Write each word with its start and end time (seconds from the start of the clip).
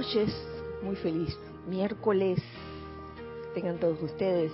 noches, 0.00 0.34
muy 0.82 0.96
feliz 0.96 1.36
miércoles. 1.68 2.42
Tengan 3.54 3.78
todos 3.78 4.00
ustedes 4.00 4.50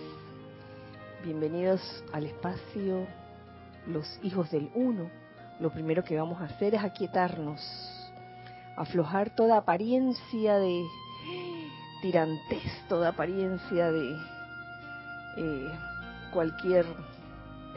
bienvenidos 1.22 1.80
al 2.12 2.26
espacio 2.26 3.06
Los 3.86 4.18
Hijos 4.24 4.50
del 4.50 4.68
Uno. 4.74 5.08
Lo 5.60 5.70
primero 5.70 6.02
que 6.02 6.16
vamos 6.16 6.40
a 6.40 6.46
hacer 6.46 6.74
es 6.74 6.82
aquietarnos, 6.82 7.60
aflojar 8.76 9.36
toda 9.36 9.58
apariencia 9.58 10.58
de 10.58 10.82
tirantez, 12.02 12.88
toda 12.88 13.10
apariencia 13.10 13.92
de 13.92 14.16
eh, 15.36 15.78
cualquier 16.32 16.84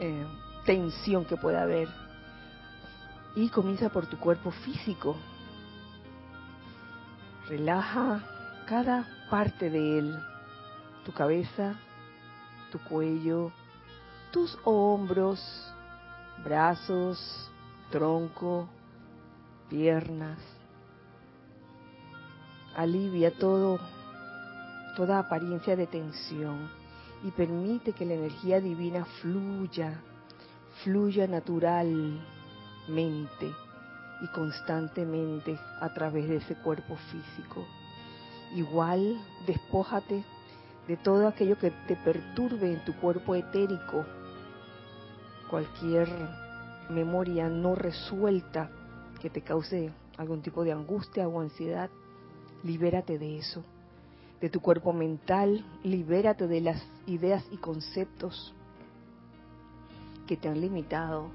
eh, 0.00 0.26
tensión 0.66 1.24
que 1.24 1.36
pueda 1.36 1.62
haber. 1.62 1.86
Y 3.36 3.48
comienza 3.48 3.90
por 3.90 4.06
tu 4.06 4.18
cuerpo 4.18 4.50
físico. 4.50 5.14
Relaja 7.48 8.22
cada 8.66 9.06
parte 9.30 9.70
de 9.70 9.98
él, 9.98 10.18
tu 11.04 11.12
cabeza, 11.12 11.74
tu 12.70 12.78
cuello, 12.78 13.50
tus 14.30 14.56
hombros, 14.64 15.40
brazos, 16.44 17.50
tronco, 17.90 18.68
piernas. 19.68 20.38
Alivia 22.76 23.36
todo, 23.36 23.80
toda 24.96 25.18
apariencia 25.18 25.74
de 25.74 25.86
tensión 25.86 26.70
y 27.24 27.30
permite 27.32 27.92
que 27.92 28.06
la 28.06 28.14
energía 28.14 28.60
divina 28.60 29.04
fluya, 29.20 30.00
fluya 30.84 31.26
naturalmente 31.26 32.20
y 34.22 34.26
constantemente 34.28 35.58
a 35.80 35.92
través 35.92 36.28
de 36.28 36.36
ese 36.36 36.54
cuerpo 36.56 36.96
físico. 36.96 37.64
Igual, 38.54 39.18
despójate 39.46 40.24
de 40.88 40.96
todo 40.96 41.28
aquello 41.28 41.56
que 41.58 41.70
te 41.86 41.96
perturbe 41.96 42.72
en 42.72 42.84
tu 42.84 42.94
cuerpo 42.94 43.34
etérico, 43.34 44.04
cualquier 45.48 46.08
memoria 46.88 47.48
no 47.48 47.74
resuelta 47.74 48.70
que 49.20 49.30
te 49.30 49.42
cause 49.42 49.92
algún 50.16 50.42
tipo 50.42 50.64
de 50.64 50.72
angustia 50.72 51.28
o 51.28 51.40
ansiedad, 51.40 51.90
libérate 52.64 53.18
de 53.18 53.38
eso. 53.38 53.62
De 54.40 54.48
tu 54.48 54.60
cuerpo 54.60 54.92
mental, 54.92 55.64
libérate 55.84 56.46
de 56.46 56.60
las 56.60 56.82
ideas 57.06 57.44
y 57.50 57.58
conceptos 57.58 58.54
que 60.26 60.36
te 60.36 60.48
han 60.48 60.60
limitado 60.60 61.30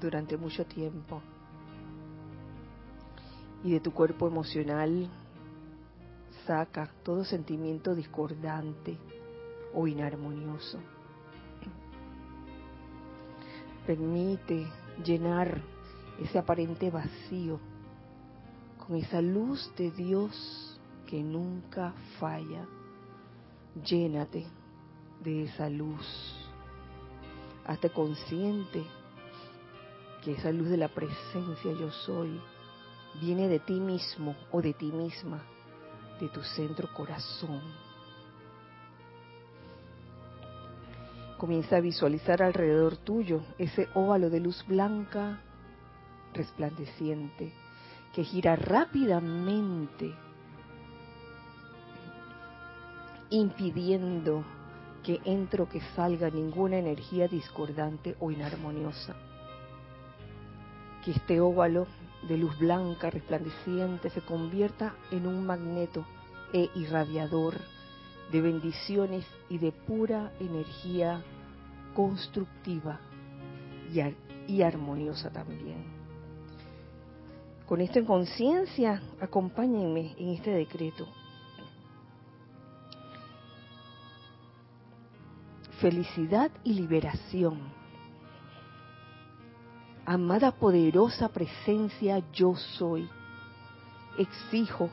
durante 0.00 0.36
mucho 0.36 0.64
tiempo. 0.66 1.22
Y 3.62 3.72
de 3.72 3.80
tu 3.80 3.92
cuerpo 3.92 4.28
emocional, 4.28 5.08
saca 6.46 6.90
todo 7.02 7.24
sentimiento 7.24 7.94
discordante 7.94 8.98
o 9.72 9.86
inarmonioso. 9.86 10.78
Permite 13.86 14.66
llenar 15.04 15.62
ese 16.20 16.38
aparente 16.38 16.90
vacío 16.90 17.58
con 18.86 18.96
esa 18.96 19.20
luz 19.20 19.72
de 19.76 19.90
Dios 19.90 20.80
que 21.06 21.22
nunca 21.22 21.92
falla. 22.18 22.66
Llénate 23.84 24.46
de 25.22 25.44
esa 25.44 25.68
luz. 25.68 26.34
Hazte 27.66 27.90
consciente 27.90 28.84
que 30.24 30.32
esa 30.32 30.50
luz 30.50 30.70
de 30.70 30.78
la 30.78 30.88
presencia 30.88 31.72
yo 31.72 31.90
soy 31.90 32.40
viene 33.20 33.46
de 33.46 33.58
ti 33.58 33.78
mismo 33.78 34.34
o 34.50 34.62
de 34.62 34.72
ti 34.72 34.90
misma, 34.90 35.42
de 36.18 36.28
tu 36.30 36.42
centro 36.42 36.88
corazón. 36.94 37.60
Comienza 41.36 41.76
a 41.76 41.80
visualizar 41.80 42.42
alrededor 42.42 42.96
tuyo 42.96 43.42
ese 43.58 43.88
óvalo 43.94 44.30
de 44.30 44.40
luz 44.40 44.64
blanca 44.66 45.40
resplandeciente 46.32 47.52
que 48.14 48.24
gira 48.24 48.56
rápidamente 48.56 50.14
impidiendo 53.28 54.42
que 55.02 55.20
entre 55.24 55.62
o 55.62 55.68
que 55.68 55.82
salga 55.94 56.30
ninguna 56.30 56.78
energía 56.78 57.28
discordante 57.28 58.16
o 58.20 58.30
inarmoniosa. 58.30 59.14
Que 61.04 61.12
este 61.12 61.40
óvalo 61.40 61.86
de 62.28 62.38
luz 62.38 62.58
blanca 62.58 63.10
resplandeciente 63.10 64.10
se 64.10 64.22
convierta 64.22 64.94
en 65.10 65.26
un 65.26 65.44
magneto 65.44 66.04
e 66.52 66.70
irradiador 66.74 67.54
de 68.32 68.40
bendiciones 68.40 69.26
y 69.48 69.58
de 69.58 69.72
pura 69.72 70.32
energía 70.40 71.22
constructiva 71.94 73.00
y, 74.46 74.62
armoniosa 74.62 75.30
también. 75.30 75.84
Con 77.66 77.80
esto 77.80 77.98
en 77.98 78.04
conciencia, 78.04 79.02
acompáñenme 79.20 80.14
en 80.18 80.30
este 80.30 80.50
decreto. 80.50 81.06
Felicidad 85.80 86.50
y 86.62 86.74
liberación. 86.74 87.83
Amada 90.06 90.50
poderosa 90.50 91.30
presencia 91.30 92.22
yo 92.30 92.54
soy. 92.56 93.08
Exijo 94.18 94.90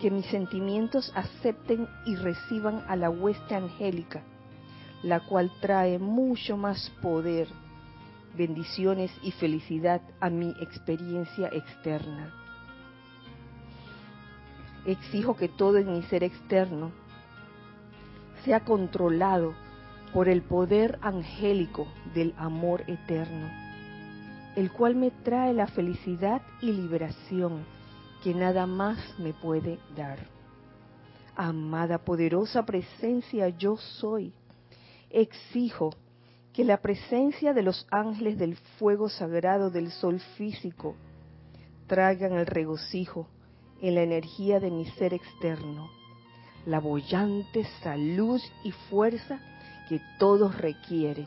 que 0.00 0.08
mis 0.08 0.24
sentimientos 0.26 1.12
acepten 1.16 1.88
y 2.06 2.14
reciban 2.14 2.84
a 2.86 2.94
la 2.94 3.10
hueste 3.10 3.56
angélica, 3.56 4.22
la 5.02 5.18
cual 5.18 5.50
trae 5.60 5.98
mucho 5.98 6.56
más 6.56 6.90
poder, 7.02 7.48
bendiciones 8.36 9.10
y 9.24 9.32
felicidad 9.32 10.00
a 10.20 10.30
mi 10.30 10.50
experiencia 10.60 11.48
externa. 11.48 12.32
Exijo 14.86 15.34
que 15.34 15.48
todo 15.48 15.78
en 15.78 15.92
mi 15.92 16.02
ser 16.04 16.22
externo 16.22 16.92
sea 18.44 18.60
controlado 18.60 19.54
por 20.12 20.28
el 20.28 20.42
poder 20.42 21.00
angélico 21.02 21.88
del 22.14 22.32
amor 22.36 22.84
eterno, 22.86 23.61
el 24.56 24.70
cual 24.70 24.94
me 24.94 25.10
trae 25.10 25.52
la 25.54 25.66
felicidad 25.66 26.42
y 26.60 26.72
liberación 26.72 27.64
que 28.22 28.34
nada 28.34 28.66
más 28.66 28.98
me 29.18 29.32
puede 29.32 29.78
dar. 29.96 30.18
Amada 31.34 31.98
poderosa 31.98 32.64
presencia 32.64 33.48
yo 33.48 33.76
soy, 33.76 34.34
exijo 35.10 35.94
que 36.52 36.64
la 36.64 36.82
presencia 36.82 37.54
de 37.54 37.62
los 37.62 37.86
ángeles 37.90 38.38
del 38.38 38.56
fuego 38.78 39.08
sagrado 39.08 39.70
del 39.70 39.90
sol 39.90 40.20
físico 40.36 40.94
traigan 41.86 42.32
el 42.32 42.46
regocijo 42.46 43.26
en 43.80 43.94
la 43.94 44.02
energía 44.02 44.60
de 44.60 44.70
mi 44.70 44.84
ser 44.92 45.14
externo, 45.14 45.90
la 46.66 46.78
bollante 46.78 47.64
salud 47.82 48.40
y 48.64 48.70
fuerza 48.70 49.40
que 49.88 50.00
todos 50.18 50.56
requieren. 50.58 51.26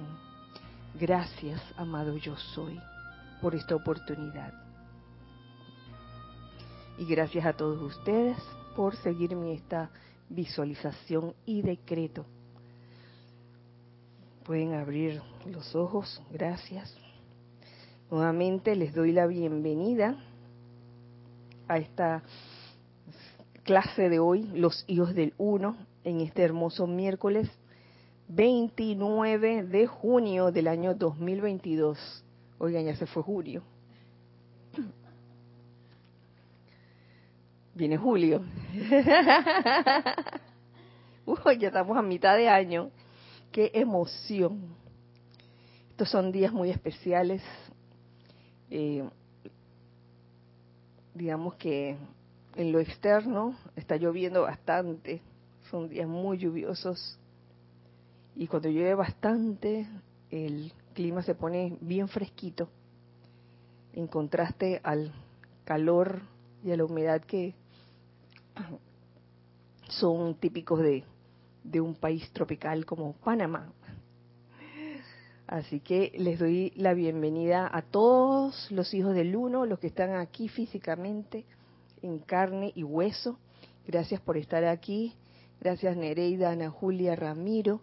Gracias, 0.97 1.61
amado 1.75 2.15
yo 2.17 2.37
soy, 2.37 2.79
por 3.41 3.56
esta 3.56 3.75
oportunidad. 3.75 4.53
Y 6.97 7.06
gracias 7.06 7.46
a 7.46 7.53
todos 7.53 7.81
ustedes 7.81 8.38
por 8.75 8.96
seguirme 8.97 9.53
esta 9.53 9.90
visualización 10.29 11.34
y 11.46 11.62
decreto. 11.62 12.25
Pueden 14.44 14.73
abrir 14.73 15.22
los 15.46 15.75
ojos, 15.75 16.22
gracias. 16.31 16.96
Nuevamente 18.11 18.76
les 18.76 18.93
doy 18.93 19.11
la 19.11 19.26
bienvenida 19.26 20.16
a 21.67 21.78
esta 21.78 22.22
clase 23.64 24.09
de 24.09 24.20
hoy, 24.20 24.43
Los 24.53 24.85
Hijos 24.88 25.16
del 25.16 25.34
Uno, 25.38 25.76
en 26.03 26.22
este 26.22 26.43
hermoso 26.43 26.85
miércoles 26.85 27.49
29 28.28 29.64
de 29.64 29.88
junio 29.88 30.52
del 30.52 30.67
año 30.67 30.93
2022. 30.93 32.24
Oigan, 32.57 32.85
ya 32.85 32.96
se 32.96 33.05
fue 33.05 33.22
julio. 33.23 33.63
Viene 37.73 37.97
julio. 37.97 38.41
Uy, 41.25 41.57
ya 41.59 41.67
estamos 41.67 41.97
a 41.97 42.02
mitad 42.02 42.37
de 42.37 42.47
año. 42.47 42.91
Qué 43.52 43.72
emoción. 43.73 44.73
Estos 45.90 46.09
son 46.09 46.31
días 46.31 46.53
muy 46.53 46.69
especiales. 46.69 47.41
Eh, 48.69 49.03
digamos 51.13 51.55
que 51.55 51.97
en 52.55 52.72
lo 52.72 52.79
externo 52.79 53.57
está 53.75 53.97
lloviendo 53.97 54.43
bastante. 54.43 55.22
Son 55.69 55.90
días 55.90 56.07
muy 56.07 56.37
lluviosos. 56.37 57.19
Y 58.35 58.47
cuando 58.47 58.69
llueve 58.69 58.96
bastante, 58.96 59.85
el 60.29 60.72
clima 60.95 61.21
se 61.21 61.35
pone 61.35 61.77
bien 61.81 62.07
fresquito, 62.07 62.69
en 63.93 64.07
contraste 64.07 64.81
al 64.83 65.13
calor 65.65 66.21
y 66.63 66.71
a 66.71 66.77
la 66.77 66.85
humedad 66.85 67.21
que 67.21 67.53
son 69.89 70.33
típicos 70.35 70.79
de, 70.79 71.03
de 71.63 71.81
un 71.81 71.93
país 71.93 72.31
tropical 72.31 72.85
como 72.85 73.13
Panamá. 73.13 73.71
Así 75.45 75.79
que 75.79 76.11
les 76.17 76.39
doy 76.39 76.71
la 76.75 76.95
bienvenida 76.95 77.69
a 77.71 77.83
todos 77.83 78.71
los 78.71 78.91
hijos 78.95 79.13
del 79.13 79.35
uno, 79.35 79.67
los 79.67 79.77
que 79.77 79.87
están 79.87 80.15
aquí 80.15 80.47
físicamente, 80.47 81.45
en 82.01 82.17
carne 82.17 82.71
y 82.73 82.83
hueso. 82.83 83.37
Gracias 83.85 84.19
por 84.21 84.37
estar 84.37 84.63
aquí. 84.63 85.13
Gracias 85.61 85.95
Nereida, 85.95 86.51
Ana 86.51 86.71
Julia, 86.71 87.15
Ramiro. 87.15 87.81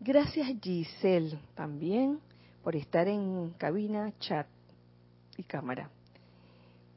Gracias 0.00 0.48
Giselle 0.62 1.38
también 1.54 2.20
por 2.64 2.74
estar 2.74 3.06
en 3.06 3.50
cabina, 3.58 4.10
chat 4.18 4.46
y 5.36 5.42
cámara. 5.42 5.90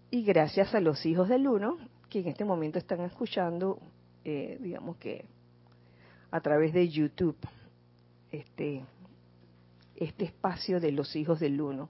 Y 0.09 0.23
gracias 0.23 0.73
a 0.73 0.79
los 0.79 1.05
hijos 1.05 1.27
del 1.27 1.45
uno 1.45 1.77
que 2.09 2.21
en 2.21 2.29
este 2.29 2.45
momento 2.45 2.79
están 2.79 3.01
escuchando, 3.01 3.77
eh, 4.23 4.57
digamos 4.61 4.95
que 4.95 5.25
a 6.31 6.39
través 6.39 6.73
de 6.73 6.87
YouTube, 6.87 7.37
este, 8.31 8.85
este 9.97 10.23
espacio 10.23 10.79
de 10.79 10.93
los 10.93 11.13
hijos 11.17 11.41
del 11.41 11.59
uno. 11.59 11.89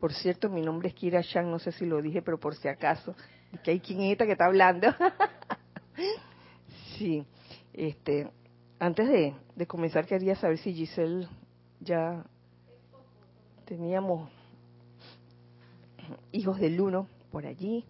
Por 0.00 0.12
cierto, 0.12 0.50
mi 0.50 0.60
nombre 0.60 0.88
es 0.88 0.94
Kira 0.94 1.20
Shang, 1.22 1.48
no 1.48 1.60
sé 1.60 1.70
si 1.70 1.86
lo 1.86 2.02
dije, 2.02 2.20
pero 2.20 2.40
por 2.40 2.56
si 2.56 2.66
acaso, 2.66 3.14
que 3.62 3.70
hay 3.70 3.78
quien 3.78 4.16
que 4.16 4.32
está 4.32 4.46
hablando. 4.46 4.88
sí, 6.98 7.24
este, 7.72 8.28
antes 8.80 9.08
de, 9.08 9.34
de 9.54 9.66
comenzar 9.68 10.04
quería 10.04 10.34
saber 10.34 10.58
si 10.58 10.74
Giselle 10.74 11.28
ya 11.78 12.24
teníamos 13.64 14.28
hijos 16.32 16.58
del 16.58 16.80
uno 16.80 17.08
por 17.30 17.46
allí. 17.46 17.84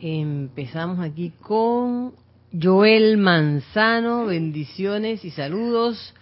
Empezamos 0.00 1.00
aquí 1.00 1.30
con 1.42 2.14
Joel 2.58 3.18
Manzano, 3.18 4.26
bendiciones 4.26 5.24
y 5.24 5.30
saludos 5.30 6.14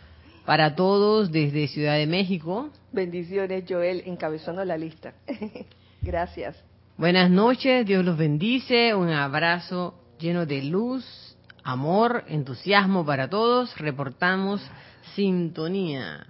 para 0.44 0.74
todos 0.74 1.30
desde 1.30 1.68
Ciudad 1.68 1.96
de 1.96 2.06
México. 2.06 2.70
Bendiciones, 2.92 3.64
Joel, 3.68 4.02
encabezando 4.06 4.64
la 4.64 4.76
lista. 4.76 5.14
Gracias. 6.02 6.56
Buenas 6.96 7.30
noches, 7.30 7.86
Dios 7.86 8.04
los 8.04 8.16
bendice, 8.16 8.94
un 8.94 9.10
abrazo 9.10 9.94
lleno 10.18 10.46
de 10.46 10.62
luz, 10.62 11.27
amor, 11.68 12.24
entusiasmo 12.28 13.04
para 13.04 13.28
todos. 13.28 13.76
Reportamos 13.76 14.66
sintonía. 15.14 16.26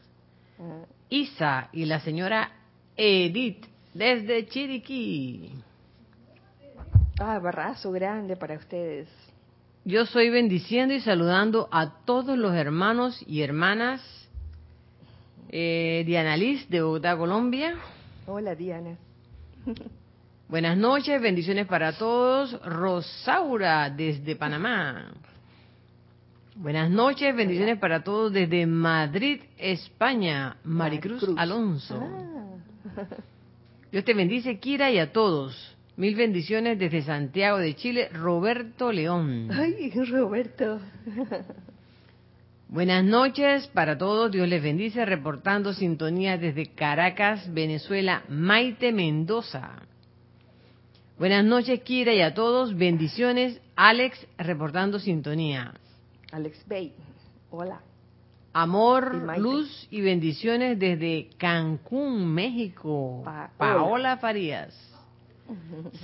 Isa 1.08 1.68
y 1.72 1.84
la 1.84 2.00
señora 2.00 2.50
Edith 2.96 3.64
desde 3.94 4.48
Chiriquí. 4.48 5.52
Ah, 7.20 7.36
abrazo 7.36 7.92
grande 7.92 8.36
para 8.36 8.56
ustedes. 8.56 9.08
Yo 9.84 10.06
soy 10.06 10.28
bendiciendo 10.28 10.92
y 10.92 11.00
saludando 11.00 11.68
a 11.70 12.04
todos 12.04 12.36
los 12.36 12.54
hermanos 12.54 13.24
y 13.26 13.42
hermanas. 13.42 14.02
Eh, 15.50 16.02
Diana 16.04 16.36
Liz 16.36 16.68
de 16.68 16.82
Bogotá, 16.82 17.16
Colombia. 17.16 17.76
Hola, 18.26 18.56
Diana. 18.56 18.96
Buenas 20.48 20.78
noches, 20.78 21.20
bendiciones 21.20 21.66
para 21.66 21.92
todos. 21.92 22.58
Rosaura 22.64 23.90
desde 23.90 24.34
Panamá. 24.34 25.12
Buenas 26.56 26.90
noches, 26.90 27.36
bendiciones 27.36 27.78
para 27.78 28.02
todos 28.02 28.32
desde 28.32 28.64
Madrid, 28.64 29.42
España. 29.58 30.56
Maricruz, 30.64 31.22
Alonso. 31.36 32.00
Ah. 32.02 33.04
Dios 33.92 34.02
te 34.04 34.14
bendice, 34.14 34.58
Kira, 34.58 34.90
y 34.90 34.98
a 34.98 35.12
todos. 35.12 35.76
Mil 35.98 36.14
bendiciones 36.14 36.78
desde 36.78 37.02
Santiago 37.02 37.58
de 37.58 37.76
Chile, 37.76 38.08
Roberto 38.08 38.90
León. 38.90 39.50
Ay, 39.52 39.90
Roberto. 39.90 40.80
Buenas 42.68 43.04
noches 43.04 43.66
para 43.68 43.98
todos, 43.98 44.32
Dios 44.32 44.48
les 44.48 44.62
bendice, 44.62 45.04
reportando 45.04 45.74
sintonía 45.74 46.38
desde 46.38 46.72
Caracas, 46.74 47.52
Venezuela, 47.52 48.22
Maite 48.30 48.92
Mendoza. 48.92 49.87
Buenas 51.18 51.44
noches, 51.44 51.80
Kira, 51.80 52.14
y 52.14 52.20
a 52.20 52.32
todos, 52.32 52.76
bendiciones, 52.76 53.60
Alex, 53.74 54.24
reportando 54.38 55.00
sintonía. 55.00 55.74
Alex 56.30 56.64
Bay, 56.68 56.94
hola. 57.50 57.80
Amor, 58.52 59.36
luz 59.36 59.88
y 59.90 60.00
bendiciones 60.00 60.78
desde 60.78 61.30
Cancún, 61.36 62.32
México. 62.32 63.24
Paola 63.56 64.18
Farías. 64.18 64.72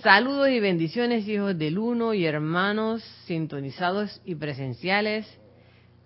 Saludos 0.03 0.49
y 0.49 0.59
bendiciones, 0.59 1.29
hijos 1.29 1.57
del 1.57 1.79
uno 1.79 2.13
y 2.13 2.25
hermanos 2.25 3.05
sintonizados 3.27 4.21
y 4.25 4.35
presenciales 4.35 5.29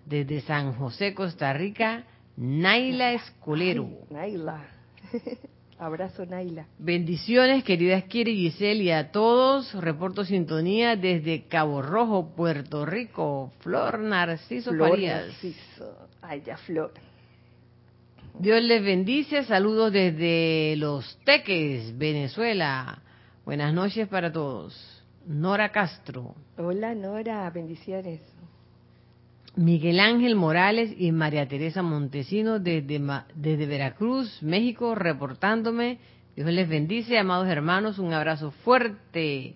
desde 0.05 0.41
San 0.41 0.73
José, 0.73 1.15
Costa 1.15 1.51
Rica, 1.53 2.03
Naila 2.37 3.13
Escolero. 3.13 3.89
Naila. 4.11 4.67
Abrazo, 5.79 6.25
Naila. 6.25 6.67
Bendiciones, 6.77 7.63
queridas 7.63 8.03
Kiri 8.03 8.35
Giselle 8.35 8.83
y 8.83 8.91
a 8.91 9.11
todos. 9.11 9.73
Reporto 9.73 10.25
sintonía 10.25 10.97
desde 10.97 11.47
Cabo 11.47 11.81
Rojo, 11.81 12.35
Puerto 12.35 12.85
Rico. 12.85 13.53
Flor 13.61 13.99
Narciso 13.99 14.71
Flor 14.71 14.99
Narciso. 14.99 16.09
Ay, 16.21 16.43
ya, 16.45 16.57
Flor. 16.57 16.91
Dios 18.37 18.61
les 18.61 18.83
bendice. 18.83 19.45
Saludos 19.45 19.93
desde 19.93 20.75
Los 20.75 21.17
Teques, 21.23 21.97
Venezuela. 21.97 23.01
Buenas 23.45 23.73
noches 23.73 24.05
para 24.09 24.29
todos. 24.33 25.01
Nora 25.25 25.71
Castro. 25.71 26.35
Hola 26.57 26.93
Nora, 26.93 27.49
bendiciones. 27.51 28.19
Miguel 29.55 29.99
Ángel 29.99 30.35
Morales 30.35 30.93
y 30.97 31.11
María 31.11 31.47
Teresa 31.47 31.81
Montesino 31.81 32.59
desde, 32.59 33.01
desde 33.35 33.65
Veracruz, 33.65 34.41
México, 34.41 34.95
reportándome. 34.95 35.99
Dios 36.35 36.49
les 36.51 36.69
bendice, 36.69 37.17
amados 37.17 37.47
hermanos, 37.47 37.99
un 37.99 38.13
abrazo 38.13 38.51
fuerte, 38.51 39.55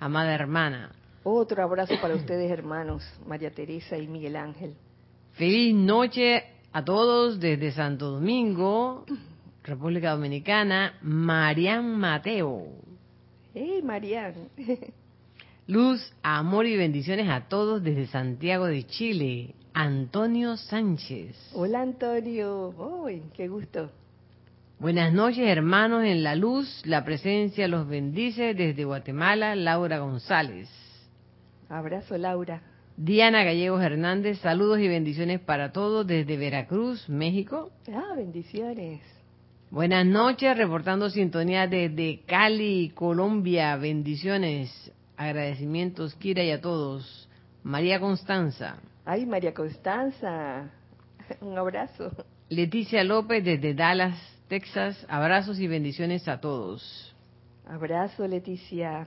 amada 0.00 0.34
hermana. 0.34 0.92
Otro 1.22 1.62
abrazo 1.62 1.94
para 2.00 2.14
ustedes, 2.14 2.50
hermanos, 2.50 3.02
María 3.26 3.50
Teresa 3.50 3.96
y 3.96 4.08
Miguel 4.08 4.36
Ángel. 4.36 4.74
Feliz 5.32 5.74
noche 5.74 6.44
a 6.72 6.84
todos 6.84 7.38
desde 7.40 7.72
Santo 7.72 8.10
Domingo, 8.10 9.04
República 9.62 10.10
Dominicana, 10.10 10.98
Marian 11.02 11.98
Mateo. 11.98 12.66
¡Hey, 13.54 13.80
Marian! 13.82 14.34
Luz, 15.66 16.12
amor 16.22 16.66
y 16.66 16.76
bendiciones 16.76 17.30
a 17.30 17.48
todos 17.48 17.82
desde 17.82 18.06
Santiago 18.06 18.66
de 18.66 18.86
Chile. 18.86 19.54
Antonio 19.72 20.58
Sánchez. 20.58 21.52
Hola, 21.54 21.80
Antonio. 21.80 22.68
¡Uy, 22.76 23.22
qué 23.34 23.48
gusto! 23.48 23.90
Buenas 24.78 25.10
noches, 25.14 25.48
hermanos 25.48 26.04
en 26.04 26.22
la 26.22 26.36
luz. 26.36 26.82
La 26.84 27.02
presencia 27.02 27.66
los 27.66 27.88
bendice 27.88 28.52
desde 28.52 28.84
Guatemala, 28.84 29.56
Laura 29.56 30.00
González. 30.00 30.68
Abrazo, 31.70 32.18
Laura. 32.18 32.60
Diana 32.98 33.42
Gallegos 33.42 33.82
Hernández, 33.82 34.40
saludos 34.40 34.80
y 34.80 34.88
bendiciones 34.88 35.40
para 35.40 35.72
todos 35.72 36.06
desde 36.06 36.36
Veracruz, 36.36 37.08
México. 37.08 37.70
Ah, 37.90 38.12
bendiciones. 38.14 39.00
Buenas 39.70 40.04
noches, 40.04 40.58
reportando 40.58 41.08
sintonía 41.08 41.66
desde 41.66 42.20
Cali, 42.26 42.92
Colombia. 42.94 43.74
Bendiciones, 43.76 44.92
agradecimientos, 45.16 46.14
Kira 46.14 46.42
y 46.42 46.50
a 46.50 46.60
todos. 46.60 47.28
María 47.62 48.00
Constanza. 48.00 48.76
Ay, 49.04 49.26
María 49.26 49.54
Constanza. 49.54 50.70
Un 51.40 51.56
abrazo. 51.58 52.10
Leticia 52.48 53.02
López 53.04 53.44
desde 53.44 53.74
Dallas, 53.74 54.16
Texas. 54.48 55.04
Abrazos 55.08 55.58
y 55.58 55.66
bendiciones 55.66 56.28
a 56.28 56.40
todos. 56.40 57.14
Abrazo, 57.66 58.26
Leticia. 58.28 59.06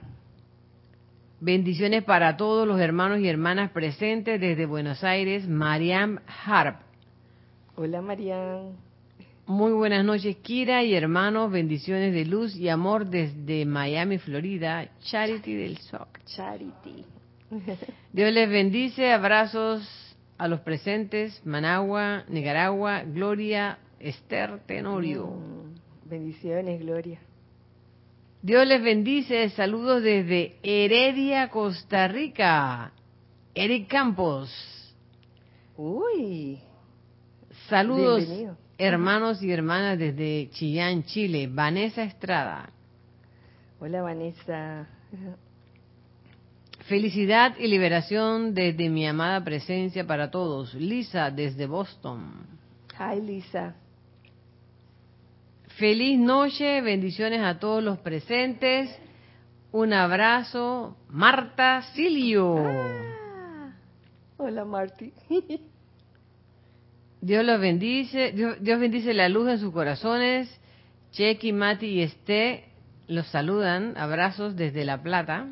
Bendiciones 1.40 2.02
para 2.02 2.36
todos 2.36 2.66
los 2.66 2.80
hermanos 2.80 3.20
y 3.20 3.28
hermanas 3.28 3.70
presentes 3.70 4.40
desde 4.40 4.66
Buenos 4.66 5.04
Aires. 5.04 5.46
Mariam 5.46 6.18
Harp. 6.26 6.80
Hola, 7.76 8.02
Mariam. 8.02 8.87
Muy 9.48 9.72
buenas 9.72 10.04
noches, 10.04 10.36
Kira 10.42 10.84
y 10.84 10.92
hermanos. 10.92 11.50
Bendiciones 11.50 12.12
de 12.12 12.26
luz 12.26 12.54
y 12.54 12.68
amor 12.68 13.06
desde 13.06 13.64
Miami, 13.64 14.18
Florida. 14.18 14.90
Charity 15.00 15.54
del 15.54 15.78
SOC. 15.78 16.06
Charity. 16.26 17.06
Dios 18.12 18.30
les 18.30 18.50
bendice. 18.50 19.10
Abrazos 19.10 19.88
a 20.36 20.48
los 20.48 20.60
presentes. 20.60 21.40
Managua, 21.46 22.24
Nicaragua, 22.28 23.04
Gloria, 23.04 23.78
Esther 23.98 24.60
Tenorio. 24.66 25.28
Mm, 25.28 26.10
bendiciones, 26.10 26.78
Gloria. 26.80 27.18
Dios 28.42 28.66
les 28.66 28.82
bendice. 28.82 29.48
Saludos 29.48 30.02
desde 30.02 30.56
Heredia, 30.62 31.48
Costa 31.48 32.06
Rica. 32.06 32.92
Eric 33.54 33.88
Campos. 33.88 34.94
Uy. 35.78 36.58
Saludos. 37.70 38.26
Bienvenido 38.26 38.67
hermanos 38.78 39.42
y 39.42 39.50
hermanas 39.50 39.98
desde 39.98 40.48
Chillán, 40.50 41.02
Chile. 41.02 41.48
Vanessa 41.52 42.04
Estrada. 42.04 42.70
Hola 43.80 44.02
Vanessa. 44.02 44.86
Felicidad 46.86 47.56
y 47.58 47.66
liberación 47.66 48.54
desde 48.54 48.88
mi 48.88 49.06
amada 49.06 49.44
presencia 49.44 50.06
para 50.06 50.30
todos. 50.30 50.74
Lisa 50.74 51.30
desde 51.30 51.66
Boston. 51.66 52.46
Hi 52.98 53.20
Lisa. 53.20 53.74
Feliz 55.76 56.18
noche, 56.18 56.80
bendiciones 56.80 57.40
a 57.40 57.58
todos 57.58 57.82
los 57.82 57.98
presentes. 57.98 58.90
Un 59.70 59.92
abrazo, 59.92 60.96
Marta 61.08 61.82
Silio. 61.94 62.56
Ah, 62.66 63.72
hola 64.38 64.64
Marti. 64.64 65.12
Dios 67.20 67.44
los 67.44 67.60
bendice, 67.60 68.32
Dios, 68.32 68.56
Dios, 68.60 68.78
bendice 68.78 69.12
la 69.12 69.28
luz 69.28 69.48
en 69.48 69.58
sus 69.58 69.72
corazones. 69.72 70.48
Chequi, 71.12 71.52
Mati 71.52 71.86
y 71.86 72.02
Esté 72.02 72.64
los 73.08 73.26
saludan. 73.28 73.96
Abrazos 73.96 74.54
desde 74.54 74.84
La 74.84 75.02
Plata. 75.02 75.46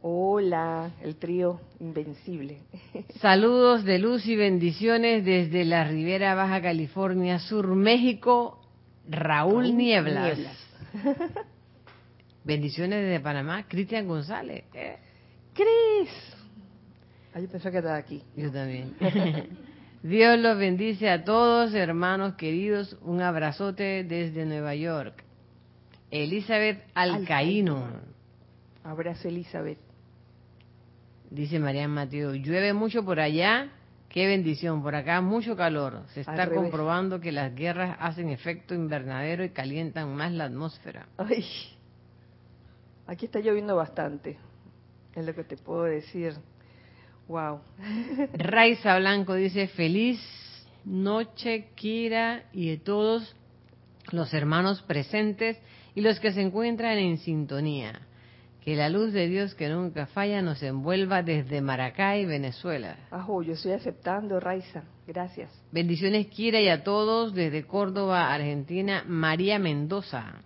Hola, 0.00 0.92
el 1.02 1.16
trío 1.16 1.60
invencible. 1.80 2.60
Saludos 3.20 3.84
de 3.84 3.98
luz 3.98 4.26
y 4.26 4.36
bendiciones 4.36 5.24
desde 5.24 5.64
la 5.64 5.84
Ribera 5.84 6.34
Baja 6.34 6.62
California 6.62 7.38
Sur, 7.38 7.74
México. 7.74 8.60
Raúl, 9.08 9.76
Nieblas. 9.76 10.36
Nieblas. 10.36 10.56
bendiciones 12.44 13.02
desde 13.02 13.20
Panamá, 13.20 13.66
Cristian 13.66 14.06
González. 14.06 14.64
¿Eh? 14.74 14.96
Cris. 15.52 16.10
Ah, 17.34 17.40
yo 17.40 17.48
pensé 17.48 17.70
que 17.70 17.78
estaba 17.78 17.96
aquí. 17.96 18.22
Yo 18.36 18.50
también. 18.52 18.94
Dios 20.02 20.38
los 20.38 20.56
bendice 20.56 21.10
a 21.10 21.24
todos, 21.24 21.74
hermanos 21.74 22.34
queridos. 22.34 22.96
Un 23.02 23.20
abrazote 23.20 24.04
desde 24.04 24.46
Nueva 24.46 24.76
York. 24.76 25.24
Elizabeth 26.10 26.84
Alcaíno. 26.94 27.84
Abrazo, 28.84 29.28
Elizabeth. 29.28 29.78
Dice 31.30 31.58
María 31.58 31.88
Mateo, 31.88 32.34
llueve 32.34 32.72
mucho 32.72 33.04
por 33.04 33.18
allá. 33.18 33.70
Qué 34.08 34.26
bendición. 34.26 34.82
Por 34.82 34.94
acá 34.94 35.20
mucho 35.20 35.56
calor. 35.56 36.04
Se 36.14 36.20
está 36.20 36.48
comprobando 36.48 37.20
que 37.20 37.32
las 37.32 37.54
guerras 37.54 37.96
hacen 38.00 38.30
efecto 38.30 38.74
invernadero 38.74 39.44
y 39.44 39.50
calientan 39.50 40.14
más 40.14 40.32
la 40.32 40.44
atmósfera. 40.44 41.08
Ay, 41.18 41.44
aquí 43.06 43.26
está 43.26 43.40
lloviendo 43.40 43.74
bastante. 43.74 44.38
Es 45.14 45.26
lo 45.26 45.34
que 45.34 45.44
te 45.44 45.56
puedo 45.56 45.82
decir. 45.82 46.34
Wow. 47.28 47.60
Raiza 48.32 48.98
Blanco 48.98 49.34
dice, 49.34 49.68
feliz 49.68 50.18
noche, 50.84 51.68
Kira, 51.74 52.44
y 52.52 52.70
de 52.70 52.78
todos 52.78 53.36
los 54.10 54.32
hermanos 54.32 54.82
presentes 54.82 55.58
y 55.94 56.00
los 56.00 56.18
que 56.20 56.32
se 56.32 56.40
encuentran 56.40 56.98
en 56.98 57.18
sintonía. 57.18 58.00
Que 58.64 58.76
la 58.76 58.88
luz 58.88 59.12
de 59.12 59.28
Dios 59.28 59.54
que 59.54 59.68
nunca 59.68 60.06
falla 60.06 60.42
nos 60.42 60.62
envuelva 60.62 61.22
desde 61.22 61.60
Maracay, 61.60 62.26
Venezuela. 62.26 62.96
Ajo, 63.10 63.42
yo 63.42 63.54
estoy 63.54 63.72
aceptando, 63.72 64.40
Raiza. 64.40 64.82
Gracias. 65.06 65.50
Bendiciones, 65.72 66.26
Kira, 66.26 66.60
y 66.60 66.68
a 66.68 66.84
todos 66.84 67.34
desde 67.34 67.64
Córdoba, 67.64 68.32
Argentina, 68.32 69.04
María 69.06 69.58
Mendoza. 69.58 70.42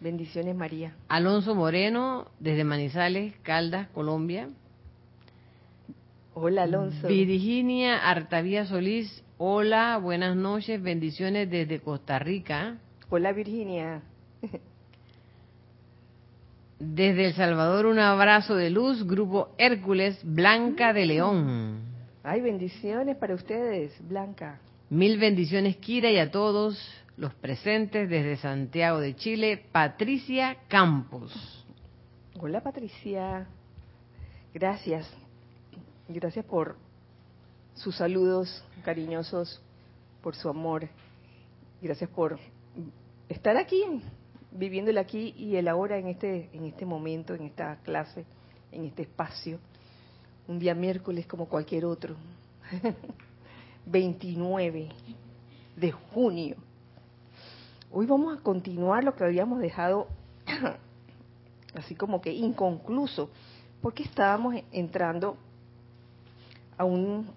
Bendiciones, 0.00 0.54
María. 0.54 0.94
Alonso 1.08 1.54
Moreno, 1.54 2.26
desde 2.38 2.62
Manizales, 2.62 3.34
Caldas, 3.42 3.88
Colombia. 3.88 4.48
Hola, 6.36 6.64
Alonso. 6.64 7.06
Virginia 7.06 7.96
Artavía 8.10 8.66
Solís, 8.66 9.22
hola, 9.38 9.98
buenas 9.98 10.34
noches, 10.34 10.82
bendiciones 10.82 11.48
desde 11.48 11.78
Costa 11.78 12.18
Rica. 12.18 12.78
Hola, 13.08 13.32
Virginia. 13.32 14.02
Desde 16.80 17.26
El 17.26 17.34
Salvador, 17.34 17.86
un 17.86 18.00
abrazo 18.00 18.56
de 18.56 18.68
luz, 18.68 19.06
Grupo 19.06 19.50
Hércules, 19.58 20.18
Blanca 20.24 20.92
de 20.92 21.06
León. 21.06 21.78
Ay, 22.24 22.40
bendiciones 22.40 23.16
para 23.16 23.34
ustedes, 23.34 23.96
Blanca. 24.08 24.58
Mil 24.90 25.18
bendiciones, 25.18 25.76
Kira, 25.76 26.10
y 26.10 26.18
a 26.18 26.32
todos 26.32 26.76
los 27.16 27.32
presentes 27.34 28.10
desde 28.10 28.36
Santiago 28.36 28.98
de 28.98 29.14
Chile, 29.14 29.62
Patricia 29.70 30.56
Campos. 30.66 31.64
Hola, 32.40 32.60
Patricia. 32.60 33.46
Gracias. 34.52 35.08
Gracias 36.08 36.44
por 36.44 36.76
sus 37.72 37.96
saludos 37.96 38.62
cariñosos, 38.84 39.62
por 40.22 40.36
su 40.36 40.50
amor. 40.50 40.86
Gracias 41.80 42.10
por 42.10 42.38
estar 43.26 43.56
aquí, 43.56 43.82
viviendo 44.52 44.90
el 44.90 44.98
aquí 44.98 45.34
y 45.38 45.56
el 45.56 45.66
ahora 45.66 45.96
en 45.96 46.08
este, 46.08 46.50
en 46.52 46.66
este 46.66 46.84
momento, 46.84 47.34
en 47.34 47.44
esta 47.44 47.76
clase, 47.76 48.26
en 48.70 48.84
este 48.84 49.02
espacio. 49.02 49.58
Un 50.46 50.58
día 50.58 50.74
miércoles 50.74 51.26
como 51.26 51.46
cualquier 51.48 51.86
otro. 51.86 52.16
29 53.86 54.90
de 55.76 55.92
junio. 55.92 56.56
Hoy 57.90 58.04
vamos 58.04 58.38
a 58.38 58.42
continuar 58.42 59.04
lo 59.04 59.14
que 59.14 59.24
habíamos 59.24 59.58
dejado 59.58 60.08
así 61.74 61.94
como 61.94 62.20
que 62.20 62.30
inconcluso, 62.30 63.30
porque 63.80 64.02
estábamos 64.02 64.56
entrando 64.70 65.38
a 66.76 66.84
un, 66.84 67.32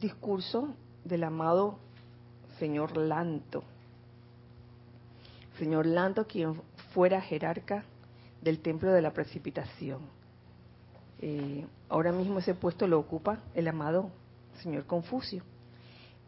discurso 0.00 0.74
del 1.04 1.22
amado 1.22 1.78
señor 2.58 2.96
Lanto. 2.96 3.62
Señor 5.58 5.86
Lanto, 5.86 6.26
quien 6.26 6.60
fuera 6.92 7.20
jerarca 7.20 7.84
del 8.42 8.58
templo 8.58 8.92
de 8.92 9.00
la 9.00 9.12
precipitación. 9.12 10.00
Eh, 11.20 11.64
ahora 11.88 12.10
mismo 12.10 12.40
ese 12.40 12.54
puesto 12.54 12.88
lo 12.88 12.98
ocupa 12.98 13.38
el 13.54 13.68
amado 13.68 14.10
señor 14.60 14.86
Confucio. 14.86 15.44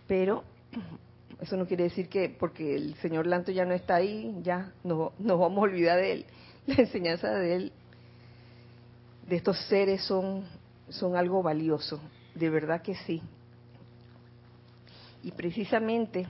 Pero 0.07 0.45
eso 1.41 1.57
no 1.57 1.67
quiere 1.67 1.85
decir 1.85 2.09
que 2.09 2.29
porque 2.29 2.77
el 2.77 2.95
señor 2.97 3.27
Lanto 3.27 3.51
ya 3.51 3.65
no 3.65 3.75
está 3.75 3.97
ahí, 3.97 4.39
ya 4.43 4.73
no, 4.85 5.13
nos 5.19 5.39
vamos 5.39 5.59
a 5.59 5.63
olvidar 5.63 5.99
de 5.99 6.13
él. 6.13 6.27
La 6.67 6.75
enseñanza 6.77 7.31
de 7.31 7.57
él, 7.57 7.73
de 9.29 9.35
estos 9.35 9.59
seres, 9.67 10.05
son, 10.05 10.45
son 10.91 11.17
algo 11.17 11.43
valioso 11.43 12.01
de 12.39 12.51
verdad 12.51 12.83
que 12.83 12.95
sí. 12.95 13.21
Y 15.23 15.33
precisamente 15.33 16.27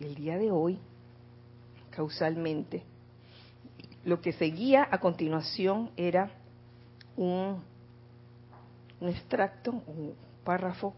el 0.00 0.14
día 0.14 0.38
de 0.38 0.50
hoy, 0.50 0.78
causalmente, 1.90 2.82
lo 4.04 4.20
que 4.20 4.32
seguía 4.32 4.88
a 4.90 4.98
continuación 4.98 5.90
era 5.96 6.30
un, 7.16 7.62
un 9.00 9.08
extracto, 9.08 9.82
un 9.86 10.14
párrafo, 10.44 10.94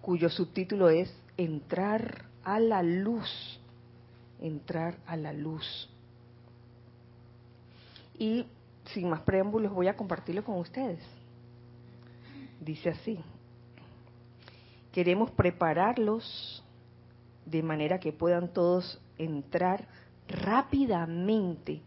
cuyo 0.00 0.28
subtítulo 0.30 0.88
es 0.88 1.14
Entrar 1.38 2.24
a 2.44 2.58
la 2.58 2.82
luz, 2.82 3.60
entrar 4.40 4.96
a 5.06 5.18
la 5.18 5.34
luz. 5.34 5.90
Y 8.18 8.46
sin 8.94 9.10
más 9.10 9.20
preámbulos 9.20 9.70
voy 9.74 9.88
a 9.88 9.96
compartirlo 9.98 10.42
con 10.42 10.56
ustedes. 10.56 11.00
Dice 12.58 12.88
así, 12.88 13.18
queremos 14.96 15.30
prepararlos 15.30 16.64
de 17.44 17.62
manera 17.62 18.00
que 18.00 18.14
puedan 18.14 18.48
todos 18.48 18.98
entrar 19.18 19.86
rápidamente 20.26 21.82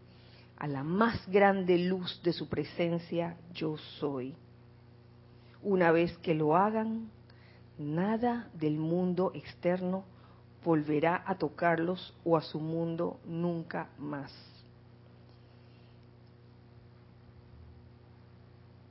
a 0.56 0.68
la 0.68 0.84
más 0.84 1.28
grande 1.28 1.76
luz 1.76 2.22
de 2.22 2.32
su 2.32 2.48
presencia 2.48 3.36
yo 3.52 3.76
soy. 3.98 4.36
Una 5.60 5.90
vez 5.90 6.16
que 6.18 6.34
lo 6.34 6.54
hagan, 6.54 7.10
nada 7.78 8.48
del 8.54 8.76
mundo 8.76 9.32
externo 9.34 10.04
volverá 10.64 11.24
a 11.26 11.34
tocarlos 11.34 12.14
o 12.22 12.36
a 12.36 12.42
su 12.42 12.60
mundo 12.60 13.18
nunca 13.24 13.88
más. 13.98 14.32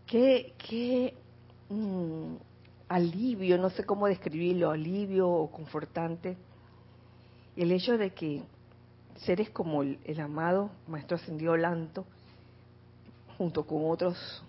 Qué, 0.06 0.54
qué 0.58 1.16
mm, 1.70 2.49
alivio, 2.90 3.58
no 3.58 3.70
sé 3.70 3.86
cómo 3.86 4.08
describirlo, 4.08 4.72
alivio 4.72 5.30
o 5.30 5.52
confortante, 5.52 6.36
el 7.56 7.72
hecho 7.72 7.98
de 7.98 8.12
que 8.14 8.44
seres 9.18 9.50
como 9.52 9.84
el, 9.84 10.20
amado 10.20 10.72
Maestro 10.88 11.18
Ascendido 11.18 11.56
Lanto, 11.56 12.06
junto 13.38 13.66
con 13.66 13.90
otros 13.90 14.44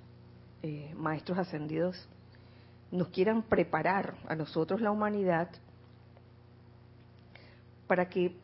eh, 0.62 0.92
Maestros 0.96 1.38
Ascendidos, 1.38 2.08
nos 2.90 3.08
quieran 3.08 3.42
preparar 3.42 4.14
a 4.26 4.34
nosotros 4.34 4.80
la 4.80 4.90
humanidad 4.90 5.48
para 7.86 8.08
que 8.08 8.36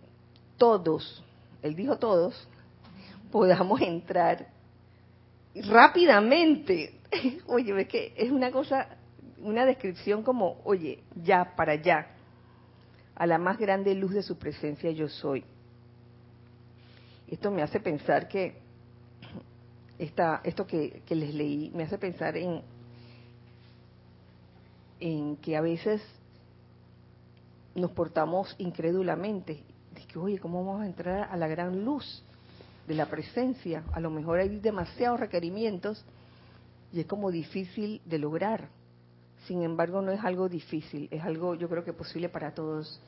todos, 0.56 1.24
él 1.62 1.74
dijo 1.74 1.98
todos, 1.98 2.48
podamos 3.32 3.80
entrar 3.80 4.48
rápidamente. 5.54 7.00
Oye, 7.46 7.80
es 7.80 7.88
que 7.88 8.12
es 8.16 8.30
una 8.30 8.50
cosa 8.50 8.88
una 9.42 9.64
descripción 9.64 10.22
como, 10.22 10.60
oye, 10.64 11.02
ya, 11.22 11.54
para 11.56 11.72
allá. 11.72 12.08
a 13.14 13.26
la 13.26 13.38
más 13.38 13.58
grande 13.58 13.94
luz 13.94 14.12
de 14.12 14.22
su 14.22 14.36
presencia 14.36 14.90
yo 14.90 15.08
soy. 15.08 15.42
Esto 17.28 17.50
me 17.50 17.62
hace 17.62 17.80
pensar 17.80 18.28
que 18.28 18.58
esta, 19.98 20.42
esto 20.44 20.66
que, 20.66 21.02
que 21.06 21.14
les 21.14 21.34
leí 21.34 21.70
me 21.74 21.84
hace 21.84 21.96
pensar 21.96 22.36
en, 22.36 22.60
en 25.00 25.36
que 25.38 25.56
a 25.56 25.62
veces 25.62 26.02
nos 27.74 27.90
portamos 27.92 28.54
incrédulamente. 28.58 29.62
De 29.94 30.02
que, 30.06 30.18
oye, 30.18 30.38
¿cómo 30.38 30.64
vamos 30.64 30.82
a 30.82 30.86
entrar 30.86 31.28
a 31.30 31.36
la 31.36 31.48
gran 31.48 31.84
luz 31.84 32.22
de 32.86 32.94
la 32.94 33.06
presencia? 33.06 33.82
A 33.92 34.00
lo 34.00 34.10
mejor 34.10 34.40
hay 34.40 34.58
demasiados 34.60 35.18
requerimientos 35.18 36.04
y 36.92 37.00
es 37.00 37.06
como 37.06 37.30
difícil 37.30 38.02
de 38.04 38.18
lograr. 38.18 38.68
Sin 39.46 39.62
embargo, 39.62 40.02
no 40.02 40.12
es 40.12 40.24
algo 40.24 40.48
difícil, 40.48 41.08
es 41.10 41.22
algo 41.22 41.54
yo 41.54 41.68
creo 41.68 41.84
que 41.84 41.92
posible 41.92 42.28
para 42.28 42.52
todos. 42.52 43.00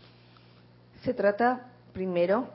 Se 1.03 1.15
trata 1.15 1.73
primero 1.93 2.49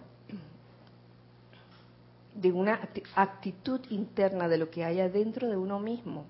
de 2.36 2.52
una 2.52 2.80
actitud 3.16 3.82
interna 3.90 4.48
de 4.48 4.58
lo 4.58 4.70
que 4.70 4.84
hay 4.84 5.00
adentro 5.00 5.50
de 5.50 5.58
uno 5.58 5.80
mismo. 5.80 6.26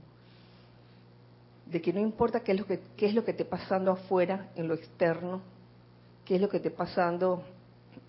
De 1.66 1.82
que 1.82 1.94
no 1.94 2.00
importa 2.00 2.42
qué 2.42 2.52
es 2.52 2.60
lo 2.60 2.66
que, 2.66 2.82
qué 2.98 3.08
es 3.08 3.14
lo 3.14 3.24
que 3.24 3.32
esté 3.32 3.46
pasando 3.46 3.92
afuera, 3.92 4.50
en 4.56 4.68
lo 4.68 4.74
externo, 4.74 5.42
qué 6.26 6.36
es 6.36 6.42
lo 6.42 6.50
que 6.50 6.58
esté 6.58 6.72
pasando 6.72 7.44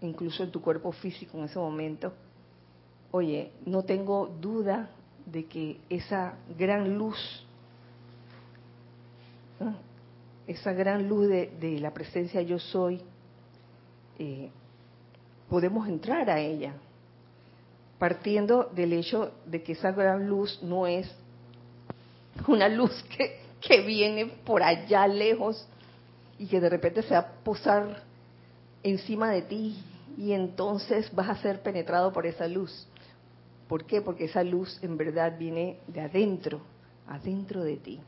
incluso 0.01 0.43
en 0.43 0.51
tu 0.51 0.61
cuerpo 0.61 0.93
físico 0.93 1.39
en 1.39 1.45
ese 1.45 1.59
momento. 1.59 2.13
Oye, 3.11 3.53
no 3.65 3.85
tengo 3.85 4.27
duda 4.41 4.91
de 5.25 5.47
que 5.47 5.81
esa 5.89 6.35
gran 6.59 6.99
luz, 6.99 7.44
esa 10.47 10.73
gran 10.73 11.09
luz 11.09 11.29
de, 11.29 11.79
la 11.81 11.93
presencia 11.93 12.43
yo 12.43 12.59
soy, 12.59 13.01
eh, 14.19 14.51
podemos 15.49 15.89
entrar 15.89 16.29
a 16.31 16.41
ella, 16.41 16.75
partiendo 17.99 18.65
del 18.75 18.93
hecho 18.93 19.33
de 19.47 19.63
que 19.63 19.73
esa 19.73 19.93
gran 19.93 20.29
luz 20.29 20.61
no 20.63 20.87
es 20.87 21.11
una 22.49 22.69
luz 22.69 22.91
que, 23.17 23.41
que 23.61 23.83
viene 23.83 24.27
por 24.45 24.63
allá 24.63 25.07
lejos 25.07 25.67
y 26.39 26.47
que 26.47 26.61
de 26.61 26.69
repente 26.69 27.03
se 27.03 27.15
va 27.15 27.21
a 27.21 27.33
posar 27.45 28.03
encima 28.83 29.31
de 29.31 29.43
ti 29.43 29.83
y 30.17 30.33
entonces 30.33 31.13
vas 31.15 31.29
a 31.29 31.37
ser 31.43 31.63
penetrado 31.63 32.13
por 32.13 32.27
esa 32.27 32.47
luz. 32.47 32.87
¿Por 33.69 33.87
qué? 33.87 34.03
Porque 34.03 34.25
esa 34.25 34.45
luz 34.45 34.79
en 34.83 34.97
verdad 34.97 35.39
viene 35.39 35.79
de 35.87 36.01
adentro, 36.01 36.61
adentro 37.07 37.65
de 37.65 37.77
ti. 37.77 38.01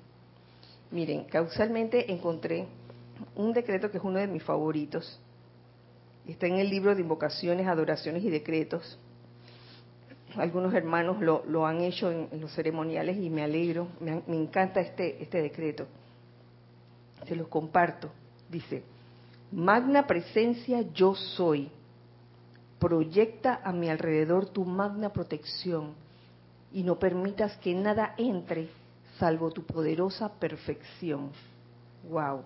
Miren, 0.91 1.25
causalmente 1.25 2.13
encontré 2.13 2.67
un 3.35 3.53
decreto 3.53 3.91
que 3.91 3.99
es 3.99 4.05
uno 4.05 4.19
de 4.19 4.27
mis 4.27 4.43
favoritos. 4.43 5.21
Está 6.27 6.47
en 6.47 6.57
el 6.57 6.71
libro 6.71 6.95
de 6.95 7.03
invocaciones, 7.03 7.67
adoraciones 7.67 8.25
y 8.25 8.31
decretos. 8.31 8.99
Algunos 10.37 10.75
hermanos 10.75 11.21
lo, 11.21 11.67
han 11.67 11.81
hecho 11.81 12.11
en, 12.11 12.29
los 12.41 12.53
ceremoniales 12.55 13.17
y 13.17 13.31
me 13.31 13.43
alegro, 13.43 13.89
me, 14.01 14.23
me 14.27 14.37
encanta 14.37 14.81
este, 14.81 15.23
este 15.23 15.41
decreto. 15.41 15.87
Se 17.27 17.35
los 17.35 17.49
comparto. 17.49 18.11
Dice, 18.51 18.83
magna 19.51 20.07
presencia 20.07 20.83
yo 20.93 21.15
soy 21.15 21.71
proyecta 22.79 23.61
a 23.65 23.73
mi 23.73 23.89
alrededor 23.89 24.47
tu 24.47 24.65
magna 24.65 25.13
protección 25.13 25.95
y 26.73 26.83
no 26.83 26.99
permitas 26.99 27.57
que 27.59 27.75
nada 27.75 28.15
entre 28.19 28.69
salvo 29.19 29.51
tu 29.51 29.65
poderosa 29.65 30.33
perfección. 30.33 31.31
Wow. 32.09 32.43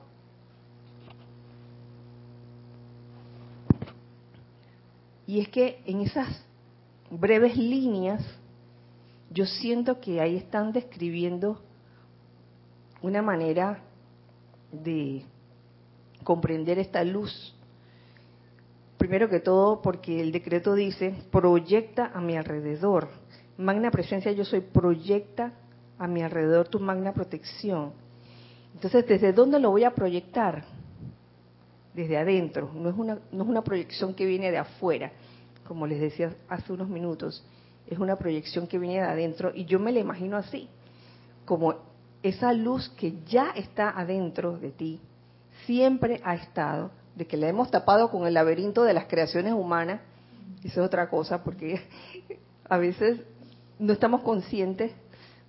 Y 5.27 5.41
es 5.41 5.49
que 5.49 5.81
en 5.87 6.01
esas 6.01 6.45
breves 7.11 7.57
líneas 7.57 8.25
yo 9.31 9.47
siento 9.47 10.01
que 10.01 10.21
ahí 10.21 10.37
están 10.37 10.73
describiendo 10.73 11.63
una 13.01 13.23
manera 13.23 13.81
de 14.73 15.25
comprender 16.25 16.79
esta 16.79 17.05
luz 17.05 17.55
Primero 19.01 19.31
que 19.31 19.41
todo, 19.41 19.81
porque 19.81 20.21
el 20.21 20.31
decreto 20.31 20.75
dice, 20.75 21.15
proyecta 21.33 22.11
a 22.13 22.21
mi 22.21 22.37
alrededor. 22.37 23.09
Magna 23.57 23.91
presencia 23.91 24.31
yo 24.31 24.45
soy, 24.45 24.61
proyecta 24.61 25.55
a 26.01 26.07
mi 26.07 26.23
alrededor 26.23 26.67
tu 26.67 26.81
magna 26.81 27.13
protección. 27.13 27.93
Entonces, 28.75 29.07
¿desde 29.07 29.35
dónde 29.35 29.61
lo 29.61 29.71
voy 29.71 29.85
a 29.85 29.91
proyectar? 29.91 30.65
Desde 31.95 32.17
adentro. 32.17 32.71
No 32.75 32.89
es 32.89 32.97
una, 32.97 33.19
no 33.31 33.45
es 33.45 33.49
una 33.49 33.63
proyección 33.63 34.15
que 34.15 34.25
viene 34.25 34.51
de 34.51 34.57
afuera, 34.57 35.13
como 35.69 35.87
les 35.87 36.01
decía 36.01 36.35
hace 36.49 36.73
unos 36.73 36.89
minutos. 36.89 37.45
Es 37.87 37.99
una 37.99 38.17
proyección 38.17 38.67
que 38.67 38.79
viene 38.79 38.97
de 38.97 39.09
adentro 39.09 39.53
y 39.55 39.67
yo 39.67 39.79
me 39.79 39.93
la 39.93 40.01
imagino 40.01 40.39
así, 40.39 40.69
como 41.45 41.75
esa 42.23 42.55
luz 42.55 42.89
que 42.97 43.19
ya 43.27 43.51
está 43.51 43.91
adentro 43.91 44.57
de 44.57 44.71
ti, 44.71 45.01
siempre 45.67 46.23
ha 46.25 46.35
estado, 46.35 46.91
de 47.15 47.27
que 47.27 47.37
la 47.37 47.49
hemos 47.49 47.71
tapado 47.71 48.11
con 48.11 48.27
el 48.27 48.35
laberinto 48.35 48.85
de 48.85 48.95
las 48.95 49.05
creaciones 49.05 49.53
humanas, 49.53 50.01
eso 50.65 50.81
es 50.81 50.87
otra 50.87 51.11
cosa, 51.11 51.45
porque 51.45 51.83
a 52.71 52.79
veces 52.79 53.21
no 53.79 53.93
estamos 53.93 54.23
conscientes 54.23 54.93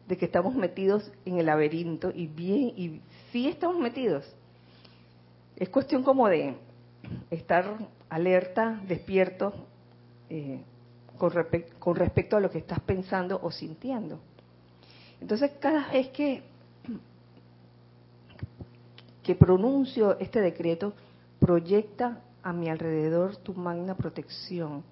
de 0.07 0.17
que 0.17 0.25
estamos 0.25 0.55
metidos 0.55 1.11
en 1.25 1.37
el 1.37 1.45
laberinto 1.45 2.11
y 2.13 2.27
bien, 2.27 2.73
y 2.75 3.01
sí 3.31 3.47
estamos 3.47 3.77
metidos. 3.77 4.25
Es 5.55 5.69
cuestión 5.69 6.03
como 6.03 6.27
de 6.27 6.55
estar 7.29 7.77
alerta, 8.09 8.81
despierto, 8.87 9.53
eh, 10.29 10.61
con, 11.17 11.31
con 11.79 11.95
respecto 11.95 12.37
a 12.37 12.39
lo 12.39 12.49
que 12.49 12.57
estás 12.57 12.79
pensando 12.79 13.39
o 13.41 13.51
sintiendo. 13.51 14.19
Entonces, 15.19 15.51
cada 15.59 15.91
vez 15.91 16.09
que, 16.09 16.41
que 19.23 19.35
pronuncio 19.35 20.17
este 20.19 20.41
decreto, 20.41 20.93
proyecta 21.39 22.21
a 22.43 22.53
mi 22.53 22.69
alrededor 22.69 23.37
tu 23.37 23.53
magna 23.53 23.95
protección. 23.95 24.83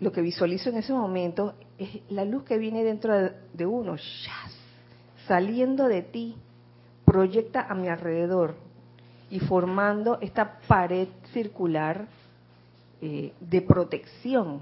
Lo 0.00 0.12
que 0.12 0.20
visualizo 0.20 0.70
en 0.70 0.76
ese 0.76 0.92
momento 0.92 1.54
es 1.78 2.00
la 2.10 2.24
luz 2.24 2.44
que 2.44 2.58
viene 2.58 2.84
dentro 2.84 3.14
de, 3.52 3.66
uno, 3.66 3.96
saliendo 5.26 5.88
de 5.88 6.02
ti, 6.02 6.36
proyecta 7.04 7.66
a 7.68 7.74
mi 7.74 7.88
alrededor 7.88 8.56
y 9.30 9.40
formando 9.40 10.18
esta 10.20 10.58
pared 10.66 11.08
circular 11.32 12.06
eh, 13.00 13.32
de 13.40 13.62
protección. 13.62 14.60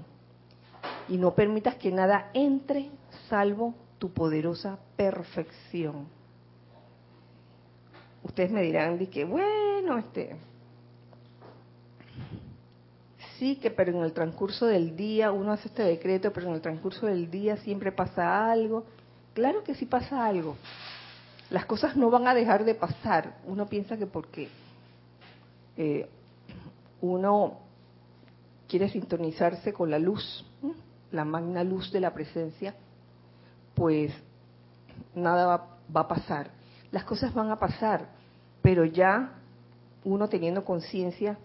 Y 1.09 1.17
no 1.17 1.33
permitas 1.33 1.75
que 1.75 1.91
nada 1.91 2.29
entre 2.33 2.89
salvo 3.29 3.73
tu 3.97 4.11
poderosa 4.11 4.77
perfección 4.95 6.17
ustedes 8.27 8.51
me 8.51 8.61
dirán 8.61 8.97
de 8.97 9.09
que 9.09 9.25
bueno 9.25 9.97
este 9.97 10.35
sí 13.39 13.57
que 13.57 13.71
pero 13.71 13.91
en 13.91 14.03
el 14.03 14.13
transcurso 14.13 14.65
del 14.65 14.95
día 14.95 15.31
uno 15.31 15.51
hace 15.51 15.67
este 15.67 15.83
decreto 15.83 16.31
pero 16.33 16.47
en 16.47 16.53
el 16.53 16.61
transcurso 16.61 17.05
del 17.05 17.29
día 17.29 17.57
siempre 17.57 17.91
pasa 17.91 18.51
algo. 18.51 18.85
Claro 19.33 19.63
que 19.63 19.75
sí 19.75 19.85
pasa 19.85 20.25
algo. 20.25 20.55
Las 21.49 21.65
cosas 21.65 21.95
no 21.95 22.09
van 22.09 22.27
a 22.27 22.33
dejar 22.33 22.65
de 22.65 22.75
pasar. 22.75 23.37
Uno 23.45 23.67
piensa 23.67 23.97
que 23.97 24.05
porque 24.05 24.49
eh, 25.77 26.09
uno 27.01 27.59
quiere 28.67 28.89
sintonizarse 28.89 29.71
con 29.71 29.89
la 29.89 29.99
luz 29.99 30.43
la 31.11 31.23
magna 31.23 31.63
luz 31.63 31.91
de 31.91 32.01
la 32.01 32.13
presencia 32.13 32.75
pues 33.75 34.11
nada 35.13 35.45
va, 35.45 35.77
va 35.95 36.01
a 36.01 36.07
pasar. 36.07 36.49
Las 36.91 37.03
cosas 37.03 37.33
van 37.33 37.51
a 37.51 37.59
pasar, 37.59 38.09
pero 38.61 38.85
ya 38.85 39.33
uno 40.03 40.27
teniendo 40.27 40.65
conciencia 40.65 41.37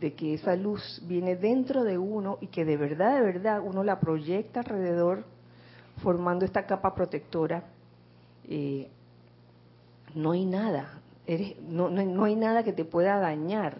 de 0.00 0.14
que 0.14 0.34
esa 0.34 0.56
luz 0.56 1.02
viene 1.06 1.36
dentro 1.36 1.84
de 1.84 1.98
uno 1.98 2.38
y 2.40 2.48
que 2.48 2.64
de 2.64 2.76
verdad, 2.76 3.16
de 3.16 3.22
verdad, 3.22 3.60
uno 3.64 3.84
la 3.84 4.00
proyecta 4.00 4.60
alrededor, 4.60 5.24
formando 6.02 6.44
esta 6.44 6.66
capa 6.66 6.94
protectora, 6.94 7.64
eh, 8.48 8.88
no 10.14 10.32
hay 10.32 10.44
nada, 10.44 11.00
no, 11.68 11.90
no, 11.90 12.24
hay 12.24 12.36
nada 12.36 12.62
que 12.62 12.72
te 12.72 12.84
pueda 12.84 13.18
dañar. 13.18 13.78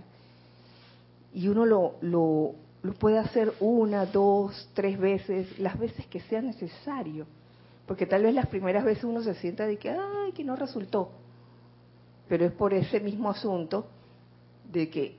Y 1.33 1.49
uno 1.49 1.67
lo, 1.67 1.95
lo, 2.01 2.55
lo 2.83 2.93
puede 2.95 3.19
hacer 3.19 3.53
una, 3.61 4.07
dos, 4.07 4.71
tres 4.75 4.99
veces, 4.99 5.59
las 5.59 5.79
veces 5.79 6.07
que 6.07 6.21
sea 6.21 6.41
necesario 6.41 7.27
porque 7.87 8.07
tal 8.07 8.23
vez 8.23 8.35
las 8.35 8.47
primeras 8.47 8.85
veces 8.85 9.05
uno 9.05 9.23
se 9.23 9.35
sienta 9.35 9.67
de 9.67 9.79
que, 9.79 9.91
ay, 9.91 10.33
que 10.33 10.45
no 10.45 10.57
resultó. 10.57 11.11
Pero 12.29 12.47
es 12.47 12.53
por 12.53 12.73
ese 12.73 13.01
mismo 13.01 13.31
asunto 13.31 13.87
de 14.73 14.89
que 14.89 15.17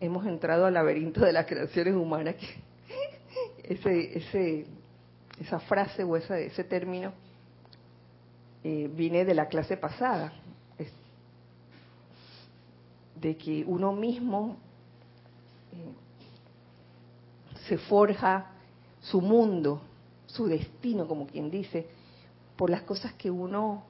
hemos 0.00 0.26
entrado 0.26 0.66
al 0.66 0.74
laberinto 0.74 1.20
de 1.20 1.32
las 1.32 1.46
creaciones 1.46 1.94
humanas, 1.94 2.36
que 2.36 2.56
esa 5.40 5.60
frase 5.60 6.04
o 6.04 6.16
ese, 6.16 6.64
término 6.64 7.12
eh, 8.64 8.90
viene 8.92 9.24
de 9.24 9.34
la 9.34 9.46
clase 9.46 9.76
pasada. 9.76 10.32
de 13.20 13.36
que 13.36 13.64
uno 13.66 13.92
mismo 13.92 14.56
eh, 15.72 15.92
se 17.66 17.76
forja 17.78 18.52
su 19.00 19.20
mundo, 19.20 19.82
su 20.26 20.46
destino, 20.46 21.08
como 21.08 21.26
quien 21.26 21.50
dice, 21.50 21.88
por 22.56 22.70
las 22.70 22.82
cosas 22.82 23.14
que 23.14 23.30
uno 23.30 23.82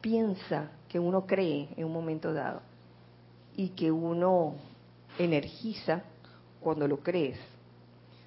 piensa, 0.00 0.70
que 0.88 0.98
uno 0.98 1.26
cree 1.26 1.68
en 1.76 1.84
un 1.84 1.92
momento 1.92 2.32
dado 2.32 2.60
y 3.56 3.70
que 3.70 3.90
uno 3.90 4.54
energiza 5.18 6.02
cuando 6.60 6.86
lo 6.88 6.98
crees. 6.98 7.38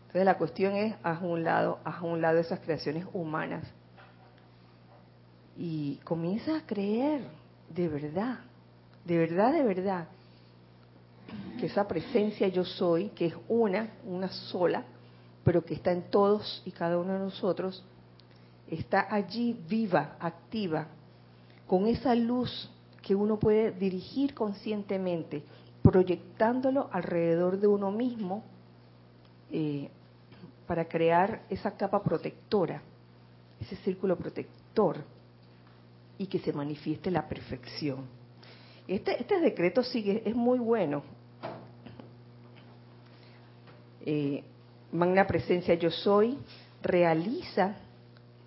Entonces 0.01 0.25
la 0.25 0.37
cuestión 0.37 0.75
es, 0.75 0.95
haz 1.03 1.21
un 1.21 1.43
lado, 1.43 1.79
haz 1.83 2.01
un 2.01 2.21
lado 2.21 2.39
esas 2.39 2.59
creaciones 2.59 3.05
humanas 3.13 3.63
y 5.57 5.97
comienza 6.05 6.55
a 6.55 6.65
creer 6.65 7.21
de 7.69 7.87
verdad, 7.87 8.39
de 9.05 9.17
verdad, 9.17 9.53
de 9.53 9.63
verdad, 9.63 10.07
que 11.59 11.67
esa 11.67 11.87
presencia 11.87 12.47
yo 12.47 12.63
soy, 12.63 13.09
que 13.09 13.27
es 13.27 13.33
una, 13.47 13.89
una 14.05 14.29
sola, 14.29 14.85
pero 15.43 15.63
que 15.63 15.73
está 15.73 15.91
en 15.91 16.09
todos 16.09 16.63
y 16.65 16.71
cada 16.71 16.97
uno 16.97 17.13
de 17.13 17.19
nosotros, 17.19 17.83
está 18.67 19.13
allí 19.13 19.59
viva, 19.67 20.15
activa, 20.19 20.87
con 21.67 21.87
esa 21.87 22.15
luz 22.15 22.69
que 23.01 23.13
uno 23.13 23.37
puede 23.37 23.71
dirigir 23.71 24.33
conscientemente, 24.33 25.43
proyectándolo 25.81 26.89
alrededor 26.91 27.59
de 27.59 27.67
uno 27.67 27.91
mismo 27.91 28.43
eh, 29.51 29.89
para 30.67 30.85
crear 30.85 31.41
esa 31.49 31.75
capa 31.75 32.03
protectora, 32.03 32.81
ese 33.59 33.75
círculo 33.77 34.17
protector 34.17 34.97
y 36.17 36.27
que 36.27 36.39
se 36.39 36.53
manifieste 36.53 37.09
la 37.09 37.27
perfección. 37.27 38.05
Este, 38.87 39.19
este 39.19 39.39
decreto 39.39 39.83
sigue, 39.83 40.21
es 40.25 40.35
muy 40.35 40.59
bueno. 40.59 41.03
Eh, 44.05 44.43
magna 44.91 45.27
presencia 45.27 45.75
yo 45.75 45.91
soy, 45.91 46.37
realiza 46.81 47.75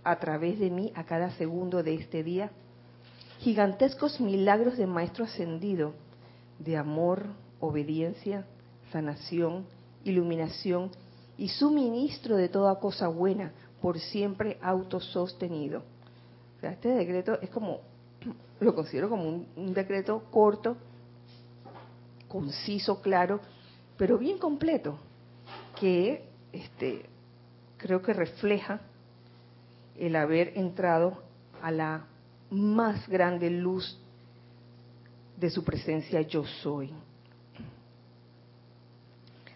a 0.04 0.16
través 0.18 0.58
de 0.58 0.70
mí 0.70 0.92
a 0.94 1.04
cada 1.04 1.30
segundo 1.32 1.82
de 1.82 1.94
este 1.94 2.22
día 2.22 2.50
gigantescos 3.42 4.20
milagros 4.20 4.76
de 4.76 4.86
Maestro 4.86 5.24
Ascendido, 5.24 5.94
de 6.64 6.77
amor, 6.77 7.27
obediencia, 7.61 8.46
sanación, 8.90 9.66
iluminación 10.05 10.90
y 11.38 11.48
suministro 11.48 12.37
de 12.37 12.48
toda 12.48 12.79
cosa 12.79 13.09
buena, 13.09 13.53
por 13.81 13.98
siempre 13.98 14.59
autosostenido. 14.62 15.83
Este 16.62 16.90
decreto 16.90 17.40
es 17.40 17.51
como, 17.51 17.81
lo 18.61 18.75
considero 18.75 19.09
como 19.09 19.29
un, 19.57 19.75
decreto 19.75 20.22
corto, 20.31 20.77
conciso, 22.29 23.01
claro, 23.03 23.40
pero 23.96 24.18
bien 24.18 24.38
completo, 24.38 24.98
que 25.79 26.25
este, 26.53 27.07
creo 27.77 28.01
que 28.03 28.12
refleja 28.12 28.81
el 29.98 30.16
haber 30.16 30.57
entrado 30.57 31.22
a 31.61 31.70
la 31.70 32.07
más 32.51 33.09
grande 33.09 33.51
luz 33.51 33.98
de 35.42 35.50
su 35.50 35.64
presencia 35.64 36.22
yo 36.22 36.44
soy. 36.62 36.90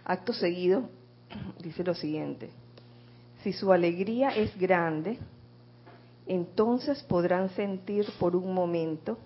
Acto 0.04 0.32
seguido 0.32 0.90
dice 1.62 1.84
lo 1.84 1.94
siguiente, 1.94 2.50
si 3.44 3.52
su 3.52 3.72
alegría 3.72 4.30
es 4.30 4.58
grande, 4.58 5.18
entonces 6.26 7.04
podrán 7.04 7.50
sentir 7.50 8.04
por 8.18 8.34
un 8.34 8.52
momento 8.52 9.16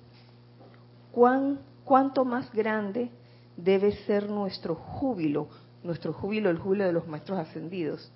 cuán, 1.12 1.60
cuánto 1.82 2.26
más 2.26 2.52
grande 2.52 3.10
debe 3.56 3.92
ser 4.04 4.28
nuestro 4.28 4.74
júbilo, 4.74 5.48
nuestro 5.82 6.12
júbilo, 6.12 6.50
el 6.50 6.58
júbilo 6.58 6.84
de 6.84 6.92
los 6.92 7.08
maestros 7.08 7.38
ascendidos, 7.38 8.12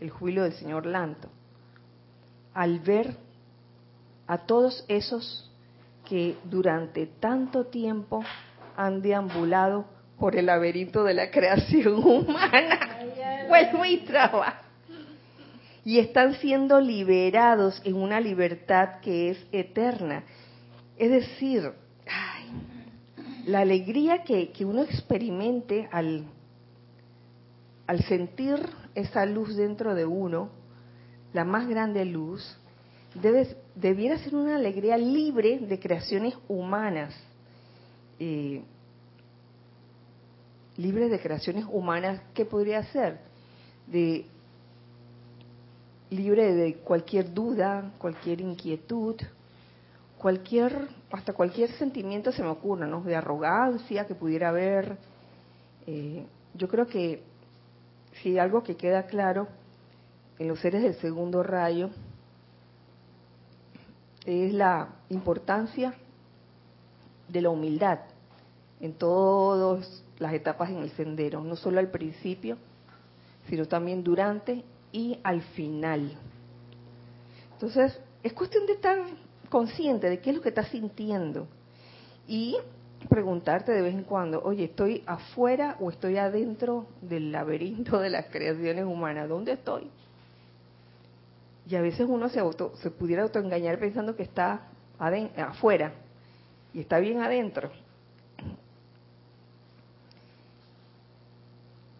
el 0.00 0.10
júbilo 0.10 0.42
del 0.42 0.54
señor 0.54 0.86
Lanto, 0.86 1.28
al 2.52 2.80
ver 2.80 3.16
a 4.26 4.38
todos 4.38 4.84
esos 4.88 5.45
que 6.08 6.36
durante 6.44 7.06
tanto 7.06 7.66
tiempo 7.66 8.24
han 8.76 9.02
deambulado 9.02 9.84
por 10.18 10.36
el 10.36 10.46
laberinto 10.46 11.04
de 11.04 11.14
la 11.14 11.30
creación 11.30 11.94
humana. 12.04 12.78
Pues 13.48 13.72
muy 13.72 13.98
trabajo 13.98 14.66
y 15.86 16.00
están 16.00 16.34
siendo 16.34 16.80
liberados 16.80 17.80
en 17.84 17.94
una 17.94 18.18
libertad 18.18 18.98
que 19.02 19.30
es 19.30 19.46
eterna. 19.52 20.24
Es 20.98 21.12
decir, 21.12 21.70
la 23.46 23.60
alegría 23.60 24.24
que, 24.24 24.50
uno 24.64 24.82
experimente 24.82 25.88
al, 25.92 26.24
al 27.86 28.02
sentir 28.02 28.68
esa 28.96 29.24
luz 29.26 29.54
dentro 29.54 29.94
de 29.94 30.04
uno, 30.04 30.50
la 31.32 31.44
más 31.44 31.68
grande 31.68 32.04
luz, 32.04 32.58
debe, 33.14 33.56
debiera 33.76 34.18
ser 34.18 34.34
una 34.34 34.56
alegría 34.56 34.96
libre 34.96 35.58
de 35.58 35.78
creaciones 35.78 36.34
humanas. 36.48 37.14
Eh, 38.18 38.62
libre 40.78 41.08
de 41.08 41.20
creaciones 41.20 41.66
humanas, 41.70 42.20
¿qué 42.34 42.44
podría 42.46 42.82
ser? 42.84 43.18
De 43.86 44.24
libre 46.10 46.54
de 46.54 46.76
cualquier 46.76 47.32
duda, 47.32 47.92
cualquier 47.98 48.40
inquietud, 48.40 49.16
cualquier, 50.18 50.88
hasta 51.10 51.34
cualquier 51.34 51.70
sentimiento 51.72 52.32
se 52.32 52.42
me 52.42 52.48
ocurra, 52.48 52.86
¿no? 52.86 53.02
De 53.02 53.14
arrogancia 53.14 54.06
que 54.06 54.14
pudiera 54.14 54.48
haber. 54.48 54.96
Eh, 55.86 56.24
yo 56.54 56.68
creo 56.68 56.86
que 56.86 57.22
si 58.22 58.38
algo 58.38 58.62
que 58.62 58.76
queda 58.76 59.06
claro 59.06 59.48
en 60.38 60.48
los 60.48 60.60
seres 60.60 60.82
del 60.82 60.94
segundo 60.94 61.42
rayo 61.42 61.90
es 64.26 64.52
la 64.52 64.88
importancia 65.08 65.94
de 67.28 67.40
la 67.40 67.50
humildad 67.50 68.00
en 68.80 68.92
todas 68.92 70.04
las 70.18 70.34
etapas 70.34 70.70
en 70.70 70.78
el 70.78 70.90
sendero, 70.90 71.42
no 71.42 71.56
solo 71.56 71.80
al 71.80 71.90
principio, 71.90 72.58
sino 73.48 73.66
también 73.66 74.02
durante 74.02 74.64
y 74.92 75.18
al 75.22 75.42
final. 75.42 76.12
Entonces, 77.52 77.98
es 78.22 78.32
cuestión 78.32 78.66
de 78.66 78.74
estar 78.74 78.98
consciente 79.48 80.10
de 80.10 80.20
qué 80.20 80.30
es 80.30 80.36
lo 80.36 80.42
que 80.42 80.48
estás 80.48 80.68
sintiendo 80.68 81.46
y 82.26 82.56
preguntarte 83.08 83.72
de 83.72 83.82
vez 83.82 83.94
en 83.94 84.02
cuando, 84.02 84.42
oye, 84.42 84.64
¿estoy 84.64 85.02
afuera 85.06 85.76
o 85.80 85.90
estoy 85.90 86.16
adentro 86.16 86.86
del 87.00 87.30
laberinto 87.30 88.00
de 88.00 88.10
las 88.10 88.26
creaciones 88.26 88.84
humanas? 88.84 89.28
¿Dónde 89.28 89.52
estoy? 89.52 89.90
Y 91.68 91.74
a 91.74 91.80
veces 91.80 92.06
uno 92.08 92.28
se, 92.28 92.38
auto, 92.38 92.74
se 92.76 92.90
pudiera 92.90 93.22
autoengañar 93.22 93.78
pensando 93.78 94.14
que 94.14 94.22
está 94.22 94.68
afuera 94.98 95.92
y 96.72 96.80
está 96.80 96.98
bien 96.98 97.20
adentro. 97.20 97.70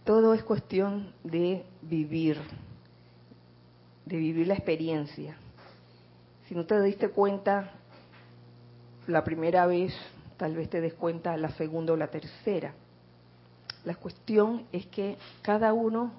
Todo 0.04 0.34
es 0.34 0.44
cuestión 0.44 1.12
de 1.24 1.64
vivir 1.82 2.38
de 4.06 4.16
vivir 4.16 4.46
la 4.46 4.54
experiencia. 4.54 5.36
Si 6.48 6.54
no 6.54 6.64
te 6.64 6.80
diste 6.80 7.10
cuenta 7.10 7.72
la 9.08 9.22
primera 9.24 9.66
vez, 9.66 9.92
tal 10.36 10.54
vez 10.54 10.70
te 10.70 10.80
des 10.80 10.94
cuenta 10.94 11.36
la 11.36 11.50
segunda 11.50 11.92
o 11.92 11.96
la 11.96 12.06
tercera. 12.06 12.72
La 13.84 13.96
cuestión 13.96 14.64
es 14.72 14.86
que 14.86 15.18
cada 15.42 15.72
uno 15.72 16.12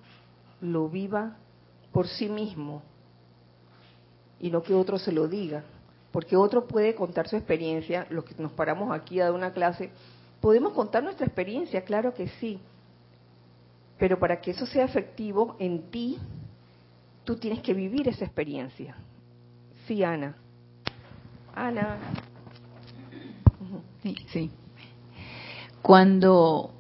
lo 0.60 0.90
viva 0.90 1.38
por 1.94 2.08
sí 2.08 2.28
mismo 2.28 2.82
y 4.40 4.52
no 4.52 4.64
que 4.64 4.74
otro 4.74 4.98
se 4.98 5.12
lo 5.12 5.28
diga, 5.28 5.64
porque 6.12 6.36
otro 6.36 6.68
puede 6.68 6.96
contar 6.96 7.28
su 7.28 7.36
experiencia, 7.36 8.08
los 8.10 8.24
que 8.24 8.36
nos 8.42 8.52
paramos 8.52 8.92
aquí 8.92 9.20
a 9.20 9.26
dar 9.26 9.34
una 9.34 9.52
clase, 9.52 9.90
podemos 10.40 10.74
contar 10.74 11.04
nuestra 11.04 11.26
experiencia, 11.26 11.84
claro 11.84 12.14
que 12.14 12.28
sí, 12.40 12.60
pero 13.98 14.20
para 14.20 14.40
que 14.40 14.52
eso 14.52 14.66
sea 14.66 14.86
efectivo 14.86 15.56
en 15.60 15.90
ti, 15.90 16.18
tú 17.24 17.36
tienes 17.36 17.62
que 17.62 17.74
vivir 17.74 18.08
esa 18.08 18.26
experiencia. 18.26 18.96
Sí, 19.88 20.04
Ana. 20.04 20.36
Ana. 21.56 21.98
Sí, 24.04 24.16
sí. 24.32 24.52
Cuando 25.82 26.77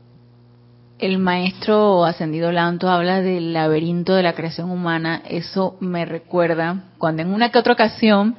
el 0.99 1.19
maestro 1.19 2.05
ascendido 2.05 2.51
Lanto 2.51 2.89
habla 2.89 3.21
del 3.21 3.53
laberinto 3.53 4.15
de 4.15 4.23
la 4.23 4.33
creación 4.33 4.71
humana, 4.71 5.21
eso 5.29 5.77
me 5.79 6.05
recuerda 6.05 6.85
cuando 6.97 7.21
en 7.21 7.33
una 7.33 7.51
que 7.51 7.59
otra 7.59 7.73
ocasión 7.73 8.35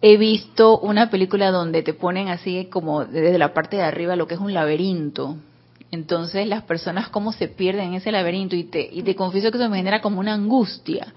he 0.00 0.16
visto 0.16 0.78
una 0.78 1.10
película 1.10 1.50
donde 1.50 1.82
te 1.82 1.92
ponen 1.92 2.28
así 2.28 2.66
como 2.66 3.04
desde 3.04 3.38
la 3.38 3.52
parte 3.52 3.76
de 3.76 3.82
arriba 3.82 4.16
lo 4.16 4.26
que 4.26 4.34
es 4.34 4.40
un 4.40 4.54
laberinto. 4.54 5.36
Entonces 5.90 6.46
las 6.46 6.62
personas 6.62 7.08
cómo 7.08 7.32
se 7.32 7.48
pierden 7.48 7.88
en 7.88 7.94
ese 7.94 8.12
laberinto 8.12 8.54
y 8.54 8.64
te, 8.64 8.88
y 8.90 9.02
te 9.02 9.16
confieso 9.16 9.50
que 9.50 9.58
eso 9.58 9.68
me 9.68 9.78
genera 9.78 10.00
como 10.00 10.20
una 10.20 10.34
angustia, 10.34 11.12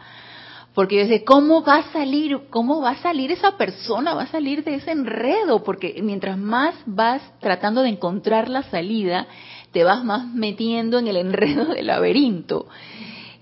Porque 0.74 0.96
yo 0.96 1.02
decía, 1.02 1.24
¿cómo 1.24 1.64
va 1.64 1.76
a 1.76 1.92
salir? 1.92 2.40
¿Cómo 2.50 2.82
va 2.82 2.92
a 2.92 3.02
salir 3.04 3.32
esa 3.32 3.58
persona? 3.58 4.16
Va 4.16 4.24
a 4.24 4.28
salir 4.28 4.64
de 4.64 4.76
ese 4.76 4.90
enredo, 4.90 5.64
porque 5.64 6.00
mientras 6.02 6.36
más 6.36 6.74
vas 6.88 7.22
tratando 7.40 7.84
de 7.84 7.90
encontrar 7.90 8.50
la 8.50 8.64
salida, 8.64 9.28
te 9.74 9.84
vas 9.84 10.04
más 10.06 10.26
metiendo 10.28 11.00
en 11.00 11.08
el 11.08 11.18
enredo 11.18 11.66
del 11.66 11.88
laberinto. 11.88 12.68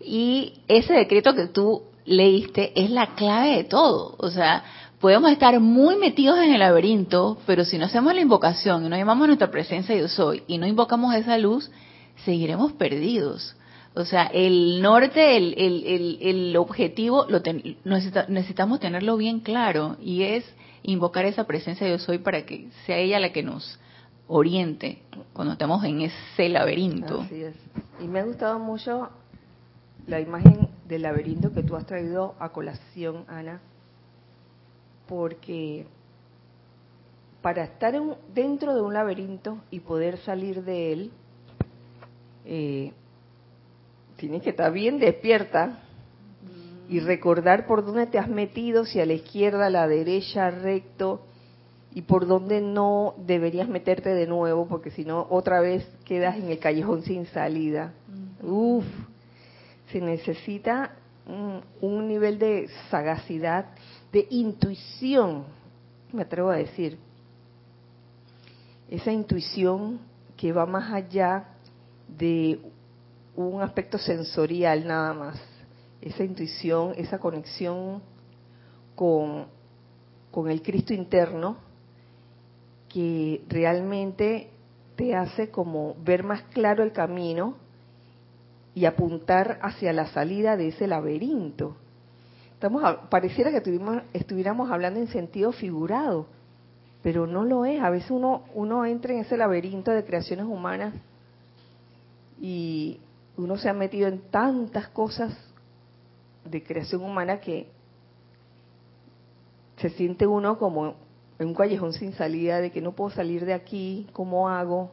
Y 0.04 0.54
ese 0.67 0.94
decreto 0.94 1.36
que 1.36 1.48
tú 1.48 1.84
leíste 2.06 2.72
es 2.82 2.89
la 2.89 3.13
clave 3.15 3.58
de 3.58 3.63
todo. 3.65 4.15
O 4.17 4.32
sea, 4.32 4.63
podemos 5.00 5.32
estar 5.32 5.60
muy 5.60 5.98
metidos 5.98 6.39
en 6.39 6.54
el 6.54 6.60
laberinto, 6.60 7.38
pero 7.46 7.65
si 7.65 7.78
no 7.78 7.86
hacemos 7.86 8.15
la 8.15 8.22
invocación 8.22 8.86
y 8.86 8.89
no 8.89 8.98
llamamos 8.98 9.28
nuestra 9.28 9.52
presencia 9.52 9.96
yo 9.96 10.08
soy 10.08 10.44
y 10.48 10.58
no 10.58 10.65
invocamos 10.65 11.13
esa 11.13 11.38
luz, 11.38 11.70
seguiremos 12.26 12.72
perdidos. 12.74 13.56
O 13.94 14.06
sea, 14.06 14.24
el 14.34 14.82
norte, 14.82 15.36
el, 15.36 15.54
el, 15.58 16.17
el, 16.22 16.56
objetivo, 16.56 17.26
lo 17.28 17.41
necesitamos 18.30 18.80
tenerlo 18.80 19.17
bien 19.17 19.41
claro 19.41 19.98
y 20.02 20.24
es 20.24 20.46
invocar 20.84 21.26
esa 21.26 21.44
presencia 21.44 21.89
yo 21.89 22.00
soy 22.00 22.20
para 22.20 22.46
que 22.46 22.70
sea 22.86 22.98
ella 22.98 23.20
la 23.20 23.34
que 23.34 23.44
nos 23.44 23.78
oriente 24.32 25.00
cuando 25.34 25.54
estamos 25.54 25.84
en 25.84 26.02
ese 26.02 26.50
laberinto. 26.50 27.26
Y 28.00 28.08
me 28.08 28.20
ha 28.20 28.24
gustado 28.24 28.60
mucho 28.60 29.10
la 30.08 30.20
imagen 30.20 30.70
del 30.88 31.04
laberinto 31.04 31.54
que 31.54 31.63
tú 31.63 31.76
has 31.76 31.86
traído 31.86 32.36
a 32.39 32.50
colación, 32.50 33.26
Ana, 33.28 33.62
porque 35.08 35.86
para 37.41 37.63
estar 37.63 37.94
dentro 38.34 38.74
de 38.74 38.82
un 38.82 38.94
laberinto 38.94 39.58
y 39.70 39.82
poder 39.82 40.17
salir 40.20 40.63
de 40.63 40.94
él, 40.94 41.12
eh, 42.46 42.94
tienes 44.15 44.44
que 44.44 44.52
estar 44.52 44.72
bien 44.72 45.00
despierta 45.00 45.80
y 46.88 47.00
recordar 47.00 47.67
por 47.67 47.86
dónde 47.86 48.08
te 48.08 48.17
has 48.17 48.30
metido, 48.30 48.86
si 48.86 49.00
a 49.00 49.06
la 49.06 49.13
izquierda, 49.13 49.67
a 49.67 49.70
la 49.70 49.88
derecha, 49.88 50.52
recto, 50.52 51.22
y 51.94 52.04
por 52.04 52.26
dónde 52.26 52.62
no 52.62 53.16
deberías 53.18 53.68
meterte 53.68 54.10
de 54.10 54.26
nuevo, 54.26 54.68
porque 54.68 54.92
si 54.92 55.04
no, 55.04 55.28
otra 55.30 55.60
vez 55.60 55.86
quedas 56.06 56.38
en 56.38 56.50
el 56.50 56.60
callejón 56.60 57.04
sin 57.04 57.26
salida. 57.28 57.94
Uf, 58.42 58.86
se 59.92 60.00
necesita 60.00 60.96
un 61.82 62.08
nivel 62.08 62.40
de 62.40 62.70
sagacidad 62.90 63.66
de 64.12 64.28
intuición, 64.30 65.46
me 66.12 66.24
atrevo 66.24 66.50
a 66.50 66.56
decir. 66.56 66.98
Esa 68.90 69.12
intuición 69.12 70.00
que 70.36 70.52
va 70.52 70.66
más 70.66 70.92
allá 70.92 71.46
de 72.08 72.60
un 73.36 73.62
aspecto 73.62 73.98
sensorial 73.98 74.86
nada 74.86 75.14
más. 75.14 75.42
Esa 76.02 76.24
intuición, 76.24 76.94
esa 76.98 77.20
conexión 77.20 78.02
con, 78.96 79.46
con 80.32 80.50
el 80.50 80.62
Cristo 80.62 80.94
interno 80.94 81.71
que 82.92 83.44
realmente 83.48 84.50
te 84.96 85.16
hace 85.16 85.50
como 85.50 85.96
ver 86.04 86.24
más 86.24 86.44
claro 86.54 86.84
el 86.84 86.92
camino 86.92 87.56
y 88.74 88.86
apuntar 88.86 89.60
hacia 89.62 89.94
la 89.94 90.08
salida 90.08 90.58
de 90.58 90.70
ese 90.70 90.88
laberinto 90.88 91.76
pareciera 93.10 93.52
que 93.52 93.80
estuviéramos 94.14 94.70
hablando 94.70 95.00
en 95.00 95.08
sentido 95.08 95.52
figurado, 95.52 96.28
pero 97.02 97.26
no 97.26 97.44
lo 97.44 97.66
es. 97.66 97.82
A 97.82 97.90
veces 97.90 98.12
uno, 98.12 98.44
uno 98.54 98.86
entra 98.86 99.14
en 99.14 99.20
ese 99.20 99.38
laberinto 99.38 99.92
de 99.92 100.06
creaciones 100.06 100.46
humanas 100.46 100.94
y 102.40 103.00
uno 103.38 103.58
se 103.58 103.70
ha 103.70 103.74
metido 103.74 104.08
en 104.08 104.20
tantas 104.30 104.90
cosas 104.90 105.36
de 106.46 106.62
creación 106.62 107.04
humana 107.04 107.40
que 107.40 107.68
se 109.78 109.90
siente 109.90 110.28
uno 110.28 110.60
como 110.60 110.96
en 111.42 111.48
un 111.48 111.56
callejón 111.56 111.94
sin 111.94 112.14
salida 112.14 112.62
de 112.62 112.72
que 112.72 112.82
no 112.82 112.92
puedo 112.92 113.10
salir 113.10 113.46
de 113.46 113.54
aquí, 113.54 114.08
¿cómo 114.14 114.48
hago? 114.48 114.92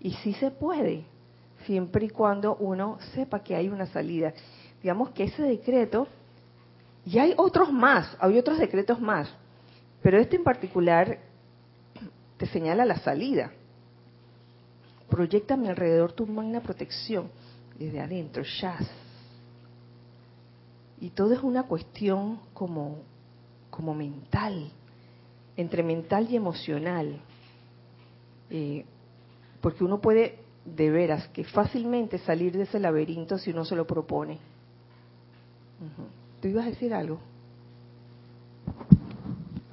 Y 0.00 0.12
sí 0.12 0.34
se 0.34 0.50
puede, 0.50 1.04
siempre 1.64 2.06
y 2.06 2.10
cuando 2.10 2.56
uno 2.56 2.98
sepa 3.14 3.42
que 3.42 3.56
hay 3.56 3.68
una 3.68 3.86
salida. 3.86 4.34
Digamos 4.82 5.10
que 5.10 5.24
ese 5.24 5.42
decreto 5.42 6.06
y 7.06 7.18
hay 7.18 7.32
otros 7.38 7.72
más, 7.72 8.14
hay 8.20 8.36
otros 8.36 8.58
decretos 8.58 9.00
más, 9.00 9.32
pero 10.02 10.18
este 10.18 10.36
en 10.36 10.44
particular 10.44 11.20
te 12.36 12.46
señala 12.46 12.84
la 12.84 12.98
salida. 12.98 13.50
Proyecta 15.08 15.54
a 15.54 15.56
mi 15.56 15.68
alrededor 15.68 16.12
tu 16.12 16.26
magna 16.26 16.60
protección 16.60 17.30
desde 17.78 17.98
adentro, 17.98 18.42
Shaz. 18.44 18.86
Y 21.00 21.10
todo 21.10 21.32
es 21.32 21.42
una 21.42 21.62
cuestión 21.62 22.40
como, 22.52 22.98
como 23.70 23.94
mental, 23.94 24.70
entre 25.58 25.82
mental 25.82 26.28
y 26.30 26.36
emocional. 26.36 27.18
Eh, 28.48 28.84
porque 29.60 29.84
uno 29.84 30.00
puede 30.00 30.38
de 30.64 30.90
veras 30.90 31.28
que 31.28 31.44
fácilmente 31.44 32.18
salir 32.18 32.56
de 32.56 32.62
ese 32.62 32.78
laberinto 32.78 33.36
si 33.38 33.50
uno 33.50 33.64
se 33.64 33.74
lo 33.74 33.86
propone. 33.86 34.38
¿Tú 36.40 36.48
ibas 36.48 36.66
a 36.66 36.70
decir 36.70 36.94
algo? 36.94 37.18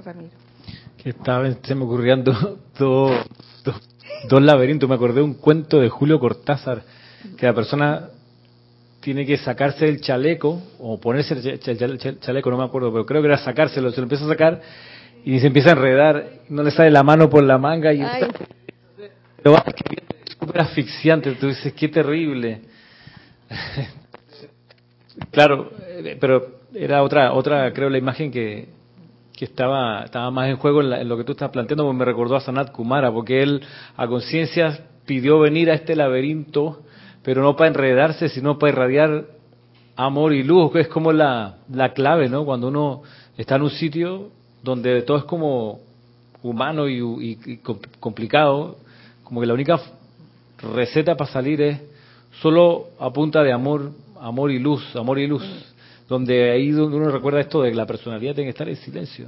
Ramiro. 0.03 0.33
Que 0.97 1.09
estaba, 1.11 1.51
se 1.51 1.75
me 1.75 1.83
ocurrían 1.83 2.23
dos, 2.23 2.57
dos, 2.79 4.41
laberintos. 4.41 4.89
Me 4.89 4.95
acordé 4.95 5.15
de 5.15 5.21
un 5.21 5.35
cuento 5.35 5.79
de 5.79 5.89
Julio 5.89 6.19
Cortázar, 6.19 6.81
que 7.37 7.45
la 7.45 7.53
persona 7.53 8.09
tiene 9.01 9.23
que 9.23 9.37
sacarse 9.37 9.87
el 9.87 10.01
chaleco, 10.01 10.63
o 10.79 10.99
ponerse 10.99 11.35
el 11.35 12.19
chaleco, 12.19 12.49
no 12.49 12.57
me 12.57 12.65
acuerdo, 12.65 12.91
pero 12.91 13.05
creo 13.05 13.21
que 13.21 13.27
era 13.27 13.37
sacárselo, 13.37 13.91
se 13.91 13.97
lo 13.97 14.03
empieza 14.03 14.25
a 14.25 14.29
sacar 14.29 14.61
y 15.25 15.39
se 15.39 15.47
empieza 15.47 15.69
a 15.69 15.73
enredar, 15.73 16.23
no 16.49 16.61
le 16.61 16.69
sale 16.69 16.91
la 16.91 17.01
mano 17.01 17.31
por 17.31 17.43
la 17.43 17.57
manga 17.57 17.91
y 17.91 18.01
está, 18.01 18.27
es 18.27 20.37
súper 20.39 20.61
asfixiante, 20.61 21.31
tú 21.33 21.47
dices, 21.47 21.73
qué 21.73 21.87
terrible. 21.87 22.61
claro, 25.31 25.71
eh, 25.87 26.15
pero 26.21 26.59
era 26.75 27.01
otra, 27.01 27.33
otra 27.33 27.73
creo, 27.73 27.89
la 27.89 27.97
imagen 27.97 28.31
que, 28.31 28.69
que 29.35 29.45
estaba, 29.45 30.03
estaba 30.03 30.29
más 30.29 30.47
en 30.47 30.57
juego 30.57 30.81
en, 30.81 31.09
lo 31.09 31.17
que 31.17 31.23
tú 31.23 31.31
estás 31.31 31.49
planteando, 31.49 31.85
porque 31.85 31.97
me 31.97 32.05
recordó 32.05 32.35
a 32.35 32.41
Sanat 32.41 32.71
Kumara, 32.71 33.11
porque 33.11 33.41
él 33.41 33.63
a 33.97 34.07
conciencia 34.07 34.79
pidió 35.07 35.39
venir 35.39 35.71
a 35.71 35.73
este 35.73 35.95
laberinto, 35.95 36.83
pero 37.23 37.41
no 37.41 37.55
para 37.55 37.69
enredarse, 37.69 38.29
sino 38.29 38.59
para 38.59 38.73
irradiar 38.73 39.25
amor 39.95 40.33
y 40.33 40.43
luz, 40.43 40.71
que 40.71 40.81
es 40.81 40.87
como 40.87 41.11
la, 41.11 41.57
la 41.71 41.93
clave, 41.93 42.29
¿no? 42.29 42.45
Cuando 42.45 42.67
uno 42.67 43.01
está 43.37 43.55
en 43.55 43.63
un 43.63 43.71
sitio 43.71 44.29
donde 44.65 45.01
todo 45.03 45.17
es 45.17 45.23
como 45.23 45.79
humano 46.43 46.89
y, 46.89 46.99
y 47.45 47.57
complicado, 47.99 48.77
como 49.23 49.39
que 49.39 49.47
la 49.47 49.53
única 49.53 49.79
receta 50.73 51.15
para 51.15 51.31
salir 51.31 51.61
es 51.61 51.81
solo 52.41 52.87
a 52.99 53.11
punta 53.11 53.41
de 53.43 53.53
amor, 53.53 53.91
amor 54.19 54.51
y 54.51 54.59
luz, 54.59 54.83
amor 54.95 55.19
y 55.19 55.27
luz 55.27 55.43
donde 56.07 56.51
ahí 56.51 56.71
donde 56.71 56.97
uno 56.97 57.09
recuerda 57.09 57.41
esto 57.41 57.61
de 57.61 57.71
que 57.71 57.75
la 57.75 57.85
personalidad 57.85 58.35
tiene 58.35 58.47
que 58.47 58.51
estar 58.51 58.69
en 58.69 58.75
silencio, 58.75 59.27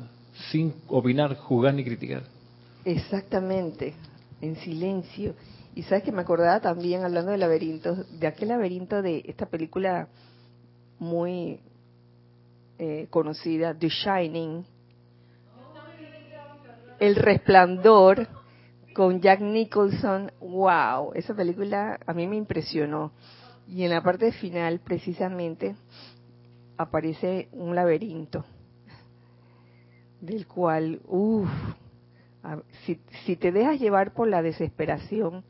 sin 0.52 0.74
opinar, 0.88 1.36
juzgar 1.36 1.74
ni 1.74 1.84
criticar. 1.84 2.24
Exactamente, 2.86 3.96
en 4.42 4.56
silencio. 4.58 5.34
Y 5.76 5.84
sabes 5.84 6.04
que 6.04 6.12
me 6.12 6.22
acordaba 6.22 6.60
también, 6.60 7.04
hablando 7.04 7.32
de 7.32 7.38
laberintos, 7.38 8.20
de 8.20 8.28
aquel 8.28 8.50
laberinto 8.50 9.02
de 9.02 9.24
esta 9.28 9.46
película 9.48 10.08
muy 11.00 11.60
eh, 12.80 13.08
conocida, 13.10 13.76
The 13.78 13.90
Shining, 13.90 14.66
El 17.00 17.16
Resplandor, 17.16 18.28
con 18.94 19.22
Jack 19.22 19.42
Nicholson. 19.42 20.32
¡Wow! 20.40 21.12
Esa 21.14 21.36
película 21.36 22.00
a 22.06 22.14
mí 22.14 22.26
me 22.28 22.36
impresionó. 22.36 23.12
Y 23.68 23.84
en 23.84 23.92
la 23.92 24.02
parte 24.02 24.32
final, 24.32 24.80
precisamente, 24.80 25.76
aparece 26.78 27.50
un 27.52 27.76
laberinto 27.76 28.46
del 30.22 30.48
cual, 30.48 31.02
uff, 31.06 31.50
si, 32.86 33.00
si 33.26 33.36
te 33.36 33.52
dejas 33.52 33.80
llevar 33.80 34.14
por 34.14 34.28
la 34.28 34.42
desesperación, 34.42 35.44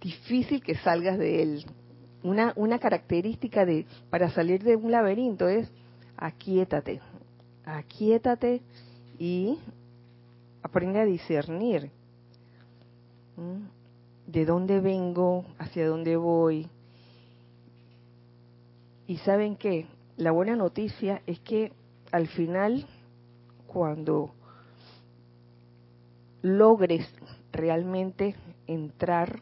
difícil 0.00 0.62
que 0.62 0.76
salgas 0.76 1.18
de 1.18 1.42
él. 1.42 1.64
Una, 2.22 2.52
una 2.56 2.78
característica 2.78 3.66
de 3.66 3.86
para 4.10 4.30
salir 4.30 4.62
de 4.62 4.76
un 4.76 4.90
laberinto 4.90 5.48
es 5.48 5.70
aquíétate, 6.16 7.00
aquíétate 7.64 8.62
y 9.18 9.58
aprende 10.64 10.98
a 10.98 11.04
discernir 11.04 11.90
de 14.26 14.44
dónde 14.46 14.80
vengo, 14.80 15.44
hacia 15.58 15.86
dónde 15.86 16.16
voy. 16.16 16.68
Y 19.06 19.18
saben 19.18 19.56
qué, 19.56 19.86
la 20.16 20.32
buena 20.32 20.56
noticia 20.56 21.20
es 21.26 21.38
que 21.40 21.70
al 22.10 22.28
final, 22.28 22.86
cuando 23.66 24.30
logres 26.40 27.06
realmente 27.52 28.34
entrar 28.66 29.40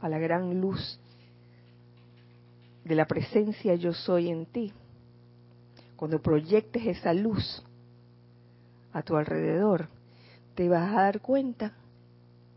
a 0.00 0.08
la 0.08 0.18
gran 0.18 0.60
luz 0.60 1.00
de 2.84 2.94
la 2.94 3.06
presencia 3.06 3.74
yo 3.74 3.92
soy 3.92 4.30
en 4.30 4.46
ti, 4.46 4.72
cuando 5.96 6.22
proyectes 6.22 6.86
esa 6.86 7.12
luz 7.12 7.64
a 8.92 9.02
tu 9.02 9.16
alrededor, 9.16 9.88
te 10.60 10.68
vas 10.68 10.92
a 10.92 11.04
dar 11.04 11.22
cuenta 11.22 11.72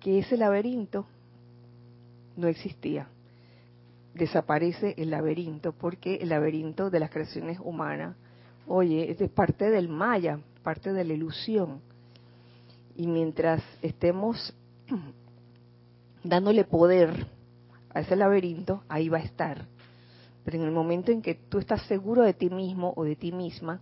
que 0.02 0.20
ese 0.20 0.36
laberinto 0.36 1.06
no 2.36 2.50
existía. 2.50 3.08
Desaparece 4.14 4.94
el 4.98 5.10
laberinto 5.10 5.72
porque 5.72 6.16
el 6.16 6.28
laberinto 6.28 6.90
de 6.90 7.00
las 7.00 7.12
creaciones 7.12 7.60
humanas, 7.64 8.18
oye, 8.68 9.10
es 9.10 9.30
parte 9.30 9.70
del 9.70 9.88
maya, 9.88 10.42
parte 10.64 10.92
de 10.92 11.06
la 11.06 11.14
ilusión. 11.14 11.80
Y 12.98 13.08
mientras 13.08 13.64
estemos 13.82 14.54
dándole 16.26 16.66
poder 16.66 17.28
a 17.94 18.02
ese 18.02 18.18
laberinto, 18.18 18.84
ahí 18.90 19.08
va 19.08 19.20
a 19.20 19.24
estar. 19.24 19.66
Pero 20.44 20.58
en 20.58 20.64
el 20.64 20.72
momento 20.72 21.14
en 21.14 21.22
que 21.22 21.36
tú 21.36 21.58
estás 21.58 21.84
seguro 21.84 22.24
de 22.24 22.34
ti 22.34 22.50
mismo 22.50 22.92
o 22.98 23.06
de 23.06 23.16
ti 23.16 23.32
misma 23.32 23.80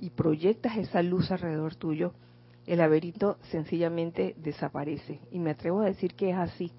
y 0.00 0.10
proyectas 0.10 0.78
esa 0.78 1.00
luz 1.00 1.30
alrededor 1.30 1.76
tuyo, 1.76 2.12
el 2.66 2.78
laberinto 2.78 3.38
sencillamente 3.50 4.34
desaparece. 4.38 5.20
Y 5.30 5.38
me 5.38 5.50
atrevo 5.50 5.80
a 5.80 5.86
decir 5.86 6.14
que 6.14 6.30
es 6.30 6.36
así, 6.36 6.70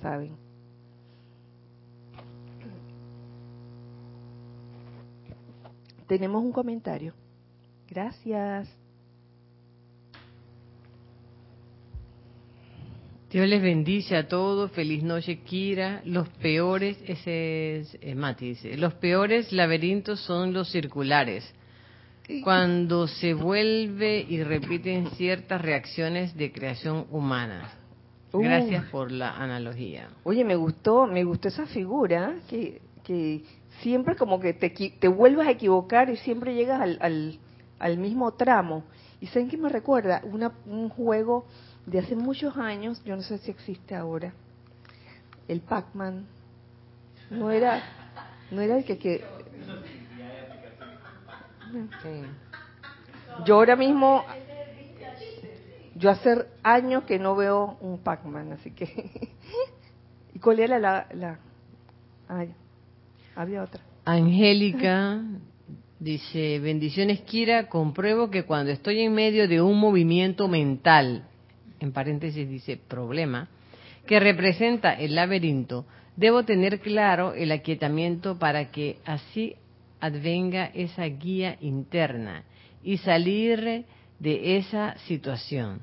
¿saben? 0.00 0.36
Tenemos 6.06 6.42
un 6.42 6.52
comentario. 6.52 7.14
Gracias. 7.88 8.68
Dios 13.30 13.48
les 13.48 13.60
bendice 13.60 14.16
a 14.16 14.28
todos. 14.28 14.70
Feliz 14.70 15.02
noche, 15.02 15.40
Kira. 15.40 16.00
Los 16.04 16.28
peores, 16.28 16.96
ese 17.06 17.78
es 17.78 17.98
eh, 18.00 18.14
Mati, 18.14 18.50
dice, 18.50 18.76
los 18.76 18.94
peores 18.94 19.52
laberintos 19.52 20.20
son 20.20 20.52
los 20.52 20.70
circulares. 20.70 21.44
Cuando 22.42 23.06
se 23.06 23.34
vuelve 23.34 24.26
y 24.28 24.42
repiten 24.42 25.10
ciertas 25.10 25.60
reacciones 25.62 26.36
de 26.36 26.52
creación 26.52 27.06
humana. 27.10 27.70
Gracias 28.32 28.84
por 28.86 29.12
la 29.12 29.36
analogía. 29.36 30.08
Oye, 30.24 30.44
me 30.44 30.56
gustó, 30.56 31.06
me 31.06 31.24
gustó 31.24 31.48
esa 31.48 31.66
figura 31.66 32.34
que, 32.48 32.82
que 33.04 33.44
siempre 33.80 34.16
como 34.16 34.40
que 34.40 34.52
te, 34.54 34.70
te 34.70 35.08
vuelvas 35.08 35.46
a 35.46 35.52
equivocar 35.52 36.10
y 36.10 36.16
siempre 36.16 36.54
llegas 36.54 36.80
al, 36.80 36.98
al, 37.00 37.38
al 37.78 37.98
mismo 37.98 38.32
tramo. 38.32 38.84
¿Y 39.20 39.28
saben 39.28 39.48
qué 39.48 39.56
me 39.56 39.68
recuerda? 39.68 40.20
Una, 40.24 40.52
un 40.66 40.88
juego 40.88 41.46
de 41.86 42.00
hace 42.00 42.16
muchos 42.16 42.56
años, 42.56 43.02
yo 43.04 43.16
no 43.16 43.22
sé 43.22 43.38
si 43.38 43.50
existe 43.50 43.94
ahora, 43.94 44.32
el 45.48 45.60
Pac-Man. 45.60 46.26
No 47.30 47.50
era, 47.50 47.82
no 48.50 48.60
era 48.60 48.76
el 48.78 48.84
que, 48.84 48.98
que 48.98 49.24
yo 53.44 53.54
ahora 53.54 53.76
mismo, 53.76 54.24
yo 55.94 56.10
hace 56.10 56.46
años 56.62 57.04
que 57.04 57.18
no 57.18 57.36
veo 57.36 57.76
un 57.80 57.98
Pac-Man, 57.98 58.52
así 58.52 58.70
que. 58.70 59.10
¿Y 60.34 60.38
cuál 60.38 60.60
era 60.60 60.78
la.? 60.78 61.06
la... 61.14 61.38
Había 63.34 63.62
otra. 63.62 63.82
Angélica 64.04 65.22
dice: 65.98 66.58
Bendiciones, 66.58 67.20
Kira. 67.22 67.68
Compruebo 67.68 68.30
que 68.30 68.44
cuando 68.44 68.72
estoy 68.72 69.00
en 69.00 69.14
medio 69.14 69.48
de 69.48 69.60
un 69.60 69.78
movimiento 69.78 70.48
mental 70.48 71.24
en 71.80 71.92
paréntesis 71.92 72.48
dice 72.48 72.76
problema, 72.76 73.48
que 74.06 74.20
representa 74.20 74.92
el 74.94 75.14
laberinto, 75.14 75.86
debo 76.16 76.44
tener 76.44 76.80
claro 76.80 77.34
el 77.34 77.52
aquietamiento 77.52 78.38
para 78.38 78.70
que 78.70 78.98
así 79.04 79.56
advenga 80.00 80.66
esa 80.66 81.04
guía 81.04 81.56
interna 81.60 82.44
y 82.82 82.98
salir 82.98 83.84
de 84.18 84.56
esa 84.56 84.96
situación. 85.06 85.80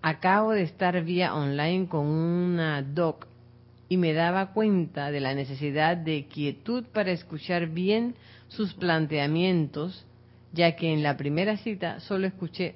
Acabo 0.00 0.52
de 0.52 0.62
estar 0.62 1.02
vía 1.04 1.34
online 1.34 1.86
con 1.86 2.06
una 2.06 2.82
doc 2.82 3.26
y 3.88 3.96
me 3.96 4.12
daba 4.12 4.52
cuenta 4.52 5.10
de 5.10 5.20
la 5.20 5.34
necesidad 5.34 5.96
de 5.96 6.26
quietud 6.26 6.84
para 6.92 7.12
escuchar 7.12 7.68
bien 7.68 8.14
sus 8.48 8.74
planteamientos, 8.74 10.06
ya 10.52 10.76
que 10.76 10.92
en 10.92 11.02
la 11.02 11.16
primera 11.16 11.56
cita 11.58 12.00
solo 12.00 12.26
escuché 12.26 12.74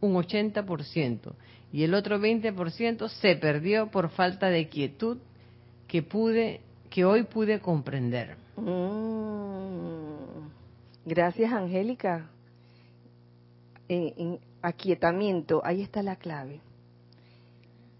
un 0.00 0.14
80% 0.14 1.32
y 1.72 1.82
el 1.82 1.94
otro 1.94 2.18
20% 2.18 3.08
se 3.08 3.36
perdió 3.36 3.90
por 3.90 4.10
falta 4.10 4.48
de 4.48 4.68
quietud 4.68 5.18
que 5.88 6.02
pude 6.02 6.60
que 6.86 7.04
hoy 7.04 7.24
pude 7.24 7.60
comprender. 7.60 8.36
Mm. 8.56 10.06
Gracias, 11.04 11.52
Angélica. 11.52 12.28
En, 13.88 14.40
aquietamiento, 14.62 15.62
ahí 15.64 15.82
está 15.82 16.02
la 16.02 16.16
clave. 16.16 16.60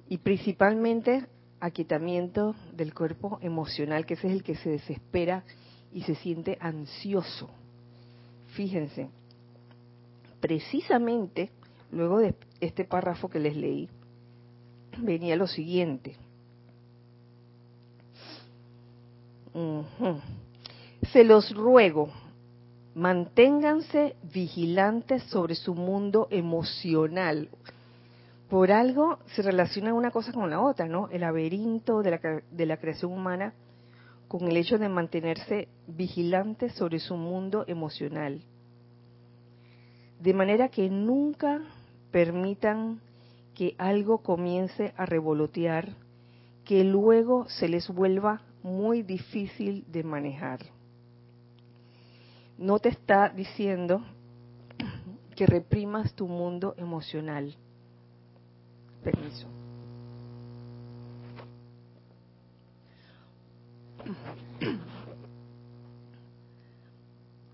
Y 0.09 0.19
principalmente 0.19 1.27
aquietamiento 1.61 2.55
del 2.73 2.93
cuerpo 2.93 3.39
emocional, 3.41 4.07
que 4.07 4.15
ese 4.15 4.27
es 4.27 4.33
el 4.33 4.43
que 4.43 4.57
se 4.57 4.71
desespera 4.71 5.45
y 5.93 6.03
se 6.03 6.17
siente 6.17 6.59
ansioso. 6.61 7.49
Fíjense, 8.55 9.09
precisamente 10.41 11.51
luego 11.93 12.19
de 12.19 12.35
este 12.61 12.85
párrafo 12.85 13.29
que 13.29 13.39
les 13.39 13.57
leí, 13.57 13.89
venía 14.99 15.37
lo 15.37 15.47
siguiente. 15.47 16.17
Se 21.13 21.25
los 21.25 21.55
ruego, 21.55 22.11
manténganse 22.95 24.17
vigilantes 24.33 25.23
sobre 25.25 25.55
su 25.55 25.75
mundo 25.75 26.29
emocional. 26.31 27.49
Por 28.49 28.71
algo 28.71 29.19
se 29.35 29.43
relaciona 29.43 29.93
una 29.93 30.11
cosa 30.11 30.33
con 30.33 30.51
la 30.51 30.61
otra, 30.61 30.87
¿no? 30.87 31.09
El 31.11 31.23
laberinto 31.23 32.03
de 32.03 32.11
la, 32.13 32.43
de 32.51 32.67
la 32.67 32.77
creación 32.77 33.13
humana 33.13 33.55
con 34.29 34.49
el 34.49 34.57
hecho 34.57 34.79
de 34.79 34.89
mantenerse 34.89 35.69
vigilantes 35.87 36.73
sobre 36.75 36.99
su 36.99 37.17
mundo 37.17 37.65
emocional. 37.67 38.43
De 40.21 40.35
manera 40.35 40.69
que 40.69 40.89
nunca 40.89 41.61
permitan 42.11 43.01
que 43.55 43.75
algo 43.79 44.19
comience 44.19 44.93
a 44.97 45.07
revolotear, 45.07 45.95
que 46.65 46.85
luego 46.85 47.49
se 47.49 47.69
les 47.69 47.89
vuelva 47.89 48.43
muy 48.67 49.03
difícil 49.05 49.85
de 49.87 50.03
manejar. 50.03 50.59
No 52.59 52.81
te 52.81 52.89
está 52.89 53.29
diciendo 53.29 54.03
que 55.37 55.47
reprimas 55.47 56.13
tu 56.15 56.27
mundo 56.27 56.75
emocional. 56.77 57.55
Permiso. 59.05 59.47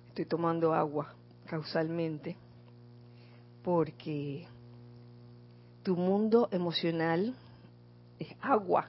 Estoy 0.08 0.24
tomando 0.24 0.72
agua 0.72 1.14
causalmente 1.46 2.38
porque 3.62 4.46
tu 5.82 5.94
mundo 5.94 6.48
emocional 6.50 7.34
es 8.18 8.34
agua, 8.40 8.88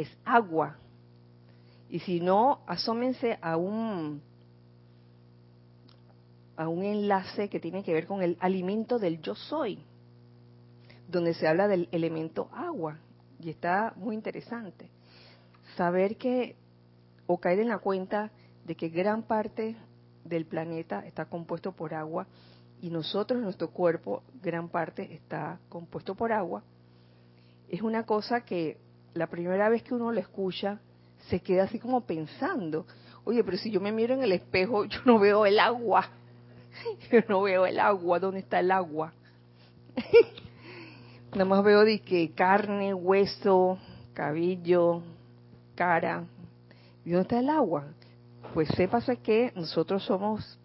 es 0.00 0.18
agua. 0.24 0.76
Y 1.88 2.00
si 2.00 2.20
no, 2.20 2.60
asómense 2.66 3.38
a 3.42 3.56
un 3.56 4.22
a 6.56 6.68
un 6.68 6.84
enlace 6.84 7.48
que 7.48 7.58
tiene 7.58 7.82
que 7.82 7.94
ver 7.94 8.06
con 8.06 8.22
el 8.22 8.36
alimento 8.38 8.98
del 8.98 9.22
yo 9.22 9.34
soy, 9.34 9.82
donde 11.08 11.32
se 11.32 11.48
habla 11.48 11.68
del 11.68 11.88
elemento 11.90 12.50
agua. 12.52 12.98
Y 13.40 13.48
está 13.48 13.94
muy 13.96 14.14
interesante. 14.14 14.90
Saber 15.74 16.18
que, 16.18 16.56
o 17.26 17.38
caer 17.38 17.60
en 17.60 17.68
la 17.68 17.78
cuenta 17.78 18.30
de 18.66 18.74
que 18.74 18.90
gran 18.90 19.22
parte 19.22 19.74
del 20.22 20.44
planeta 20.44 21.06
está 21.06 21.24
compuesto 21.24 21.72
por 21.72 21.94
agua 21.94 22.26
y 22.82 22.90
nosotros, 22.90 23.40
nuestro 23.40 23.70
cuerpo, 23.70 24.22
gran 24.42 24.68
parte 24.68 25.14
está 25.14 25.58
compuesto 25.70 26.14
por 26.14 26.30
agua, 26.30 26.62
es 27.70 27.80
una 27.82 28.04
cosa 28.04 28.42
que 28.42 28.78
la 29.14 29.26
primera 29.26 29.68
vez 29.68 29.82
que 29.82 29.94
uno 29.94 30.12
lo 30.12 30.20
escucha 30.20 30.80
se 31.28 31.40
queda 31.40 31.64
así 31.64 31.78
como 31.78 32.02
pensando, 32.02 32.86
oye, 33.24 33.44
pero 33.44 33.56
si 33.56 33.70
yo 33.70 33.80
me 33.80 33.92
miro 33.92 34.14
en 34.14 34.22
el 34.22 34.32
espejo, 34.32 34.84
yo 34.86 35.00
no 35.04 35.18
veo 35.18 35.46
el 35.46 35.58
agua, 35.58 36.08
yo 37.12 37.20
no 37.28 37.42
veo 37.42 37.66
el 37.66 37.78
agua, 37.78 38.18
¿dónde 38.18 38.40
está 38.40 38.60
el 38.60 38.70
agua? 38.70 39.12
Nada 41.32 41.44
más 41.44 41.62
veo 41.62 41.84
que 42.04 42.32
carne, 42.34 42.92
hueso, 42.92 43.78
cabello, 44.14 45.02
cara. 45.76 46.24
¿Y 47.04 47.10
dónde 47.10 47.22
está 47.22 47.38
el 47.38 47.50
agua? 47.50 47.86
Pues 48.52 48.68
sépase 48.70 49.16
que 49.18 49.52
nosotros 49.54 50.02
somos 50.04 50.58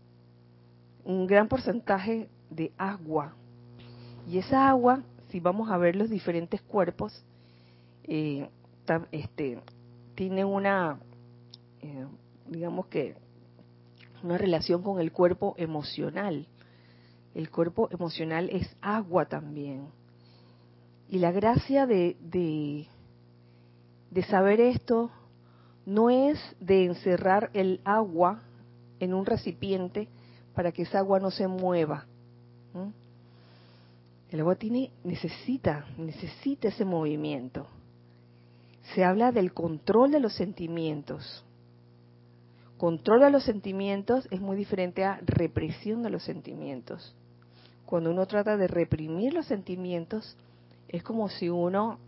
un 1.03 1.27
gran 1.27 1.47
porcentaje 1.47 2.29
de 2.49 2.71
agua. 2.77 3.33
Y 4.27 4.39
esa 4.39 4.67
agua, 4.67 5.03
si 5.29 5.39
vamos 5.39 5.69
a 5.69 5.77
ver 5.77 5.95
los 5.95 6.09
diferentes 6.09 6.61
cuerpos, 6.63 7.23
eh, 8.07 8.49
este, 9.11 9.61
tiene 10.15 10.45
una, 10.45 10.99
eh, 11.81 12.05
digamos 12.47 12.87
que, 12.87 13.15
una 14.23 14.37
relación 14.37 14.81
con 14.81 14.99
el 14.99 15.11
cuerpo 15.11 15.53
emocional. 15.57 16.47
El 17.33 17.51
cuerpo 17.51 17.89
emocional 17.91 18.49
es 18.49 18.75
agua 18.81 19.25
también. 19.25 19.89
Y 21.09 21.19
la 21.19 21.31
gracia 21.31 21.85
de, 21.85 22.17
de, 22.21 22.87
de 24.09 24.23
saber 24.23 24.59
esto 24.59 25.11
no 25.85 26.09
es 26.09 26.39
de 26.59 26.85
encerrar 26.85 27.51
el 27.53 27.81
agua 27.83 28.41
en 28.99 29.13
un 29.13 29.25
recipiente 29.25 30.07
para 30.55 30.71
que 30.71 30.83
esa 30.83 30.99
agua 30.99 31.19
no 31.19 31.29
se 31.29 31.47
mueva. 31.47 32.05
El 34.31 34.39
agua 34.39 34.55
tiene, 34.55 34.91
necesita, 35.03 35.85
necesita 35.97 36.69
ese 36.69 36.83
movimiento. 36.83 37.67
Se 38.93 39.03
habla 39.03 39.31
del 39.31 39.53
control 39.53 40.11
de 40.11 40.19
los 40.19 40.33
sentimientos. 40.33 41.43
Control 42.77 43.21
de 43.21 43.31
los 43.31 43.43
sentimientos 43.43 44.27
es 44.31 44.41
muy 44.41 44.57
diferente 44.57 45.03
a 45.03 45.19
represión 45.25 46.03
de 46.03 46.09
los 46.09 46.23
sentimientos. 46.23 47.15
Cuando 47.85 48.11
uno 48.11 48.25
trata 48.25 48.57
de 48.57 48.67
reprimir 48.67 49.33
los 49.33 49.45
sentimientos, 49.45 50.37
es 50.87 51.03
como 51.03 51.29
si 51.29 51.49
uno 51.49 51.99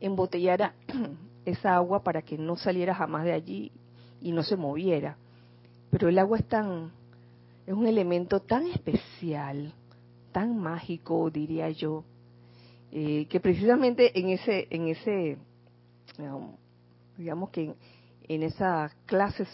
embotellara 0.00 0.74
esa 1.44 1.74
agua 1.74 2.02
para 2.02 2.22
que 2.22 2.36
no 2.36 2.56
saliera 2.56 2.94
jamás 2.94 3.24
de 3.24 3.32
allí 3.32 3.72
y 4.20 4.32
no 4.32 4.42
se 4.42 4.56
moviera. 4.56 5.16
Pero 5.90 6.08
el 6.08 6.18
agua 6.18 6.38
es 6.38 6.46
tan, 6.46 6.92
es 7.66 7.72
un 7.72 7.86
elemento 7.86 8.40
tan 8.40 8.66
especial, 8.66 9.72
tan 10.32 10.58
mágico, 10.58 11.30
diría 11.30 11.70
yo, 11.70 12.04
eh, 12.96 13.26
que 13.28 13.40
precisamente 13.40 14.16
en 14.16 14.28
ese, 14.28 14.68
en 14.70 14.86
ese, 14.86 15.36
digamos 17.18 17.50
que 17.50 17.74
en, 18.28 18.42
esas 18.44 18.94
clases 19.04 19.48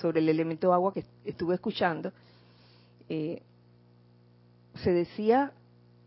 sobre 0.00 0.20
el 0.20 0.30
elemento 0.30 0.72
agua 0.72 0.94
que 0.94 1.04
estuve 1.26 1.56
escuchando, 1.56 2.14
eh, 3.10 3.42
se 4.76 4.90
decía 4.90 5.52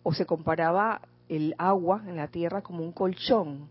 o 0.01 0.11
se 0.11 0.25
comparaba 0.25 1.01
el 1.29 1.53
agua 1.59 2.01
en 2.07 2.15
la 2.15 2.29
tierra 2.29 2.63
como 2.63 2.83
un 2.83 2.93
colchón. 2.93 3.69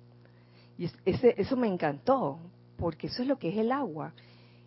Y 0.78 0.88
ese, 1.04 1.34
eso 1.36 1.56
me 1.56 1.66
encantó, 1.66 2.38
porque 2.76 3.08
eso 3.08 3.22
es 3.22 3.28
lo 3.28 3.40
que 3.40 3.48
es 3.48 3.56
el 3.56 3.72
agua. 3.72 4.12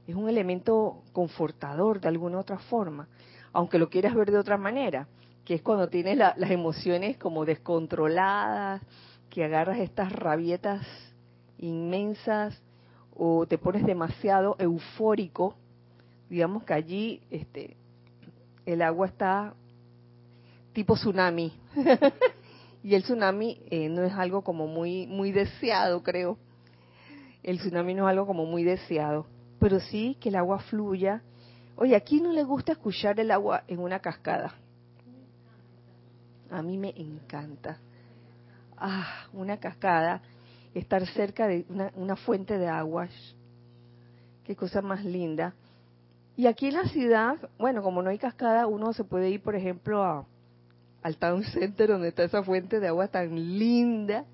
Es 0.05 0.15
un 0.15 0.27
elemento 0.27 1.01
confortador 1.13 2.01
de 2.01 2.09
alguna 2.09 2.39
otra 2.39 2.57
forma, 2.57 3.07
aunque 3.53 3.79
lo 3.79 3.89
quieras 3.89 4.13
ver 4.15 4.31
de 4.31 4.37
otra 4.37 4.57
manera, 4.57 5.07
que 5.47 5.53
es 5.53 5.61
cuando 5.61 5.87
tienes 5.87 6.17
las 6.17 6.51
emociones 6.51 7.15
como 7.15 7.45
descontroladas, 7.45 8.81
que 9.29 9.45
agarras 9.45 9.79
estas 9.79 10.11
rabietas 10.11 10.85
inmensas 11.57 12.61
o 13.15 13.45
te 13.47 13.57
pones 13.57 13.85
demasiado 13.85 14.57
eufórico, 14.59 15.55
digamos 16.29 16.65
que 16.65 16.73
allí 16.73 17.21
este, 17.31 17.77
el 18.65 18.81
agua 18.81 19.07
está 19.07 19.53
tipo 20.73 20.95
tsunami. 20.95 21.53
y 22.83 22.95
el 22.95 23.03
tsunami 23.03 23.61
eh, 23.69 23.87
no 23.87 24.03
es 24.03 24.11
algo 24.15 24.41
como 24.41 24.67
muy, 24.67 25.07
muy 25.07 25.31
deseado, 25.31 26.03
creo. 26.03 26.37
El 27.41 27.59
tsunami 27.59 27.93
no 27.93 28.05
es 28.05 28.11
algo 28.11 28.27
como 28.27 28.45
muy 28.45 28.65
deseado, 28.65 29.25
pero 29.59 29.79
sí 29.79 30.17
que 30.19 30.27
el 30.27 30.35
agua 30.35 30.59
fluya. 30.59 31.21
Oye, 31.77 31.95
¿a 31.95 32.03
no 32.21 32.33
le 32.33 32.43
gusta 32.43 32.73
escuchar 32.73 33.17
el 33.21 33.31
agua 33.31 33.63
en 33.69 33.79
una 33.79 33.99
cascada? 33.99 34.53
A 36.51 36.61
mí 36.61 36.77
me 36.77 36.93
encanta. 36.95 37.77
Ah, 38.77 39.27
una 39.33 39.57
cascada, 39.57 40.21
estar 40.73 41.05
cerca 41.07 41.47
de 41.47 41.65
una, 41.69 41.91
una 41.95 42.15
fuente 42.15 42.57
de 42.57 42.67
agua. 42.67 43.07
Qué 44.43 44.55
cosa 44.55 44.81
más 44.81 45.03
linda. 45.03 45.53
Y 46.35 46.45
aquí 46.45 46.67
en 46.67 46.75
la 46.75 46.87
ciudad, 46.89 47.35
bueno, 47.57 47.81
como 47.81 48.01
no 48.01 48.11
hay 48.11 48.19
cascada, 48.19 48.67
uno 48.67 48.93
se 48.93 49.03
puede 49.03 49.29
ir, 49.29 49.41
por 49.41 49.55
ejemplo, 49.55 50.03
a, 50.03 50.25
al 51.01 51.17
Town 51.17 51.43
Center 51.43 51.89
donde 51.89 52.09
está 52.09 52.23
esa 52.23 52.43
fuente 52.43 52.79
de 52.79 52.87
agua 52.87 53.07
tan 53.07 53.35
linda, 53.57 54.25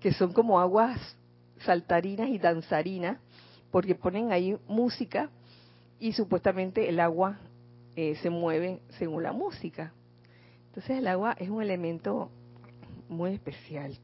que 0.00 0.12
son 0.12 0.32
como 0.32 0.60
aguas 0.60 1.16
saltarinas 1.64 2.28
y 2.28 2.38
danzarinas, 2.38 3.18
porque 3.70 3.94
ponen 3.94 4.30
ahí 4.30 4.56
música 4.68 5.30
y 5.98 6.12
supuestamente 6.12 6.88
el 6.88 7.00
agua 7.00 7.38
eh, 7.96 8.14
se 8.22 8.30
mueve 8.30 8.80
según 8.98 9.22
la 9.22 9.32
música. 9.32 9.92
Entonces 10.74 10.98
el 10.98 11.06
agua 11.06 11.36
es 11.38 11.48
un 11.48 11.62
elemento 11.62 12.32
muy 13.08 13.34
especial. 13.34 13.96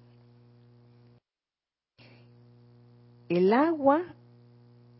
El 3.28 3.52
agua 3.52 4.14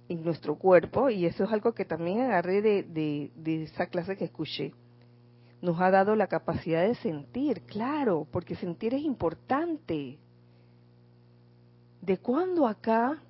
en 0.09 0.25
nuestro 0.25 0.57
cuerpo, 0.57 1.11
y 1.11 1.27
eso 1.27 1.45
es 1.45 1.53
algo 1.53 1.73
que 1.73 1.85
también 1.85 2.23
agarré 2.23 2.61
de, 2.61 3.31
de 3.37 3.63
esa 3.63 3.87
clase 3.87 4.17
que 4.17 4.25
escuché, 4.25 4.75
nos 5.63 5.81
ha 5.81 5.93
dado 5.93 6.17
la 6.17 6.27
capacidad 6.27 6.83
de 6.83 6.97
sentir, 6.97 7.63
claro, 7.63 8.27
porque 8.33 8.57
sentir 8.57 8.93
es 8.93 9.03
importante. 9.03 10.19
¿De 12.03 12.19
cuándo 12.19 12.67
acá, 12.67 13.23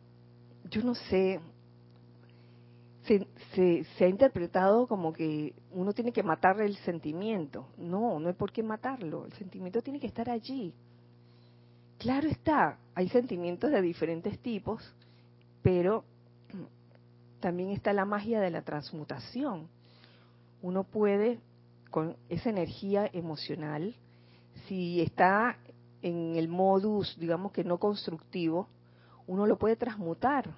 yo 0.71 0.83
no 0.83 0.95
sé, 0.95 1.41
se, 3.05 3.85
se, 3.85 4.05
ha 4.05 4.09
interpretado 4.09 4.87
como 4.87 5.13
que 5.13 5.53
uno 5.73 5.93
tiene 5.93 6.13
que 6.13 6.23
matar 6.23 6.61
el 6.61 6.77
sentimiento? 6.79 7.67
No, 7.77 8.19
no 8.19 8.29
hay 8.29 8.35
por 8.35 8.53
qué 8.53 8.63
matarlo, 8.63 9.27
el 9.27 9.33
sentimiento 9.35 9.81
tiene 9.83 10.01
que 10.01 10.07
estar 10.07 10.29
allí. 10.29 10.75
Claro 11.99 12.29
está, 12.29 12.79
hay 12.95 13.09
sentimientos 13.09 13.71
de 13.71 13.83
diferentes 13.83 14.39
tipos, 14.39 14.83
pero 15.63 16.05
también 17.41 17.71
está 17.71 17.93
la 17.93 18.05
magia 18.05 18.41
de 18.41 18.51
la 18.51 18.63
transmutación. 18.63 19.69
Uno 20.63 20.85
puede 20.85 21.39
con 21.91 22.17
esa 22.29 22.51
energía 22.51 23.09
emocional, 23.13 23.95
si 24.67 25.01
está 25.01 25.57
en 26.03 26.37
el 26.37 26.49
modus, 26.49 27.17
digamos 27.19 27.53
que 27.53 27.65
no 27.65 27.79
constructivo, 27.79 28.69
uno 29.27 29.47
lo 29.47 29.59
puede 29.59 29.77
transmutar 29.77 30.49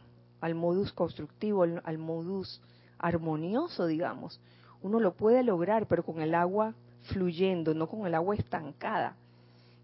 al 0.41 0.55
modus 0.55 0.93
constructivo, 0.93 1.63
al 1.63 1.99
modus 1.99 2.61
armonioso, 2.99 3.87
digamos. 3.87 4.41
Uno 4.83 5.01
lo 5.01 5.15
puede 5.15 5.43
lograr, 5.43 5.87
pero 5.87 6.05
con 6.05 6.21
el 6.21 6.35
agua 6.35 6.75
fluyendo, 7.13 7.75
no 7.75 7.89
con 7.89 8.07
el 8.07 8.15
agua 8.15 8.35
estancada. 8.35 9.17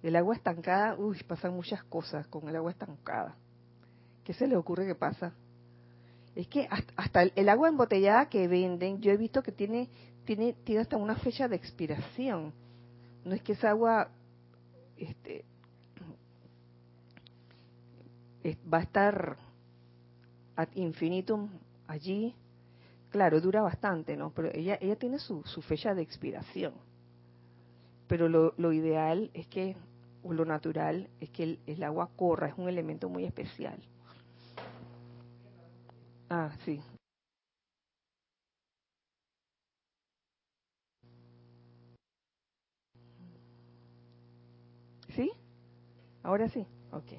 El 0.03 0.17
agua 0.17 0.35
estancada, 0.35 0.97
uy, 0.97 1.23
pasan 1.27 1.55
muchas 1.55 1.83
cosas 1.85 2.27
con 2.29 2.49
el 2.49 2.57
agua 2.57 2.71
estancada. 2.71 3.35
¿Qué 4.25 4.33
se 4.33 4.47
le 4.47 4.57
ocurre 4.57 4.87
que 4.87 4.95
pasa? 4.95 5.33
Es 6.35 6.47
que 6.47 6.69
hasta 6.97 7.23
el 7.23 7.49
agua 7.49 7.69
embotellada 7.69 8.29
que 8.29 8.47
venden, 8.47 9.01
yo 9.01 9.11
he 9.11 9.17
visto 9.17 9.43
que 9.43 9.51
tiene 9.51 9.89
tiene, 10.29 10.53
tiene 10.63 10.83
hasta 10.83 10.99
una 10.99 11.17
fecha 11.17 11.49
de 11.49 11.57
expiración. 11.57 12.53
No 13.25 13.35
es 13.35 13.41
que 13.41 13.53
esa 13.53 13.71
agua 13.71 14.11
este, 14.95 15.47
va 18.71 18.79
a 18.79 18.83
estar 18.83 19.39
ad 20.55 20.69
infinitum 20.75 21.49
allí. 21.87 22.35
Claro, 23.11 23.41
dura 23.43 23.61
bastante, 23.61 24.17
¿no? 24.17 24.31
Pero 24.31 24.49
ella, 24.55 24.79
ella 24.81 24.97
tiene 24.97 25.19
su, 25.19 25.43
su 25.45 25.61
fecha 25.61 25.95
de 25.95 26.01
expiración. 26.03 26.73
Pero 28.09 28.29
lo, 28.29 28.55
lo 28.57 28.73
ideal 28.73 29.31
es 29.35 29.47
que, 29.47 29.77
o 30.25 30.33
lo 30.33 30.45
natural, 30.45 31.09
es 31.21 31.31
que 31.31 31.45
el, 31.45 31.61
el 31.67 31.83
agua 31.85 32.11
corra, 32.17 32.49
es 32.49 32.55
un 32.57 32.69
elemento 32.69 33.09
muy 33.09 33.25
especial. 33.25 33.79
Ah, 36.31 36.51
sí, 36.65 36.81
¿Sí? 45.09 45.31
Ahora 46.23 46.49
sí. 46.49 46.67
Ok. 46.93 47.13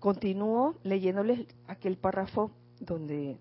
Continúo 0.00 0.76
leyéndoles 0.82 1.46
aquel 1.66 1.96
párrafo 1.96 2.50
donde 2.80 3.38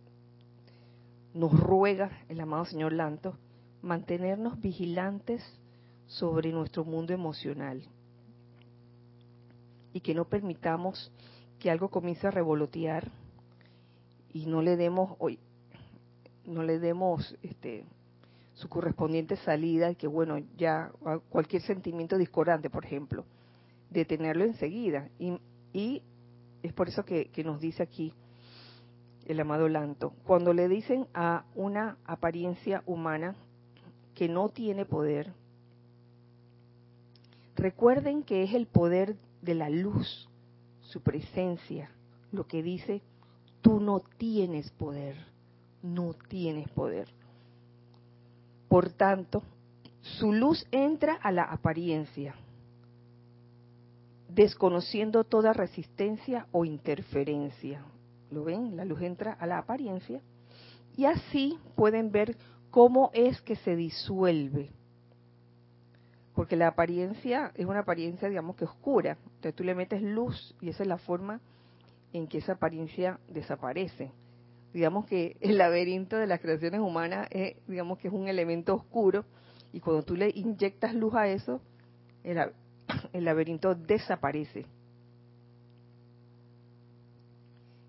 nos 1.33 1.59
ruega 1.59 2.11
el 2.29 2.39
amado 2.39 2.65
señor 2.65 2.93
Lanto 2.93 3.37
mantenernos 3.81 4.59
vigilantes 4.61 5.43
sobre 6.07 6.51
nuestro 6.51 6.85
mundo 6.85 7.13
emocional 7.13 7.83
y 9.93 9.99
que 9.99 10.15
no 10.15 10.25
permitamos 10.25 11.11
que 11.59 11.69
algo 11.69 11.89
comience 11.89 12.27
a 12.27 12.31
revolotear 12.31 13.11
y 14.33 14.45
no 14.45 14.61
le 14.61 14.75
demos 14.75 15.15
hoy 15.19 15.39
no 16.45 16.63
le 16.63 16.79
demos 16.79 17.35
este 17.41 17.85
su 18.53 18.69
correspondiente 18.69 19.35
salida 19.37 19.91
y 19.91 19.95
que 19.95 20.07
bueno 20.07 20.37
ya 20.57 20.91
cualquier 21.29 21.61
sentimiento 21.61 22.17
discordante 22.17 22.69
por 22.69 22.85
ejemplo 22.85 23.25
detenerlo 23.95 24.43
enseguida. 24.43 25.09
Y, 25.19 25.37
y 25.73 26.01
es 26.65 26.73
por 26.73 26.89
eso 26.89 27.05
que, 27.05 27.25
que 27.27 27.43
nos 27.43 27.59
dice 27.59 27.83
aquí 27.83 28.13
el 29.25 29.39
amado 29.39 29.67
Lanto, 29.67 30.13
cuando 30.23 30.53
le 30.53 30.67
dicen 30.67 31.07
a 31.13 31.45
una 31.55 31.97
apariencia 32.05 32.83
humana 32.85 33.35
que 34.13 34.29
no 34.29 34.49
tiene 34.49 34.85
poder, 34.85 35.33
recuerden 37.55 38.23
que 38.23 38.43
es 38.43 38.53
el 38.53 38.67
poder 38.67 39.15
de 39.41 39.55
la 39.55 39.69
luz, 39.69 40.29
su 40.81 41.01
presencia, 41.01 41.89
lo 42.31 42.45
que 42.45 42.61
dice, 42.61 43.01
tú 43.61 43.79
no 43.79 43.99
tienes 44.17 44.69
poder, 44.71 45.15
no 45.81 46.13
tienes 46.13 46.69
poder. 46.69 47.07
Por 48.67 48.91
tanto, 48.91 49.41
su 50.01 50.33
luz 50.33 50.67
entra 50.71 51.15
a 51.15 51.31
la 51.31 51.43
apariencia, 51.43 52.35
desconociendo 54.29 55.23
toda 55.23 55.53
resistencia 55.53 56.47
o 56.51 56.65
interferencia. 56.65 57.83
¿Lo 58.31 58.43
ven? 58.43 58.75
La 58.75 58.85
luz 58.85 59.01
entra 59.01 59.33
a 59.33 59.45
la 59.45 59.59
apariencia 59.59 60.21
y 60.97 61.05
así 61.05 61.57
pueden 61.75 62.11
ver 62.11 62.35
cómo 62.71 63.11
es 63.13 63.41
que 63.41 63.55
se 63.57 63.75
disuelve. 63.75 64.71
Porque 66.33 66.55
la 66.55 66.67
apariencia 66.67 67.51
es 67.55 67.65
una 67.65 67.79
apariencia, 67.79 68.27
digamos 68.27 68.55
que 68.55 68.65
oscura. 68.65 69.17
Entonces 69.25 69.55
tú 69.55 69.63
le 69.63 69.75
metes 69.75 70.01
luz 70.01 70.55
y 70.59 70.69
esa 70.69 70.83
es 70.83 70.89
la 70.89 70.97
forma 70.97 71.39
en 72.11 72.27
que 72.27 72.39
esa 72.39 72.53
apariencia 72.53 73.19
desaparece. 73.29 74.11
Digamos 74.73 75.05
que 75.05 75.37
el 75.39 75.57
laberinto 75.57 76.17
de 76.17 76.27
las 76.27 76.41
creaciones 76.41 76.81
humanas 76.81 77.27
es, 77.31 77.55
digamos 77.67 77.97
que 77.97 78.09
es 78.09 78.13
un 78.13 78.27
elemento 78.27 78.75
oscuro 78.75 79.23
y 79.71 79.79
cuando 79.79 80.03
tú 80.03 80.15
le 80.15 80.29
inyectas 80.29 80.93
luz 80.93 81.13
a 81.15 81.27
eso, 81.27 81.61
el, 82.23 82.39
el 83.15 83.25
laberinto 83.25 83.75
desaparece. 83.75 84.65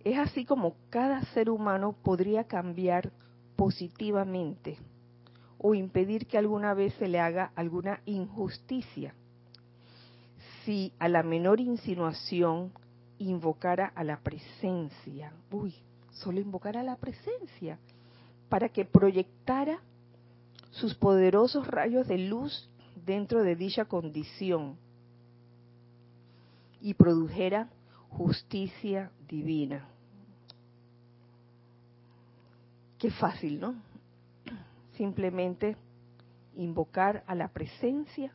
Es 0.04 0.16
así 0.18 0.44
como 0.44 0.76
cada 0.88 1.20
ser 1.34 1.50
humano 1.50 1.96
podría 2.00 2.44
cambiar 2.44 3.10
positivamente 3.56 4.78
o 5.58 5.74
impedir 5.74 6.26
que 6.26 6.38
alguna 6.38 6.74
vez 6.74 6.94
se 6.94 7.08
le 7.08 7.18
haga 7.18 7.50
alguna 7.56 8.00
injusticia 8.04 9.14
si 10.64 10.92
a 11.00 11.08
la 11.08 11.24
menor 11.24 11.60
insinuación 11.60 12.72
invocara 13.18 13.86
a 13.96 14.04
la 14.04 14.18
presencia. 14.18 15.32
Uy, 15.50 15.74
solo 16.10 16.38
invocar 16.40 16.76
a 16.76 16.84
la 16.84 16.96
presencia 16.96 17.78
para 18.48 18.68
que 18.68 18.84
proyectara 18.84 19.80
sus 20.70 20.94
poderosos 20.94 21.66
rayos 21.66 22.06
de 22.06 22.18
luz 22.18 22.70
dentro 23.04 23.42
de 23.42 23.56
dicha 23.56 23.86
condición 23.86 24.76
y 26.86 26.94
produjera 26.94 27.68
justicia 28.10 29.10
divina. 29.26 29.88
Qué 32.96 33.10
fácil, 33.10 33.58
¿no? 33.58 33.74
Simplemente 34.96 35.76
invocar 36.54 37.24
a 37.26 37.34
la 37.34 37.48
presencia 37.48 38.32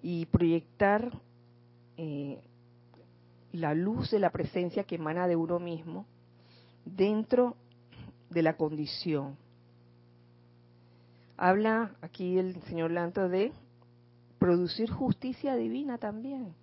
y 0.00 0.26
proyectar 0.26 1.10
eh, 1.96 2.40
la 3.50 3.74
luz 3.74 4.12
de 4.12 4.20
la 4.20 4.30
presencia 4.30 4.84
que 4.84 4.94
emana 4.94 5.26
de 5.26 5.34
uno 5.34 5.58
mismo 5.58 6.06
dentro 6.84 7.56
de 8.30 8.42
la 8.42 8.56
condición. 8.56 9.36
Habla 11.36 11.96
aquí 12.00 12.38
el 12.38 12.62
señor 12.62 12.92
Lanto 12.92 13.28
de 13.28 13.50
producir 14.38 14.88
justicia 14.88 15.56
divina 15.56 15.98
también. 15.98 16.59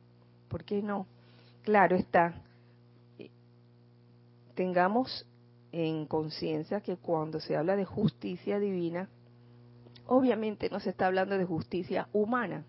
¿Por 0.48 0.64
qué 0.64 0.82
no? 0.82 1.08
Claro 1.64 1.96
está. 1.96 2.42
Tengamos 4.56 5.26
en 5.72 6.06
conciencia 6.06 6.82
que 6.82 6.98
cuando 6.98 7.40
se 7.40 7.56
habla 7.56 7.76
de 7.76 7.86
justicia 7.86 8.60
divina, 8.60 9.10
obviamente 10.08 10.70
no 10.70 10.80
se 10.80 10.90
está 10.90 11.08
hablando 11.08 11.38
de 11.38 11.46
justicia 11.46 12.08
humana, 12.14 12.66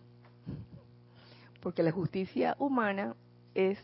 porque 1.62 1.82
la 1.82 1.92
justicia 1.92 2.56
humana 2.58 3.14
es 3.54 3.78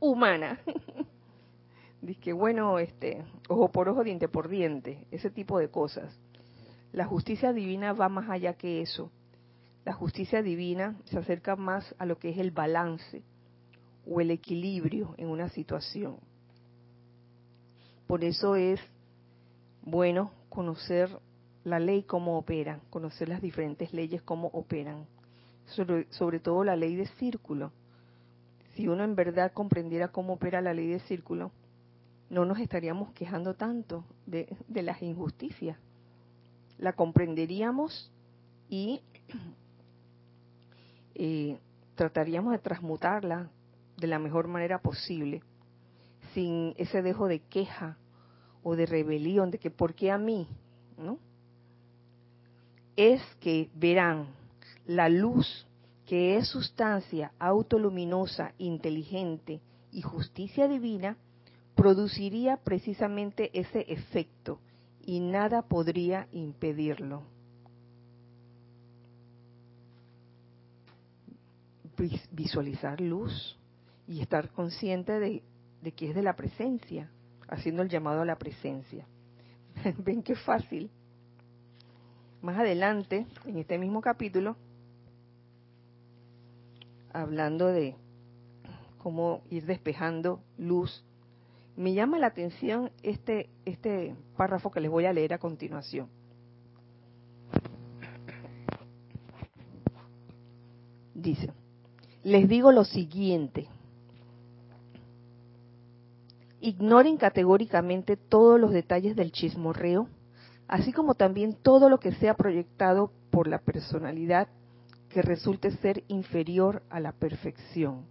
humana. 0.00 0.60
Dice 2.00 2.20
que 2.20 2.32
bueno, 2.32 2.78
este, 2.78 3.24
ojo 3.48 3.70
por 3.70 3.88
ojo, 3.88 4.04
diente 4.04 4.28
por 4.28 4.48
diente, 4.48 5.06
ese 5.10 5.30
tipo 5.30 5.58
de 5.58 5.68
cosas. 5.68 6.16
La 6.92 7.04
justicia 7.04 7.52
divina 7.52 7.92
va 7.92 8.08
más 8.08 8.30
allá 8.30 8.54
que 8.54 8.80
eso. 8.80 9.10
La 9.88 9.94
justicia 9.94 10.42
divina 10.42 11.00
se 11.06 11.16
acerca 11.16 11.56
más 11.56 11.94
a 11.96 12.04
lo 12.04 12.18
que 12.18 12.28
es 12.28 12.36
el 12.36 12.50
balance 12.50 13.22
o 14.06 14.20
el 14.20 14.30
equilibrio 14.30 15.14
en 15.16 15.28
una 15.28 15.48
situación. 15.48 16.18
Por 18.06 18.22
eso 18.22 18.54
es 18.54 18.78
bueno 19.80 20.30
conocer 20.50 21.08
la 21.64 21.78
ley 21.80 22.02
cómo 22.02 22.36
opera, 22.36 22.80
conocer 22.90 23.30
las 23.30 23.40
diferentes 23.40 23.94
leyes 23.94 24.20
cómo 24.20 24.48
operan, 24.48 25.06
sobre, 25.64 26.06
sobre 26.12 26.38
todo 26.38 26.64
la 26.64 26.76
ley 26.76 26.94
de 26.94 27.06
círculo 27.06 27.72
si 28.78 28.86
uno 28.88 29.04
en 29.04 29.16
verdad 29.16 29.52
comprendiera 29.52 30.08
cómo 30.08 30.34
opera 30.34 30.60
la 30.60 30.74
ley 30.74 30.86
de 30.86 31.00
círculo, 31.00 31.50
no 32.28 32.44
nos 32.44 32.60
estaríamos 32.60 33.10
quejando 33.12 33.54
tanto 33.54 34.04
de, 34.26 34.54
las 34.68 35.00
injusticias. 35.02 35.78
La 36.78 36.92
comprenderíamos 36.92 38.12
y 38.68 39.00
trataríamos 41.94 42.52
de 42.52 42.58
transmutarla 42.58 43.50
de 43.96 44.06
la 44.06 44.18
mejor 44.18 44.46
manera 44.46 44.78
posible, 44.78 45.42
sin 46.32 46.74
ese 46.76 47.02
dejo 47.02 47.26
de 47.26 47.40
queja 47.40 47.96
o 48.62 48.76
de 48.76 48.86
rebelión, 48.86 49.50
de 49.50 49.58
que 49.58 49.70
¿por 49.70 49.94
qué 49.94 50.10
a 50.10 50.18
mí? 50.18 50.46
¿No? 50.96 51.18
Es 52.96 53.20
que 53.40 53.70
verán 53.74 54.28
la 54.86 55.08
luz 55.08 55.66
que 56.06 56.36
es 56.36 56.48
sustancia 56.48 57.32
autoluminosa, 57.38 58.52
inteligente 58.58 59.60
y 59.92 60.02
justicia 60.02 60.66
divina, 60.66 61.16
produciría 61.74 62.56
precisamente 62.56 63.50
ese 63.52 63.84
efecto 63.88 64.58
y 65.04 65.20
nada 65.20 65.62
podría 65.62 66.26
impedirlo. 66.32 67.22
Visualizar 72.30 73.00
luz 73.00 73.58
y 74.06 74.20
estar 74.20 74.50
consciente 74.50 75.18
de, 75.18 75.42
que 75.92 76.10
es 76.10 76.14
de 76.14 76.22
la 76.22 76.36
presencia, 76.36 77.10
haciendo 77.48 77.82
el 77.82 77.88
llamado 77.88 78.22
a 78.22 78.24
la 78.24 78.38
presencia. 78.38 79.04
Ven 79.98 80.22
qué 80.22 80.36
fácil. 80.36 80.90
Más 82.40 82.56
adelante, 82.56 83.26
en 83.44 83.58
este 83.58 83.78
mismo 83.78 84.00
capítulo, 84.00 84.56
hablando 87.12 87.66
de 87.66 87.96
cómo 88.98 89.42
ir 89.50 89.66
despejando 89.66 90.40
luz, 90.56 91.04
me 91.76 91.94
llama 91.94 92.18
la 92.18 92.28
atención 92.28 92.92
este, 93.02 93.50
este 93.64 94.14
párrafo 94.36 94.70
que 94.70 94.80
les 94.80 94.90
voy 94.90 95.06
a 95.06 95.12
leer 95.12 95.34
a 95.34 95.38
continuación. 95.38 96.08
Dice, 101.14 101.52
les 102.24 102.48
digo 102.48 102.72
lo 102.72 102.84
siguiente, 102.84 103.68
ignoren 106.60 107.16
categóricamente 107.16 108.16
todos 108.16 108.60
los 108.60 108.72
detalles 108.72 109.16
del 109.16 109.32
chismorreo, 109.32 110.08
así 110.66 110.92
como 110.92 111.14
también 111.14 111.54
todo 111.54 111.88
lo 111.88 111.98
que 111.98 112.12
sea 112.12 112.34
proyectado 112.34 113.12
por 113.30 113.48
la 113.48 113.58
personalidad 113.58 114.48
que 115.08 115.22
resulte 115.22 115.70
ser 115.78 116.04
inferior 116.08 116.82
a 116.90 117.00
la 117.00 117.12
perfección. 117.12 118.04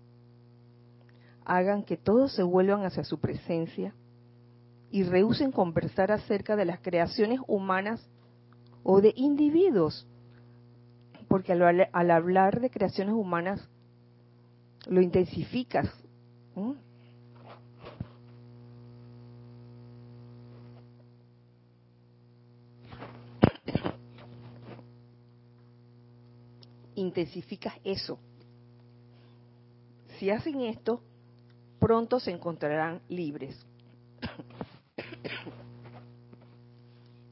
Hagan 1.46 1.84
que 1.84 1.98
todos 1.98 2.34
se 2.34 2.44
vuelvan 2.44 2.84
hacia 2.84 3.04
su 3.04 3.20
presencia 3.20 3.94
y 4.90 5.04
rehúsen 5.04 5.52
conversar 5.52 6.12
acerca 6.12 6.56
de 6.56 6.66
las 6.66 6.80
creaciones 6.80 7.40
humanas 7.48 8.06
o 8.84 9.02
de 9.02 9.14
individuos, 9.16 10.08
porque 11.28 11.52
al, 11.54 12.12
hablar 12.12 12.62
de 12.62 12.70
creaciones 12.70 13.14
humanas 13.14 13.70
lo 14.90 15.02
intensificas. 15.02 15.90
intensificas 26.98 27.76
eso. 27.84 28.20
Si 30.18 30.30
hacen 30.30 30.62
esto, 30.62 31.02
pronto 31.80 32.20
se 32.20 32.32
encontrarán 32.32 33.02
libres. 33.08 33.56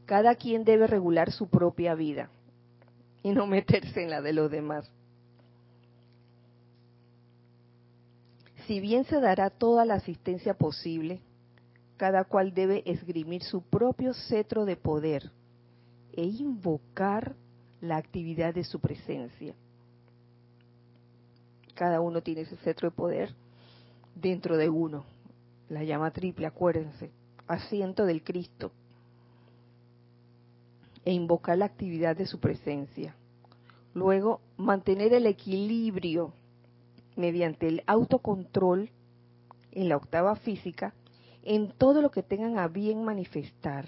Cada 0.05 0.35
quien 0.35 0.63
debe 0.63 0.85
regular 0.85 1.31
su 1.31 1.47
propia 1.49 1.95
vida 1.95 2.29
y 3.23 3.31
no 3.31 3.47
meterse 3.47 4.03
en 4.03 4.11
la 4.11 4.21
de 4.21 4.33
los 4.33 4.51
demás. 4.51 4.91
Si 8.68 8.80
bien 8.80 9.05
se 9.05 9.20
dará 9.20 9.49
toda 9.49 9.86
la 9.86 9.95
asistencia 9.95 10.55
posible, 10.55 11.20
cada 11.97 12.24
cual 12.24 12.53
debe 12.53 12.84
esgrimir 12.86 13.43
su 13.43 13.61
propio 13.61 14.13
cetro 14.13 14.66
de 14.66 14.76
poder 14.76 15.32
e 16.13 16.24
invocar 16.24 17.36
la 17.82 17.97
actividad 17.97 18.53
de 18.53 18.63
su 18.63 18.80
presencia. 18.80 19.53
Cada 21.76 22.01
uno 22.01 22.22
tiene 22.22 22.41
ese 22.41 22.57
cetro 22.57 22.89
de 22.89 22.95
poder 22.95 23.36
dentro 24.16 24.57
de 24.57 24.70
uno. 24.70 25.05
La 25.70 25.84
llama 25.84 26.11
triple, 26.11 26.47
acuérdense, 26.47 27.11
asiento 27.47 28.05
del 28.05 28.24
Cristo. 28.24 28.72
E 31.03 31.11
invocar 31.11 31.57
la 31.57 31.66
actividad 31.66 32.16
de 32.16 32.26
su 32.26 32.39
presencia. 32.39 33.13
Luego, 33.93 34.41
mantener 34.57 35.13
el 35.13 35.28
equilibrio 35.28 36.34
mediante 37.16 37.68
el 37.68 37.84
autocontrol 37.88 38.89
en 39.72 39.89
la 39.89 39.97
octava 39.97 40.36
física 40.36 40.93
en 41.43 41.72
todo 41.72 42.01
lo 42.01 42.09
que 42.11 42.24
tengan 42.24 42.57
a 42.57 42.68
bien 42.68 43.03
manifestar, 43.03 43.86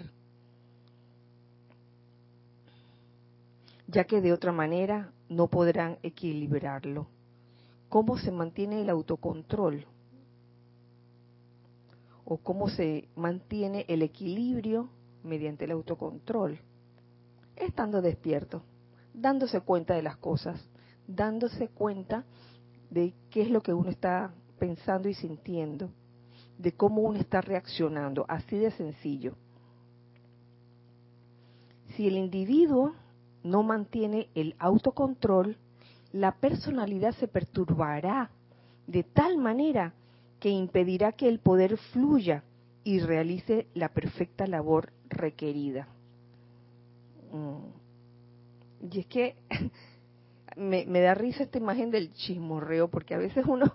ya 3.88 4.04
que 4.04 4.20
de 4.20 4.32
otra 4.32 4.52
manera 4.52 5.12
no 5.28 5.48
podrán 5.48 5.98
equilibrarlo. 6.02 7.08
¿Cómo 7.88 8.18
se 8.18 8.30
mantiene 8.30 8.82
el 8.82 8.90
autocontrol? 8.90 9.86
¿O 12.24 12.36
cómo 12.36 12.68
se 12.68 13.08
mantiene 13.16 13.86
el 13.88 14.02
equilibrio 14.02 14.90
mediante 15.24 15.64
el 15.64 15.70
autocontrol? 15.70 16.60
Estando 17.56 18.02
despierto, 18.02 18.62
dándose 19.14 19.62
cuenta 19.62 19.94
de 19.94 20.02
las 20.02 20.18
cosas, 20.18 20.62
dándose 21.06 21.68
cuenta 21.68 22.24
de 22.90 23.14
qué 23.30 23.42
es 23.42 23.50
lo 23.50 23.60
que 23.60 23.74
uno 23.74 23.90
está 23.90 24.32
pensando 24.58 25.08
y 25.08 25.14
sintiendo, 25.14 25.90
de 26.58 26.72
cómo 26.72 27.02
uno 27.02 27.18
está 27.18 27.40
reaccionando, 27.40 28.24
así 28.28 28.56
de 28.56 28.70
sencillo. 28.72 29.34
Si 31.94 32.06
el 32.06 32.16
individuo 32.16 32.94
no 33.42 33.62
mantiene 33.62 34.28
el 34.34 34.54
autocontrol, 34.58 35.56
la 36.12 36.32
personalidad 36.36 37.12
se 37.16 37.28
perturbará 37.28 38.30
de 38.86 39.02
tal 39.02 39.38
manera 39.38 39.94
que 40.40 40.48
impedirá 40.48 41.12
que 41.12 41.28
el 41.28 41.40
poder 41.40 41.76
fluya 41.92 42.44
y 42.84 43.00
realice 43.00 43.66
la 43.74 43.88
perfecta 43.90 44.46
labor 44.46 44.92
requerida. 45.08 45.88
Mm. 47.32 48.88
Y 48.90 49.00
es 49.00 49.06
que 49.06 49.36
me, 50.58 50.84
me, 50.86 51.00
da 51.00 51.14
risa 51.14 51.44
esta 51.44 51.58
imagen 51.58 51.90
del 51.90 52.12
chismorreo, 52.12 52.88
porque 52.88 53.14
a 53.14 53.18
veces 53.18 53.44
uno 53.46 53.72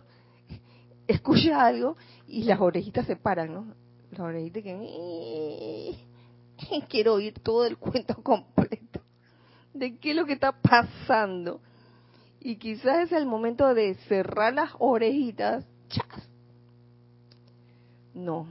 escucha 1.07 1.65
algo 1.65 1.97
y 2.27 2.43
las 2.43 2.59
orejitas 2.59 3.07
se 3.07 3.15
paran, 3.15 3.53
¿no? 3.53 3.75
Las 4.11 4.19
orejitas 4.19 4.63
que... 4.63 5.95
Quiero 6.87 7.15
oír 7.15 7.33
todo 7.39 7.65
el 7.65 7.77
cuento 7.77 8.15
completo 8.23 9.01
de 9.73 9.97
qué 9.97 10.11
es 10.11 10.15
lo 10.15 10.25
que 10.25 10.33
está 10.33 10.51
pasando. 10.51 11.61
Y 12.39 12.57
quizás 12.57 13.05
es 13.05 13.11
el 13.11 13.25
momento 13.25 13.73
de 13.73 13.95
cerrar 14.07 14.53
las 14.53 14.71
orejitas. 14.79 15.65
¡Chas! 15.89 16.29
No, 18.13 18.47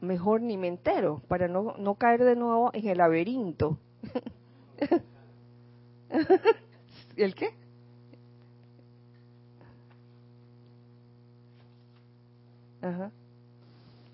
mejor 0.00 0.40
ni 0.42 0.56
me 0.56 0.68
entero 0.68 1.22
para 1.28 1.48
no, 1.48 1.74
no 1.78 1.96
caer 1.96 2.22
de 2.24 2.36
nuevo 2.36 2.70
en 2.72 2.88
el 2.88 2.98
laberinto. 2.98 3.78
¿El 7.16 7.34
qué? 7.34 7.61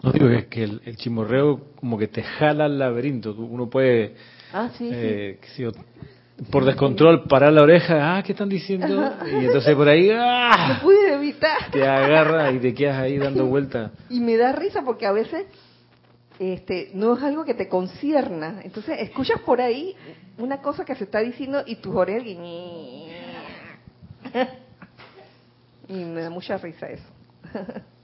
No 0.03 0.13
digo 0.13 0.29
que, 0.29 0.47
que 0.47 0.63
el, 0.65 0.97
chimorreo 0.97 1.61
como 1.77 1.99
que 1.99 2.09
te 2.09 2.23
jala 2.23 2.67
al 2.67 2.79
laberinto. 2.79 3.33
Uno 3.33 3.69
puede, 3.69 4.15
ah, 4.53 4.71
sí, 4.77 4.91
eh, 4.93 5.39
por 6.51 6.65
descontrol, 6.65 7.25
parar 7.25 7.53
la 7.53 7.63
oreja. 7.63 8.17
Ah, 8.17 8.23
¿qué 8.23 8.33
están 8.33 8.49
diciendo? 8.49 9.13
Y 9.27 9.47
entonces 9.47 9.75
por 9.75 9.89
ahí, 9.89 10.09
¡ah! 10.13 10.75
No 10.75 10.81
pude 10.83 11.15
evitar. 11.15 11.71
Te 11.73 11.85
agarra 11.85 12.53
y 12.53 12.61
te 12.61 12.73
quedas 12.75 12.99
ahí 12.99 13.19
dando 13.19 13.47
vueltas. 13.47 13.91
Y 14.09 14.21
me 14.21 14.37
da 14.37 14.53
risa 14.53 14.83
porque 14.83 15.05
a 15.05 15.13
veces 15.13 15.47
este, 16.39 16.91
no 16.95 17.17
es 17.17 17.23
algo 17.25 17.45
que 17.45 17.55
te 17.55 17.69
concierna. 17.69 18.61
Entonces 18.63 19.01
escuchas 19.01 19.41
por 19.41 19.61
ahí 19.61 19.97
una 20.39 20.63
cosa 20.63 20.85
que 20.85 20.95
se 20.95 21.05
está 21.05 21.19
diciendo 21.21 21.65
y 21.67 21.77
tus 21.77 21.95
orejas... 21.95 22.29
Y 25.89 25.95
me 26.05 26.21
da 26.23 26.31
mucha 26.31 26.57
risa 26.57 26.89
eso. 26.89 27.09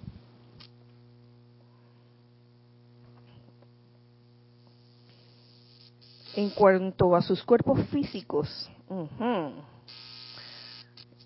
en 6.37 6.51
cuanto 6.51 7.15
a 7.15 7.23
sus 7.23 7.43
cuerpos 7.43 7.81
físicos. 7.89 8.71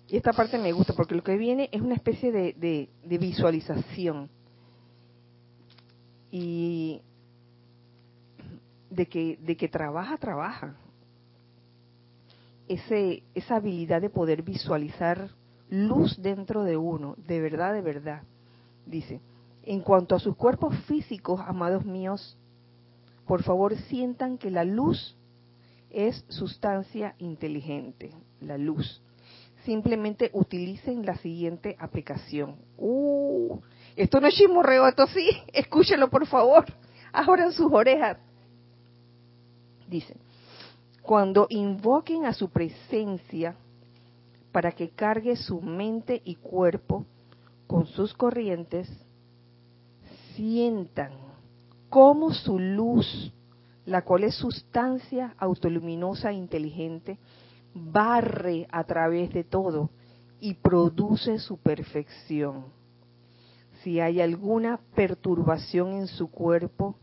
Y 0.07 0.17
esta 0.17 0.33
parte 0.33 0.57
me 0.57 0.71
gusta 0.71 0.93
porque 0.93 1.15
lo 1.15 1.23
que 1.23 1.37
viene 1.37 1.69
es 1.71 1.81
una 1.81 1.95
especie 1.95 2.31
de, 2.31 2.89
visualización. 3.03 4.29
Y 6.31 7.01
de 8.89 9.05
que, 9.07 9.37
de 9.41 9.55
que 9.55 9.67
trabaja, 9.67 10.17
trabaja. 10.17 10.75
Ese, 12.67 13.23
esa 13.33 13.55
habilidad 13.55 14.01
de 14.01 14.09
poder 14.09 14.43
visualizar 14.43 15.29
luz 15.69 16.21
dentro 16.21 16.63
de 16.63 16.77
uno, 16.77 17.15
de 17.17 17.39
verdad, 17.39 17.73
de 17.73 17.81
verdad. 17.81 18.23
Dice, 18.85 19.21
en 19.63 19.81
cuanto 19.81 20.15
a 20.15 20.19
sus 20.19 20.35
cuerpos 20.35 20.75
físicos, 20.85 21.39
amados 21.45 21.85
míos, 21.85 22.38
por 23.29 23.43
favor 23.43 23.77
sientan 23.77 24.39
que 24.39 24.49
la 24.49 24.63
luz 24.63 25.15
es 25.91 26.25
sustancia 26.29 27.13
inteligente, 27.19 28.09
la 28.41 28.57
luz. 28.57 29.03
Simplemente 29.65 30.31
utilicen 30.33 31.05
la 31.05 31.15
siguiente 31.17 31.75
aplicación. 31.77 32.55
Uh, 32.75 33.59
esto 33.95 34.19
no 34.19 34.25
es 34.25 34.33
chismorreo, 34.33 34.87
esto 34.87 35.05
sí, 35.05 35.29
escúchenlo 35.53 36.09
por 36.09 36.25
favor. 36.25 36.65
Abran 37.13 37.51
sus 37.51 37.71
orejas. 37.71 38.17
Dice, 39.87 40.15
cuando 41.03 41.45
invoquen 41.51 42.25
a 42.25 42.33
su 42.33 42.49
presencia 42.49 43.55
para 44.51 44.71
que 44.71 44.89
cargue 44.89 45.35
su 45.35 45.61
mente 45.61 46.19
y 46.25 46.33
cuerpo 46.33 47.05
con 47.67 47.85
sus 47.85 48.11
corrientes, 48.15 48.89
sientan 50.35 51.28
cómo 51.89 52.33
su 52.33 52.59
luz, 52.59 53.33
la 53.85 54.03
cual 54.03 54.23
es 54.23 54.35
sustancia 54.35 55.35
autoluminosa 55.37 56.31
e 56.31 56.35
inteligente, 56.35 57.17
barre 57.73 58.67
a 58.71 58.83
través 58.83 59.33
de 59.33 59.43
todo 59.43 59.89
y 60.39 60.53
produce 60.55 61.39
su 61.39 61.57
perfección. 61.57 62.65
Si 63.83 63.99
hay 63.99 64.21
alguna 64.21 64.79
perturbación 64.95 65.93
en 65.93 66.07
su 66.07 66.29
cuerpo, 66.29 66.95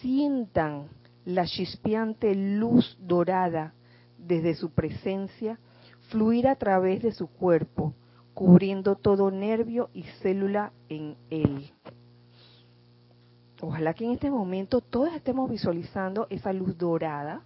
sientan 0.00 0.88
la 1.24 1.46
chispeante 1.46 2.34
luz 2.34 2.96
dorada 3.00 3.74
desde 4.16 4.54
su 4.54 4.70
presencia 4.70 5.58
fluir 6.08 6.48
a 6.48 6.56
través 6.56 7.02
de 7.02 7.12
su 7.12 7.26
cuerpo, 7.28 7.94
cubriendo 8.34 8.96
todo 8.96 9.30
nervio 9.30 9.90
y 9.92 10.04
célula 10.22 10.72
en 10.88 11.16
él. 11.28 11.70
Ojalá 13.60 13.92
que 13.94 14.04
en 14.04 14.12
este 14.12 14.30
momento 14.30 14.80
todos 14.80 15.12
estemos 15.14 15.50
visualizando 15.50 16.26
esa 16.30 16.52
luz 16.52 16.76
dorada 16.78 17.42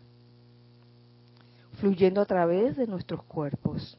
fluyendo 1.83 2.21
a 2.21 2.27
través 2.27 2.77
de 2.77 2.87
nuestros 2.87 3.25
cuerpos, 3.25 3.99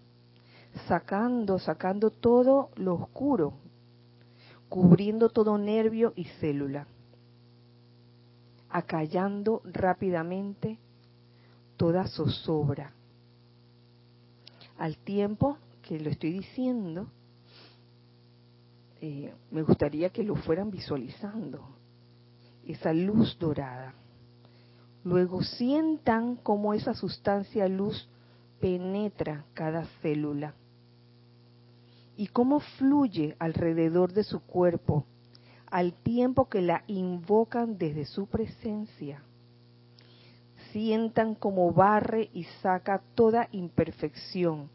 sacando, 0.88 1.60
sacando 1.60 2.12
todo 2.12 2.70
lo 2.76 2.94
oscuro, 2.96 3.56
cubriendo 4.70 5.30
todo 5.30 5.58
nervio 5.58 6.14
y 6.16 6.24
célula, 6.40 6.88
acallando 8.70 9.62
rápidamente 9.66 10.78
toda 11.76 12.08
zozobra. 12.08 12.94
Al 14.78 14.98
tiempo 14.98 15.58
que 15.82 16.00
lo 16.00 16.10
estoy 16.10 16.32
diciendo, 16.32 17.08
eh, 19.02 19.34
me 19.52 19.62
gustaría 19.62 20.10
que 20.10 20.24
lo 20.24 20.36
fueran 20.36 20.72
visualizando, 20.72 21.68
esa 22.68 22.94
luz 22.94 23.38
dorada. 23.40 23.94
Luego 25.04 25.44
sientan 25.44 26.38
cómo 26.38 26.74
esa 26.74 26.94
sustancia 26.94 27.68
luz 27.68 28.08
penetra 28.60 29.46
cada 29.54 29.86
célula 30.02 30.54
y 32.16 32.28
cómo 32.28 32.60
fluye 32.60 33.36
alrededor 33.40 34.14
de 34.14 34.24
su 34.24 34.40
cuerpo 34.42 35.06
al 35.66 35.94
tiempo 35.94 36.48
que 36.48 36.62
la 36.62 36.84
invocan 36.88 37.78
desde 37.78 38.06
su 38.06 38.28
presencia. 38.28 39.24
Sientan 40.72 41.36
cómo 41.36 41.72
barre 41.74 42.30
y 42.34 42.44
saca 42.62 43.02
toda 43.16 43.50
imperfección 43.52 44.70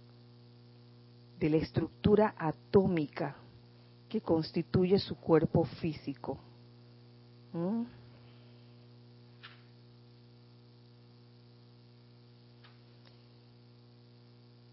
de 1.38 1.50
la 1.50 1.56
estructura 1.56 2.34
atómica 2.36 3.36
que 4.08 4.20
constituye 4.20 4.98
su 4.98 5.16
cuerpo 5.16 5.64
físico 5.64 6.38
¿Mm? 7.52 7.84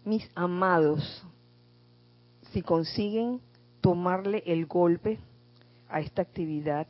Mis 0.04 0.30
amados, 0.36 1.24
si 2.52 2.62
consiguen 2.62 3.40
tomarle 3.80 4.42
el 4.46 4.66
golpe 4.66 5.18
a 5.88 6.00
esta 6.00 6.22
actividad, 6.22 6.86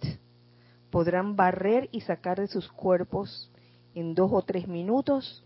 podrán 0.91 1.35
barrer 1.35 1.89
y 1.93 2.03
sacar 2.03 2.39
de 2.39 2.47
sus 2.47 2.69
cuerpos 2.69 3.51
en 3.95 4.15
dos 4.15 4.31
o 4.33 4.43
tres 4.43 4.69
minutos 4.69 5.43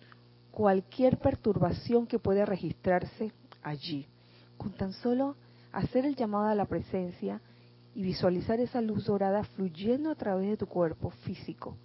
cualquier 0.50 1.18
perturbación 1.18 2.06
que 2.06 2.18
pueda 2.18 2.44
registrarse 2.44 3.32
allí. 3.62 4.06
Con 4.56 4.72
tan 4.72 4.92
solo 4.92 5.36
hacer 5.72 6.04
el 6.06 6.16
llamado 6.16 6.48
a 6.48 6.54
la 6.54 6.64
presencia 6.64 7.40
y 8.00 8.02
visualizar 8.02 8.58
esa 8.60 8.80
luz 8.80 9.04
dorada 9.04 9.44
fluyendo 9.44 10.10
a 10.10 10.14
través 10.14 10.48
de 10.48 10.56
tu 10.56 10.66
cuerpo 10.66 11.10
físico. 11.10 11.76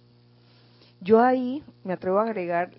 Yo 0.98 1.20
ahí 1.20 1.62
me 1.84 1.92
atrevo 1.92 2.18
a 2.20 2.22
agregar 2.22 2.70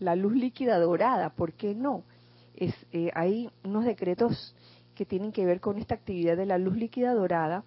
la 0.00 0.16
luz 0.16 0.32
líquida 0.32 0.80
dorada, 0.80 1.30
¿por 1.30 1.52
qué 1.52 1.76
no? 1.76 2.02
Es, 2.56 2.74
eh, 2.90 3.12
hay 3.14 3.50
unos 3.62 3.84
decretos 3.84 4.56
que 4.96 5.06
tienen 5.06 5.30
que 5.30 5.46
ver 5.46 5.60
con 5.60 5.78
esta 5.78 5.94
actividad 5.94 6.36
de 6.36 6.46
la 6.46 6.58
luz 6.58 6.76
líquida 6.76 7.14
dorada, 7.14 7.62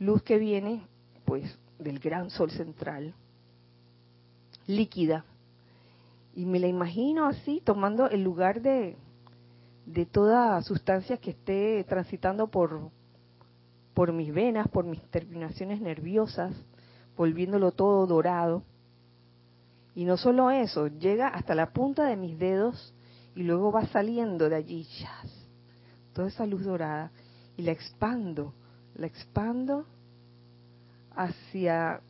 luz 0.00 0.20
que 0.24 0.38
viene 0.38 0.82
pues 1.24 1.56
del 1.78 2.00
gran 2.00 2.30
sol 2.30 2.50
central, 2.50 3.14
líquida. 4.66 5.24
Y 6.34 6.44
me 6.44 6.58
la 6.58 6.66
imagino 6.66 7.26
así, 7.26 7.62
tomando 7.64 8.10
el 8.10 8.24
lugar 8.24 8.62
de, 8.62 8.96
de 9.86 10.06
toda 10.06 10.60
sustancia 10.62 11.18
que 11.18 11.30
esté 11.30 11.84
transitando 11.84 12.48
por, 12.48 12.90
por 13.96 14.12
mis 14.12 14.30
venas, 14.30 14.68
por 14.68 14.84
mis 14.84 15.00
terminaciones 15.10 15.80
nerviosas, 15.80 16.54
volviéndolo 17.16 17.72
todo 17.72 18.06
dorado. 18.06 18.62
Y 19.94 20.04
no 20.04 20.18
solo 20.18 20.50
eso, 20.50 20.88
llega 20.88 21.28
hasta 21.28 21.54
la 21.54 21.72
punta 21.72 22.04
de 22.04 22.16
mis 22.16 22.38
dedos 22.38 22.94
y 23.34 23.42
luego 23.42 23.72
va 23.72 23.86
saliendo 23.86 24.50
de 24.50 24.56
allí, 24.56 24.86
toda 26.12 26.28
esa 26.28 26.44
luz 26.44 26.62
dorada, 26.62 27.10
y 27.56 27.62
la 27.62 27.72
expando, 27.72 28.52
la 28.96 29.06
expando 29.06 29.86
hacia 31.14 32.02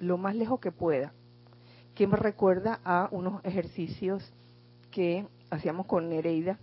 lo 0.00 0.18
más 0.18 0.36
lejos 0.36 0.60
que 0.60 0.70
pueda 0.70 1.14
que 1.94 2.06
me 2.06 2.16
recuerda 2.16 2.80
a 2.84 3.08
unos 3.10 3.44
ejercicios 3.44 4.22
que 4.90 5.26
hacíamos 5.50 5.86
con 5.86 6.08
Nereida 6.08 6.58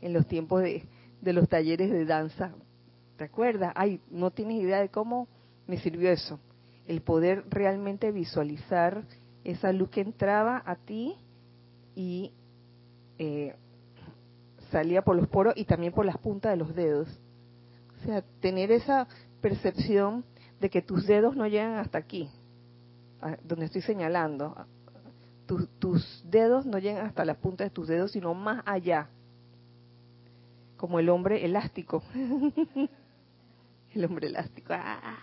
en 0.00 0.12
los 0.12 0.26
tiempos 0.26 0.62
de, 0.62 0.86
los 1.22 1.48
talleres 1.48 1.90
de 1.90 2.04
danza. 2.04 2.54
¿Te 3.20 3.24
acuerdas? 3.24 3.74
Ay, 3.76 4.00
no 4.10 4.30
tienes 4.30 4.62
idea 4.62 4.80
de 4.80 4.88
cómo 4.88 5.28
me 5.66 5.76
sirvió 5.76 6.10
eso. 6.10 6.40
El 6.86 7.02
poder 7.02 7.44
realmente 7.50 8.12
visualizar 8.12 9.02
esa 9.44 9.74
luz 9.74 9.90
que 9.90 10.00
entraba 10.00 10.62
a 10.64 10.76
ti 10.76 11.16
y 11.94 12.32
eh, 13.18 13.54
salía 14.70 15.02
por 15.02 15.16
los 15.16 15.28
poros 15.28 15.52
y 15.54 15.66
también 15.66 15.92
por 15.92 16.06
las 16.06 16.16
puntas 16.16 16.52
de 16.52 16.56
los 16.56 16.74
dedos. 16.74 17.08
O 18.00 18.06
sea, 18.06 18.22
tener 18.40 18.72
esa 18.72 19.06
percepción 19.42 20.24
de 20.58 20.70
que 20.70 20.80
tus 20.80 21.06
dedos 21.06 21.36
no 21.36 21.46
llegan 21.46 21.74
hasta 21.74 21.98
aquí, 21.98 22.30
donde 23.44 23.66
estoy 23.66 23.82
señalando, 23.82 24.64
tus 25.78 26.24
dedos 26.24 26.64
no 26.64 26.78
llegan 26.78 27.04
hasta 27.04 27.26
la 27.26 27.34
punta 27.34 27.64
de 27.64 27.70
tus 27.70 27.86
dedos, 27.86 28.12
sino 28.12 28.32
más 28.32 28.62
allá, 28.64 29.10
como 30.78 30.98
el 30.98 31.10
hombre 31.10 31.44
elástico. 31.44 32.02
el 33.94 34.04
hombre 34.04 34.28
elástico. 34.28 34.72
¡ah! 34.72 35.18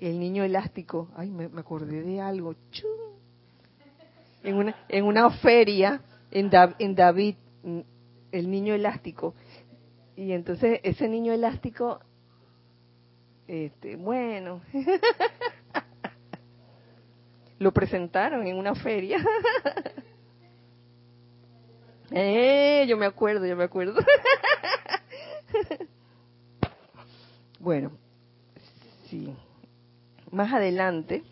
El 0.00 0.18
niño 0.18 0.44
elástico. 0.44 1.08
Ay, 1.16 1.30
me, 1.30 1.44
acordé 1.58 2.02
de 2.02 2.20
algo. 2.20 2.54
En 4.42 4.56
una, 4.56 4.76
en 4.88 5.04
una 5.04 5.30
feria, 5.30 6.00
en, 6.30 6.50
en 6.78 6.94
David, 6.94 7.36
mm, 7.62 7.80
el 8.32 8.50
niño 8.50 8.74
elástico. 8.74 9.34
Y 10.16 10.32
entonces 10.32 10.80
ese 10.82 11.08
niño 11.08 11.32
elástico, 11.32 12.00
este, 13.46 13.96
bueno, 13.96 14.62
lo 17.58 17.72
presentaron 17.72 18.46
en 18.46 18.56
una 18.56 18.74
feria. 18.74 19.18
eh, 22.10 22.86
yo 22.88 22.96
me 22.96 23.06
acuerdo, 23.06 23.46
yo 23.46 23.56
me 23.56 23.64
acuerdo. 23.64 24.00
bueno, 27.66 27.90
sí. 29.10 29.34
Más 30.30 30.52
adelante 30.52 31.24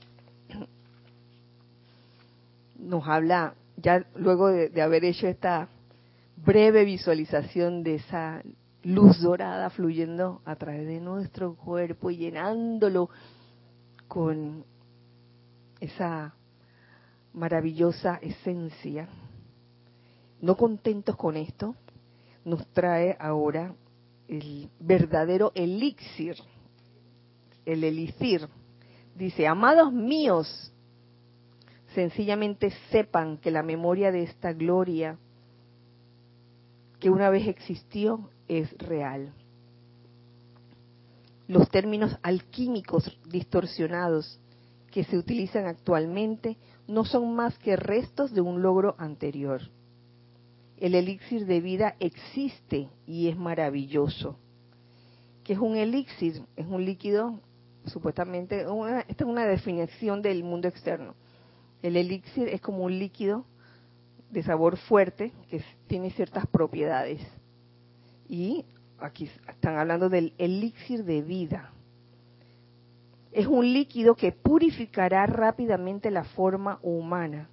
nos 2.77 3.07
habla, 3.07 3.55
ya 3.77 4.05
luego 4.17 4.49
de, 4.49 4.69
de 4.69 4.83
haber 4.83 5.05
hecho 5.05 5.29
esta 5.29 5.69
breve 6.45 6.85
visualización 6.85 7.85
de 7.85 7.95
esa 7.95 8.43
luz 8.83 9.21
dorada 9.21 9.71
fluyendo 9.71 10.43
a 10.45 10.57
través 10.57 10.89
de 10.89 10.99
nuestro 10.99 11.55
cuerpo 11.55 12.11
y 12.11 12.17
llenándolo 12.17 13.11
con 14.09 14.65
esa 15.79 16.35
maravillosa 17.33 18.19
esencia, 18.21 19.07
no 20.41 20.57
contentos 20.57 21.15
con 21.15 21.37
esto, 21.37 21.77
nos 22.45 22.67
trae 22.73 23.17
ahora 23.21 23.73
el 24.29 24.71
verdadero 24.81 25.53
elixir, 25.55 26.37
el 27.65 27.85
elixir. 27.85 28.49
Dice, 29.15 29.47
amados 29.47 29.93
míos, 29.93 30.73
sencillamente 31.95 32.73
sepan 32.91 33.39
que 33.39 33.51
la 33.51 33.63
memoria 33.63 34.11
de 34.11 34.25
esta 34.25 34.53
gloria 34.53 35.19
que 36.99 37.11
una 37.11 37.31
vez 37.31 37.47
existió 37.47 38.31
es 38.49 38.73
real. 38.79 39.33
Los 41.47 41.69
términos 41.71 42.19
alquímicos 42.23 43.19
distorsionados 43.27 44.41
que 44.91 45.05
se 45.05 45.19
utilizan 45.19 45.67
actualmente 45.67 46.57
no 46.87 47.05
son 47.05 47.35
más 47.35 47.59
que 47.59 47.77
restos 47.77 48.33
de 48.33 48.41
un 48.41 48.63
logro 48.63 48.95
anterior. 48.99 49.61
El 50.79 50.95
elixir 50.95 51.47
de 51.47 51.61
vida 51.61 51.95
existe 52.01 52.89
y 53.07 53.29
es 53.29 53.37
maravilloso. 53.37 54.37
¿Qué 55.45 55.53
es 55.53 55.59
un 55.59 55.77
elixir? 55.77 56.43
Es 56.57 56.67
un 56.67 56.85
líquido, 56.85 57.39
supuestamente, 57.87 58.63
esta 59.09 59.25
es 59.25 59.31
una 59.31 59.47
definición 59.47 60.21
del 60.21 60.43
mundo 60.43 60.69
externo. 60.69 61.15
El 61.83 61.97
elixir 61.97 62.49
es 62.49 62.61
como 62.61 62.85
un 62.85 62.99
líquido 62.99 63.45
de 64.31 64.43
sabor 64.43 64.77
fuerte 64.77 65.33
que 65.49 65.63
tiene 65.87 66.11
ciertas 66.11 66.47
propiedades. 66.47 67.21
Y 68.29 68.65
aquí 68.99 69.31
están 69.49 69.77
hablando 69.77 70.09
del 70.09 70.33
elixir 70.39 71.05
de 71.05 71.23
vida. 71.23 71.71
Es 73.31 73.47
un 73.47 73.73
líquido 73.73 74.15
que 74.17 74.33
purificará 74.33 75.27
rápidamente 75.27 76.11
la 76.11 76.25
forma 76.25 76.79
humana 76.83 77.49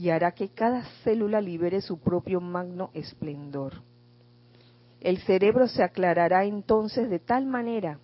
y 0.00 0.08
hará 0.08 0.32
que 0.32 0.48
cada 0.48 0.82
célula 1.04 1.42
libere 1.42 1.82
su 1.82 1.98
propio 1.98 2.40
magno 2.40 2.88
esplendor. 2.94 3.82
El 4.98 5.18
cerebro 5.18 5.68
se 5.68 5.82
aclarará 5.82 6.46
entonces 6.46 7.10
de 7.10 7.18
tal 7.18 7.44
manera 7.44 7.98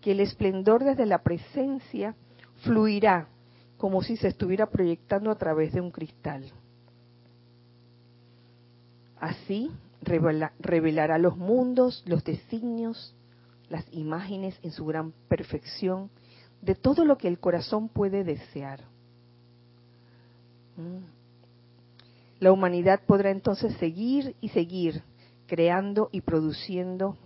que 0.00 0.12
el 0.12 0.20
esplendor 0.20 0.84
desde 0.84 1.04
la 1.04 1.18
presencia 1.22 2.14
fluirá 2.62 3.28
como 3.76 4.02
si 4.02 4.16
se 4.16 4.28
estuviera 4.28 4.70
proyectando 4.70 5.30
a 5.30 5.36
través 5.36 5.74
de 5.74 5.82
un 5.82 5.90
cristal. 5.90 6.50
Así 9.20 9.70
revelará 10.00 11.18
los 11.18 11.36
mundos, 11.36 12.02
los 12.06 12.24
designios, 12.24 13.14
las 13.68 13.84
imágenes 13.92 14.58
en 14.62 14.72
su 14.72 14.86
gran 14.86 15.12
perfección 15.28 16.08
de 16.62 16.74
todo 16.74 17.04
lo 17.04 17.18
que 17.18 17.28
el 17.28 17.38
corazón 17.38 17.90
puede 17.90 18.24
desear. 18.24 18.80
Mm. 20.78 21.17
La 22.40 22.52
humanidad 22.52 23.00
podrá 23.06 23.30
entonces 23.30 23.76
seguir 23.78 24.36
y 24.40 24.50
seguir 24.50 25.02
creando 25.46 26.08
y 26.12 26.20
produciendo 26.20 27.16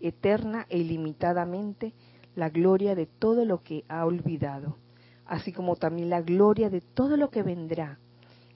eterna 0.00 0.66
e 0.68 0.78
ilimitadamente 0.78 1.94
la 2.34 2.50
gloria 2.50 2.94
de 2.94 3.06
todo 3.06 3.44
lo 3.44 3.62
que 3.62 3.84
ha 3.88 4.04
olvidado, 4.04 4.76
así 5.24 5.52
como 5.52 5.76
también 5.76 6.10
la 6.10 6.20
gloria 6.20 6.70
de 6.70 6.80
todo 6.80 7.16
lo 7.16 7.30
que 7.30 7.42
vendrá 7.42 7.98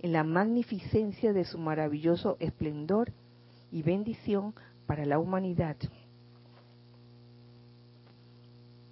en 0.01 0.13
la 0.13 0.23
magnificencia 0.23 1.33
de 1.33 1.45
su 1.45 1.59
maravilloso 1.59 2.37
esplendor 2.41 3.13
y 3.73 3.83
bendición 3.83 4.55
para 4.87 5.05
la 5.07 5.19
humanidad 5.19 5.77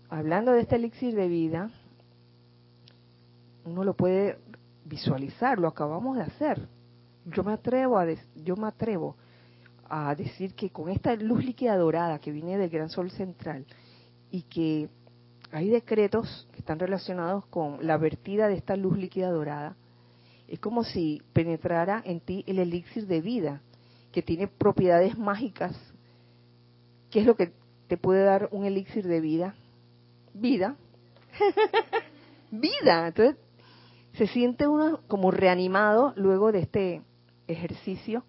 hablando 0.08 0.52
de 0.52 0.60
este 0.60 0.76
elixir 0.76 1.14
de 1.14 1.28
vida, 1.28 1.70
uno 3.64 3.84
lo 3.84 3.94
puede 3.94 4.38
visualizar, 4.84 5.58
lo 5.58 5.68
acabamos 5.68 6.16
de 6.16 6.22
hacer. 6.22 6.68
Yo 7.34 7.44
me 7.44 7.52
atrevo 7.52 7.98
a 7.98 8.06
yo 8.36 8.56
me 8.56 8.68
atrevo 8.68 9.16
a 9.88 10.14
decir 10.14 10.54
que 10.54 10.70
con 10.70 10.88
esta 10.88 11.14
luz 11.16 11.44
líquida 11.44 11.76
dorada 11.76 12.18
que 12.18 12.30
viene 12.30 12.58
del 12.58 12.70
gran 12.70 12.90
sol 12.90 13.10
central 13.10 13.66
y 14.30 14.42
que 14.42 14.88
hay 15.50 15.70
decretos 15.70 16.46
que 16.52 16.58
están 16.58 16.78
relacionados 16.78 17.46
con 17.46 17.86
la 17.86 17.96
vertida 17.96 18.48
de 18.48 18.54
esta 18.54 18.76
luz 18.76 18.98
líquida 18.98 19.30
dorada. 19.30 19.76
Es 20.46 20.60
como 20.60 20.84
si 20.84 21.22
penetrara 21.32 22.02
en 22.04 22.20
ti 22.20 22.44
el 22.46 22.58
elixir 22.58 23.06
de 23.06 23.20
vida, 23.20 23.62
que 24.12 24.22
tiene 24.22 24.46
propiedades 24.46 25.16
mágicas. 25.16 25.76
¿Qué 27.10 27.20
es 27.20 27.26
lo 27.26 27.36
que 27.36 27.52
te 27.86 27.96
puede 27.96 28.24
dar 28.24 28.48
un 28.52 28.64
elixir 28.64 29.06
de 29.06 29.20
vida? 29.20 29.54
Vida. 30.34 30.76
vida. 32.50 33.08
Entonces, 33.08 33.36
se 34.14 34.26
siente 34.26 34.66
uno 34.66 35.00
como 35.06 35.30
reanimado 35.30 36.12
luego 36.16 36.52
de 36.52 36.60
este 36.60 37.02
ejercicio 37.48 38.24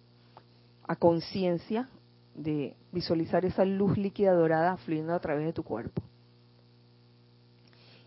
a 0.88 0.96
conciencia 0.96 1.88
de 2.34 2.76
visualizar 2.90 3.44
esa 3.44 3.64
luz 3.64 3.96
líquida 3.96 4.32
dorada 4.32 4.76
fluyendo 4.78 5.14
a 5.14 5.20
través 5.20 5.46
de 5.46 5.52
tu 5.52 5.62
cuerpo. 5.62 6.02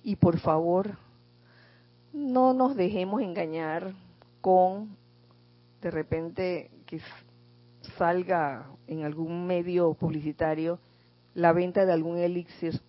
Y 0.03 0.17
por 0.17 0.37
favor, 0.39 0.97
no 2.11 2.53
nos 2.53 2.75
dejemos 2.75 3.21
engañar 3.21 3.93
con 4.41 4.97
de 5.81 5.91
repente 5.91 6.71
que 6.85 6.99
salga 7.97 8.67
en 8.87 9.03
algún 9.03 9.47
medio 9.47 9.93
publicitario 9.93 10.79
la 11.33 11.53
venta 11.53 11.85
de 11.85 11.93
algún 11.93 12.17
elixir 12.17 12.79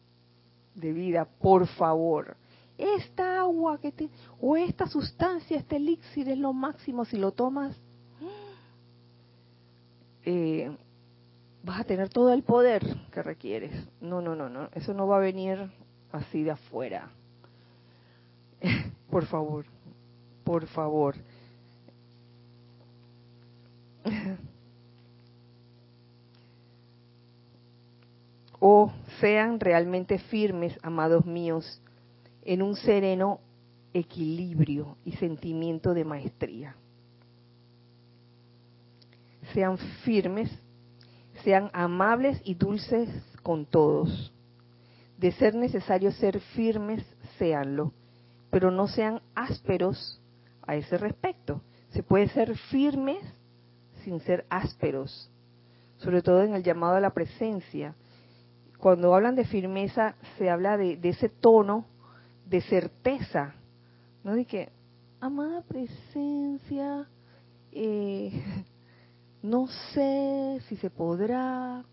de 0.74 0.92
vida, 0.92 1.24
por 1.24 1.66
favor. 1.66 2.36
Esta 2.76 3.40
agua 3.40 3.78
que 3.78 3.92
te, 3.92 4.08
o 4.40 4.56
esta 4.56 4.86
sustancia, 4.86 5.56
este 5.56 5.76
elixir 5.76 6.28
es 6.28 6.38
lo 6.38 6.52
máximo 6.52 7.04
si 7.04 7.16
lo 7.16 7.32
tomas. 7.32 7.76
Eh, 10.24 10.74
vas 11.62 11.80
a 11.80 11.84
tener 11.84 12.08
todo 12.08 12.32
el 12.32 12.42
poder 12.42 12.82
que 13.12 13.22
requieres. 13.22 13.72
No, 14.00 14.20
no, 14.20 14.34
no, 14.34 14.48
no. 14.48 14.68
Eso 14.74 14.94
no 14.94 15.06
va 15.06 15.16
a 15.16 15.20
venir 15.20 15.70
así 16.12 16.42
de 16.42 16.52
afuera. 16.52 17.10
por 19.10 19.26
favor, 19.26 19.66
por 20.44 20.66
favor. 20.66 21.16
o 28.60 28.90
sean 29.20 29.60
realmente 29.60 30.18
firmes, 30.18 30.78
amados 30.82 31.26
míos, 31.26 31.80
en 32.42 32.62
un 32.62 32.76
sereno 32.76 33.40
equilibrio 33.92 34.96
y 35.04 35.12
sentimiento 35.12 35.94
de 35.94 36.04
maestría. 36.04 36.74
Sean 39.54 39.78
firmes, 40.04 40.50
sean 41.44 41.70
amables 41.72 42.40
y 42.44 42.54
dulces 42.54 43.08
con 43.42 43.64
todos. 43.64 44.32
De 45.16 45.30
ser 45.30 45.54
necesario 45.54 46.10
ser 46.10 46.40
firmes, 46.40 47.04
séanlo, 47.38 47.92
pero 48.50 48.72
no 48.72 48.88
sean 48.88 49.22
ásperos 49.34 50.20
a 50.66 50.74
ese 50.74 50.98
respecto. 50.98 51.62
Se 51.90 52.02
puede 52.02 52.28
ser 52.28 52.56
firmes 52.56 53.24
sin 54.02 54.18
ser 54.20 54.44
ásperos, 54.50 55.30
sobre 55.98 56.20
todo 56.20 56.42
en 56.42 56.54
el 56.54 56.64
llamado 56.64 56.96
a 56.96 57.00
la 57.00 57.14
presencia. 57.14 57.94
Cuando 58.78 59.14
hablan 59.14 59.36
de 59.36 59.44
firmeza, 59.44 60.16
se 60.36 60.50
habla 60.50 60.76
de, 60.76 60.98
ese 61.00 61.28
tono 61.28 61.86
de 62.44 62.60
certeza, 62.60 63.54
¿no? 64.24 64.34
De 64.34 64.44
que, 64.44 64.70
amada 65.20 65.62
presencia, 65.62 67.06
eh, 67.70 68.42
no 69.44 69.66
sé 69.92 70.58
si 70.68 70.76
se 70.76 70.88
podrá, 70.88 71.84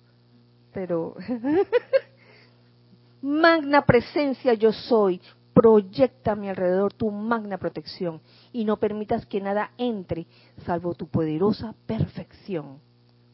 pero 0.73 1.15
magna 3.21 3.85
presencia 3.85 4.53
yo 4.53 4.71
soy, 4.71 5.19
proyecta 5.53 6.31
a 6.31 6.35
mi 6.35 6.47
alrededor 6.47 6.93
tu 6.93 7.11
magna 7.11 7.57
protección 7.57 8.21
y 8.53 8.63
no 8.63 8.77
permitas 8.77 9.25
que 9.25 9.41
nada 9.41 9.71
entre 9.77 10.27
salvo 10.65 10.93
tu 10.93 11.07
poderosa 11.07 11.75
perfección. 11.85 12.79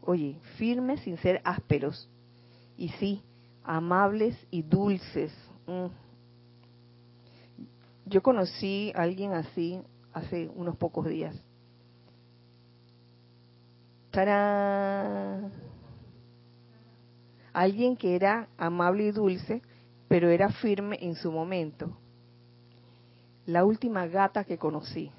Oye, 0.02 0.40
firmes 0.58 1.02
sin 1.02 1.18
ser 1.18 1.40
ásperos 1.44 2.10
y 2.76 2.90
sí, 2.90 3.22
amables 3.64 4.36
y 4.50 4.64
dulces. 4.64 5.32
Mm. 5.68 5.86
Yo 8.08 8.24
conocí 8.24 8.92
a 8.96 9.04
alguien 9.04 9.34
así 9.34 9.80
hace 10.12 10.50
unos 10.56 10.76
pocos 10.76 11.06
días. 11.06 11.36
Alguien 17.54 17.96
que 17.98 18.16
era 18.16 18.48
amable 18.58 19.06
y 19.06 19.12
dulce, 19.12 19.62
pero 20.08 20.30
era 20.30 20.50
firme 20.50 20.98
en 21.02 21.16
su 21.16 21.32
momento 21.32 21.98
la 23.48 23.64
última 23.64 24.06
gata 24.08 24.44
que 24.44 24.58
conocí. 24.58 25.10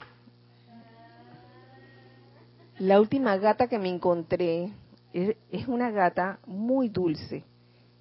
La 2.78 3.00
última 3.00 3.36
gata 3.38 3.66
que 3.66 3.78
me 3.78 3.88
encontré 3.88 4.72
es, 5.12 5.66
una 5.66 5.90
gata 5.90 6.38
muy 6.46 6.90
dulce. 6.90 7.44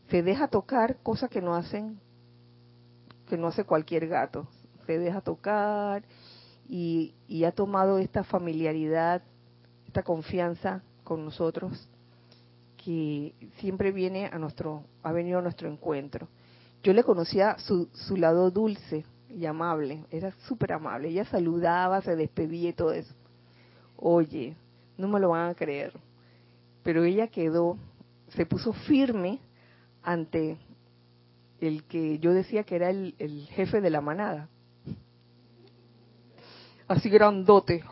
Se 0.09 0.21
deja 0.21 0.49
tocar, 0.49 0.97
cosa 1.01 1.29
que 1.29 1.41
no 1.41 1.55
hacen, 1.55 1.99
que 3.27 3.37
no 3.37 3.47
hace 3.47 3.63
cualquier 3.63 4.07
gato. 4.07 4.47
Se 4.85 4.99
deja 4.99 5.21
tocar 5.21 6.03
y, 6.67 7.15
y 7.27 7.45
ha 7.45 7.53
tomado 7.53 7.97
esta 7.97 8.23
familiaridad, 8.23 9.23
esta 9.85 10.03
confianza 10.03 10.83
con 11.07 11.23
nosotros 11.23 11.87
que 12.83 13.33
siempre 13.59 13.91
viene 13.91 14.25
a 14.25 14.37
nuestro, 14.37 14.83
ha 15.03 15.11
venido 15.11 15.39
a 15.39 15.41
nuestro 15.41 15.69
encuentro. 15.69 16.27
Yo 16.83 16.93
le 16.93 17.03
conocía 17.03 17.57
su, 17.59 17.89
su 17.93 18.17
lado 18.17 18.51
dulce, 18.51 19.05
y 19.29 19.45
amable, 19.45 20.05
era 20.09 20.31
súper 20.47 20.73
amable. 20.73 21.09
Ella 21.09 21.25
saludaba, 21.25 22.01
se 22.01 22.15
despedía 22.15 22.69
y 22.69 22.73
todo 22.73 22.91
eso. 22.93 23.13
Oye, 23.97 24.55
no 24.97 25.07
me 25.07 25.19
lo 25.19 25.29
van 25.29 25.49
a 25.49 25.55
creer, 25.55 25.93
pero 26.83 27.03
ella 27.03 27.27
quedó, 27.27 27.77
se 28.29 28.45
puso 28.45 28.73
firme 28.73 29.39
ante 30.03 30.57
el 31.59 31.83
que 31.85 32.19
yo 32.19 32.33
decía 32.33 32.63
que 32.63 32.75
era 32.75 32.89
el, 32.89 33.47
jefe 33.51 33.81
de 33.81 33.89
la 33.89 34.01
manada. 34.01 34.49
Así 36.87 37.09
grandote. 37.09 37.83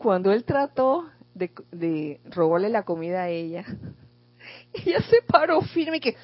Cuando 0.00 0.32
él 0.32 0.44
trató 0.44 1.10
de, 1.34 1.50
de 1.70 2.20
robarle 2.30 2.70
la 2.70 2.84
comida 2.84 3.24
a 3.24 3.28
ella, 3.28 3.66
ella 4.72 5.02
se 5.02 5.20
paró 5.26 5.60
firme 5.60 5.98
y 5.98 6.00
que 6.00 6.16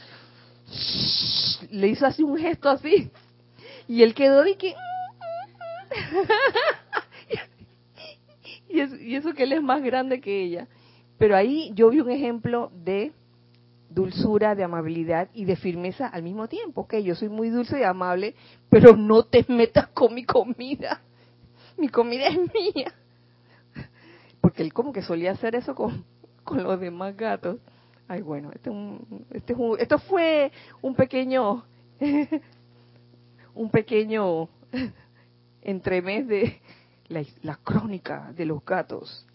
le 1.70 1.89
hizo 1.89 2.07
así 2.07 2.22
un 2.22 2.39
gesto 2.39 2.70
así. 2.70 3.11
Y 3.87 4.03
él 4.03 4.14
quedó 4.14 4.45
de 4.45 4.57
que... 4.57 4.70
y, 8.70 9.14
eso, 9.14 9.35
que 9.35 9.43
él 9.43 9.53
es 9.53 9.62
más 9.62 9.83
grande 9.83 10.22
que 10.22 10.43
ella. 10.43 10.68
Pero 11.18 11.37
ahí 11.37 11.70
yo 11.74 11.91
vi 11.91 12.01
un 12.01 12.11
ejemplo 12.11 12.72
de 12.83 13.12
dulzura, 13.91 14.55
de 14.55 14.64
amabilidad 14.64 15.29
y 15.35 15.45
de 15.45 15.57
firmeza 15.57 16.07
al 16.07 16.22
mismo 16.22 16.49
tiempo. 16.49 16.89
Que 16.89 17.03
yo 17.03 17.14
soy 17.14 17.29
muy 17.29 17.51
dulce 17.51 17.81
y 17.81 17.83
amable, 17.83 18.37
pero 18.70 18.97
no 18.97 19.24
te 19.24 19.45
metas 19.49 19.89
con 19.89 20.14
mi 20.14 20.24
comida. 20.24 21.03
Mi 21.77 21.91
comida 21.91 22.29
es 22.29 22.39
mía. 22.39 22.95
Porque 24.57 24.62
él 24.62 24.72
como 24.72 24.90
que 24.90 25.02
solía 25.02 25.32
hacer 25.32 25.54
eso 25.54 25.74
con, 25.74 26.02
con 26.44 26.62
los 26.62 26.80
demás 26.80 27.14
gatos. 27.14 27.59
Ay, 28.09 28.22
bueno, 28.22 28.50
este, 28.54 28.70
este 29.32 29.54
esto 29.78 29.98
fue 29.98 30.50
un 30.80 30.94
pequeño, 30.94 31.62
un 33.54 33.70
pequeño 33.70 34.48
entremés 35.61 36.26
de 36.26 36.59
la, 37.09 37.22
la 37.42 37.57
crónica 37.57 38.32
de 38.34 38.46
los 38.46 38.64
gatos 38.64 39.26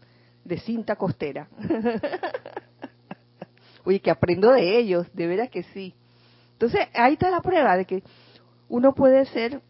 de 0.44 0.58
cinta 0.58 0.96
costera. 0.96 1.48
Oye, 3.86 4.00
que 4.00 4.10
aprendo 4.10 4.52
de 4.52 4.80
ellos, 4.80 5.06
de 5.14 5.28
veras 5.28 5.52
que 5.52 5.62
sí. 5.62 5.94
Entonces, 6.54 6.88
ahí 6.96 7.14
está 7.14 7.30
la 7.30 7.42
prueba 7.42 7.78
de 7.78 7.86
que 7.86 8.02
uno 8.70 8.96
puede 8.96 9.24
ser 9.26 9.62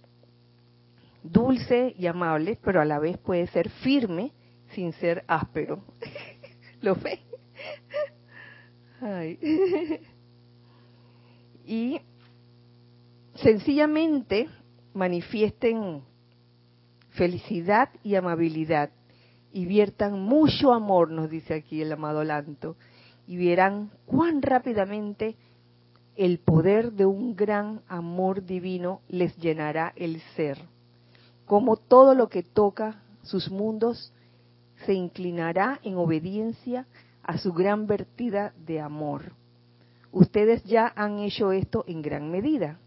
dulce 1.24 1.93
y 1.97 2.08
amable, 2.08 2.58
pero 2.64 2.80
a 2.80 2.86
la 2.86 2.99
vez 2.99 3.18
puede 3.18 3.47
ser 3.47 3.70
firme 3.70 4.32
sin 4.74 4.94
ser 4.94 5.24
áspero. 5.28 5.84
¿Lo 6.82 6.96
ve? 6.96 7.20
y 11.66 12.00
sencillamente 13.36 14.48
manifiesten 14.94 16.04
felicidad 17.10 17.90
y 18.04 18.16
amabilidad 18.16 18.92
y 19.52 19.66
viertan 19.66 20.22
mucho 20.22 20.72
amor, 20.72 21.10
nos 21.12 21.30
dice 21.30 21.54
aquí 21.56 21.82
el 21.82 21.92
amado 21.92 22.24
Lanto, 22.24 22.78
y 23.28 23.38
verán 23.38 23.92
cuán 24.06 24.42
rápidamente 24.42 25.36
el 26.16 26.40
poder 26.40 26.94
de 26.94 27.06
un 27.06 27.36
gran 27.36 27.82
amor 27.88 28.46
divino 28.46 29.02
les 29.08 29.36
llenará 29.38 29.94
el 29.96 30.22
ser, 30.36 30.58
como 31.46 31.76
todo 31.76 32.14
lo 32.14 32.30
que 32.30 32.44
toca 32.44 33.02
sus 33.24 33.50
mundos 33.50 34.14
se 34.86 34.94
inclinará 34.94 35.80
en 35.84 35.96
obediencia 35.96 36.86
a 37.24 37.38
su 37.38 37.54
gran 37.54 37.88
vertida 37.88 38.54
de 38.66 38.80
amor. 38.80 39.34
Ustedes 40.12 40.64
ya 40.64 40.92
han 40.96 41.20
hecho 41.20 41.52
esto 41.52 41.84
en 41.88 42.02
gran 42.02 42.30
medida. 42.32 42.80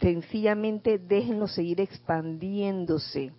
Sencillamente 0.00 0.98
déjenlo 0.98 1.48
seguir 1.48 1.80
expandiéndose 1.80 3.32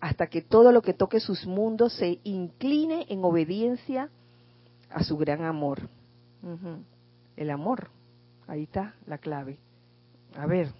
hasta 0.00 0.26
que 0.26 0.42
todo 0.42 0.72
lo 0.72 0.82
que 0.82 0.94
toque 0.94 1.20
sus 1.20 1.46
mundos 1.46 1.92
se 1.94 2.18
incline 2.24 3.06
en 3.08 3.24
obediencia 3.24 4.10
a 4.90 5.02
su 5.02 5.16
gran 5.16 5.42
amor. 5.44 5.88
El 7.36 7.50
amor, 7.50 7.90
ahí 8.46 8.64
está 8.64 8.94
la 9.06 9.18
clave. 9.18 9.58
A 10.36 10.46
ver. 10.46 10.70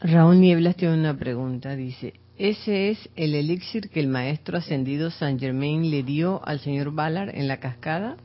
Raúl 0.00 0.40
Nieblas 0.40 0.76
tiene 0.76 0.94
una 0.94 1.16
pregunta, 1.16 1.74
dice, 1.74 2.14
¿ese 2.38 2.90
es 2.90 3.08
el 3.16 3.34
elixir 3.34 3.90
que 3.90 4.00
el 4.00 4.08
maestro 4.08 4.58
ascendido 4.58 5.10
San 5.10 5.38
Germain 5.38 5.90
le 5.90 6.02
dio 6.02 6.46
al 6.46 6.60
señor 6.60 6.92
Ballard 6.92 7.30
en 7.34 7.48
la 7.48 7.58
cascada? 7.60 8.16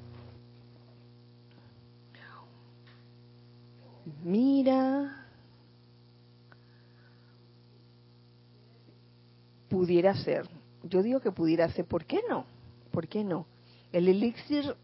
Mira, 4.24 5.26
pudiera 9.70 10.14
ser. 10.16 10.48
Yo 10.84 11.02
digo 11.02 11.22
que 11.22 11.32
pudiera 11.32 11.70
ser. 11.70 11.86
¿Por 11.86 12.06
qué 12.06 12.20
no? 12.30 12.46
¿Por 12.92 13.08
qué 13.08 13.24
no? 13.24 13.46
El 13.92 14.08
elixir 14.08 14.76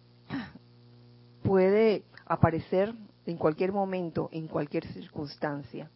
puede 1.44 2.04
aparecer 2.26 2.94
en 3.26 3.38
cualquier 3.38 3.72
momento, 3.74 4.30
en 4.32 4.48
cualquier 4.48 4.88
circunstancia. 4.88 5.90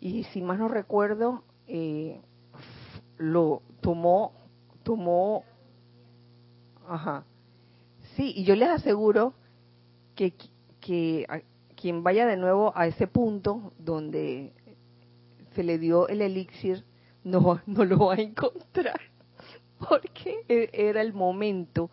Y 0.00 0.24
si 0.24 0.42
más 0.42 0.58
no 0.58 0.68
recuerdo, 0.68 1.42
eh, 1.66 2.20
lo 3.18 3.62
tomó, 3.80 4.32
tomó, 4.82 5.44
ajá. 6.88 7.24
Sí, 8.14 8.32
y 8.36 8.44
yo 8.44 8.56
les 8.56 8.68
aseguro 8.68 9.34
que, 10.14 10.34
que 10.80 11.26
quien 11.76 12.02
vaya 12.02 12.26
de 12.26 12.36
nuevo 12.36 12.72
a 12.74 12.86
ese 12.86 13.06
punto 13.06 13.72
donde 13.78 14.52
se 15.54 15.62
le 15.62 15.78
dio 15.78 16.08
el 16.08 16.22
elixir, 16.22 16.84
no, 17.24 17.60
no 17.66 17.84
lo 17.84 18.06
va 18.06 18.14
a 18.14 18.20
encontrar, 18.20 19.00
porque 19.88 20.44
e, 20.48 20.70
era 20.72 21.02
el 21.02 21.12
momento, 21.12 21.90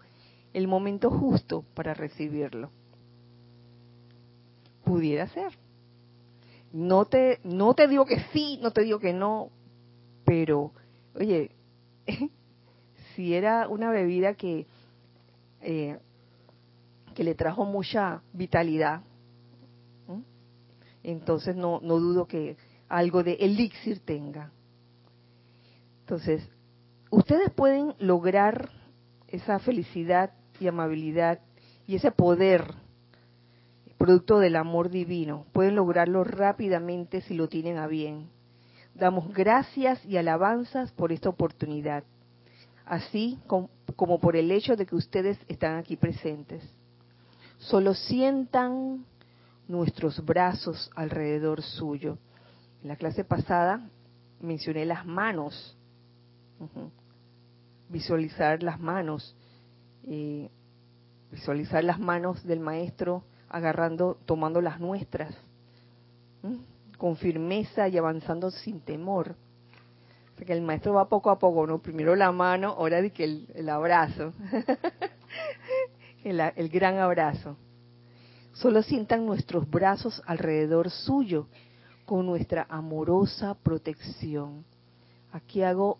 el 0.53 0.67
momento 0.67 1.09
justo 1.09 1.63
para 1.73 1.93
recibirlo. 1.93 2.69
Pudiera 4.83 5.27
ser. 5.27 5.57
No 6.73 7.05
te, 7.05 7.39
no 7.43 7.73
te 7.73 7.87
digo 7.87 8.05
que 8.05 8.19
sí, 8.33 8.59
no 8.61 8.71
te 8.71 8.81
digo 8.81 8.99
que 8.99 9.13
no, 9.13 9.49
pero, 10.25 10.71
oye, 11.15 11.51
si 13.15 13.33
era 13.33 13.67
una 13.67 13.89
bebida 13.89 14.35
que, 14.35 14.65
eh, 15.61 15.97
que 17.13 17.23
le 17.23 17.35
trajo 17.35 17.65
mucha 17.65 18.21
vitalidad, 18.33 19.01
entonces 21.03 21.55
no, 21.55 21.79
no 21.81 21.99
dudo 21.99 22.27
que 22.27 22.55
algo 22.87 23.23
de 23.23 23.33
elixir 23.33 23.99
tenga. 23.99 24.51
Entonces, 26.01 26.47
ustedes 27.09 27.51
pueden 27.51 27.93
lograr 27.99 28.69
esa 29.27 29.59
felicidad 29.59 30.31
y 30.59 30.67
amabilidad 30.67 31.39
y 31.87 31.95
ese 31.95 32.11
poder 32.11 32.75
producto 33.97 34.39
del 34.39 34.55
amor 34.55 34.89
divino. 34.89 35.45
Pueden 35.53 35.75
lograrlo 35.75 36.23
rápidamente 36.23 37.21
si 37.21 37.33
lo 37.33 37.47
tienen 37.47 37.77
a 37.77 37.87
bien. 37.87 38.29
Damos 38.95 39.33
gracias 39.33 40.05
y 40.05 40.17
alabanzas 40.17 40.91
por 40.91 41.11
esta 41.11 41.29
oportunidad, 41.29 42.03
así 42.85 43.39
como 43.95 44.19
por 44.19 44.35
el 44.35 44.51
hecho 44.51 44.75
de 44.75 44.85
que 44.85 44.95
ustedes 44.95 45.39
están 45.47 45.77
aquí 45.77 45.95
presentes. 45.95 46.63
Solo 47.57 47.93
sientan 47.93 49.05
nuestros 49.67 50.23
brazos 50.23 50.91
alrededor 50.95 51.61
suyo. 51.61 52.17
En 52.81 52.89
la 52.89 52.95
clase 52.95 53.23
pasada 53.23 53.89
mencioné 54.39 54.85
las 54.85 55.05
manos, 55.05 55.75
visualizar 57.89 58.61
las 58.61 58.79
manos, 58.79 59.35
eh, 60.03 60.49
visualizar 61.31 61.83
las 61.83 61.99
manos 61.99 62.43
del 62.43 62.59
maestro 62.59 63.23
agarrando, 63.49 64.17
tomando 64.25 64.61
las 64.61 64.79
nuestras, 64.79 65.33
con 67.03 67.17
firmeza 67.17 67.89
y 67.89 67.97
avanzando 67.97 68.49
sin 68.49 68.79
temor. 68.79 69.35
porque 70.35 70.45
que 70.45 70.53
el 70.53 70.61
maestro 70.61 70.93
va 70.93 71.09
poco 71.09 71.31
a 71.31 71.37
poco, 71.37 71.67
¿no? 71.67 71.79
Primero 71.79 72.15
la 72.15 72.31
mano, 72.31 72.69
ahora 72.69 73.01
de 73.01 73.11
que 73.11 73.25
el, 73.25 73.67
abrazo, 73.67 74.31
el 76.23 76.69
gran 76.69 76.99
abrazo. 76.99 77.57
Solo 78.53 78.81
sientan 78.83 79.25
nuestros 79.25 79.69
brazos 79.69 80.21
alrededor 80.25 80.89
suyo 80.91 81.49
con 82.05 82.25
nuestra 82.25 82.67
amorosa 82.69 83.53
protección. 83.53 84.63
Aquí 85.33 85.61
hago 85.61 85.97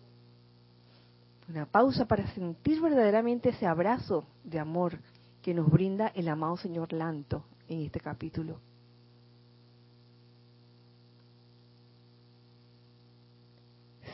una 1.50 1.66
pausa 1.66 2.06
para 2.06 2.26
sentir 2.28 2.80
verdaderamente 2.80 3.50
ese 3.50 3.66
abrazo 3.66 4.24
de 4.42 4.58
amor 4.58 4.96
que 5.42 5.52
nos 5.52 5.70
brinda 5.70 6.06
el 6.14 6.30
amado 6.30 6.56
Señor 6.56 6.94
Lanto 6.94 7.44
en 7.68 7.82
este 7.82 8.00
capítulo. 8.00 8.58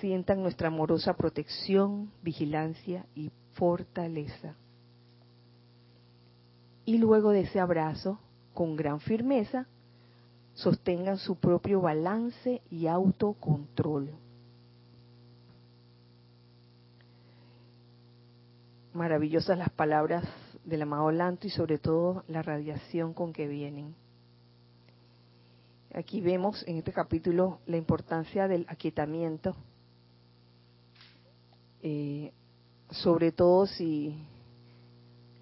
Sientan 0.01 0.43
nuestra 0.43 0.69
amorosa 0.69 1.15
protección, 1.15 2.11
vigilancia 2.23 3.07
y 3.15 3.31
fortaleza. 3.53 4.55
Y 6.87 6.99
luego 6.99 7.31
de 7.31 7.41
ese 7.41 7.61
abrazo, 7.61 8.19
con 8.55 8.77
gran 8.77 9.01
firmeza, 9.01 9.67
sostengan 10.55 11.19
su 11.19 11.37
propio 11.37 11.81
balance 11.81 12.63
y 12.71 12.87
autocontrol. 12.87 14.11
Maravillosas 18.93 19.57
las 19.59 19.71
palabras 19.71 20.25
del 20.65 20.83
amado 20.83 21.11
Lanto 21.11 21.47
y 21.47 21.51
sobre 21.51 21.79
todo 21.79 22.25
la 22.27 22.43
radiación 22.43 23.13
con 23.15 23.33
que 23.33 23.47
vienen. 23.47 23.95
Aquí 25.95 26.21
vemos 26.21 26.65
en 26.67 26.77
este 26.77 26.93
capítulo 26.93 27.59
la 27.67 27.77
importancia 27.77 28.49
del 28.49 28.65
aquietamiento, 28.69 29.57
eh, 31.83 32.33
sobre 32.91 33.33
todo 33.33 33.66
si 33.66 34.16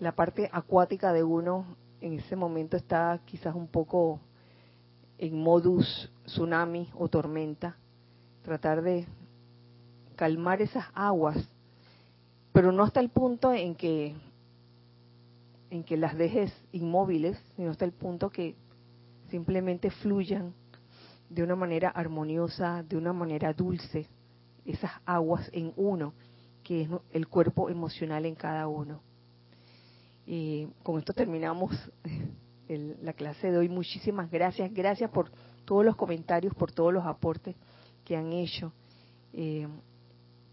la 0.01 0.13
parte 0.13 0.49
acuática 0.53 1.13
de 1.13 1.25
uno 1.25 1.77
en 2.01 2.15
ese 2.15 2.37
momento 2.37 2.77
está 2.77 3.21
quizás 3.25 3.55
un 3.55 3.67
poco 3.67 4.21
en 5.19 5.41
modus 5.43 6.13
tsunami 6.25 6.89
o 6.95 7.09
tormenta, 7.09 7.77
tratar 8.43 8.83
de 8.83 9.07
calmar 10.15 10.63
esas 10.63 10.87
aguas, 10.95 11.37
pero 12.53 12.71
no 12.73 12.85
hasta 12.85 13.01
el 13.01 13.09
punto 13.09 13.53
en 13.53 13.75
que 13.75 14.15
en 15.71 15.85
que 15.85 15.97
las 15.97 16.17
dejes 16.17 16.53
inmóviles, 16.73 17.39
sino 17.57 17.71
hasta 17.71 17.85
el 17.85 17.93
punto 17.93 18.31
que 18.31 18.55
simplemente 19.29 19.91
fluyan 19.91 20.55
de 21.29 21.43
una 21.43 21.57
manera 21.57 21.91
armoniosa, 21.91 22.83
de 22.83 22.97
una 22.97 23.13
manera 23.13 23.53
dulce, 23.53 24.07
esas 24.65 24.93
aguas 25.05 25.51
en 25.53 25.73
uno, 25.77 26.15
que 26.69 26.83
es 26.83 26.91
el 27.13 27.29
cuerpo 27.29 27.71
emocional 27.71 28.27
en 28.27 28.35
cada 28.35 28.69
uno. 28.69 29.01
Y 30.27 30.67
con 30.83 30.99
esto 30.99 31.15
terminamos 31.15 31.75
la 32.69 33.15
clase 33.15 33.51
de 33.51 33.57
hoy. 33.57 33.71
Muchísimas 33.71 34.31
gracias. 34.31 34.71
Gracias 34.75 35.11
por 35.11 35.31
todos 35.65 35.83
los 35.83 35.97
comentarios, 35.97 36.55
por 36.55 36.71
todos 36.71 36.93
los 36.93 37.07
aportes 37.07 37.57
que 38.05 38.19
han 38.19 38.35
hecho. 38.35 38.75
Eh, 39.33 39.67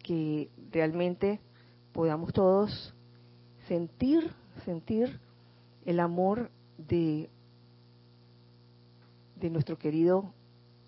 que 0.01 0.49
realmente 0.71 1.41
podamos 1.91 2.31
todos 2.31 2.93
sentir, 3.67 4.31
sentir 4.63 5.19
el 5.83 5.99
amor 5.99 6.49
de, 6.77 7.29
de 9.35 9.49
nuestro 9.49 9.77
querido 9.77 10.31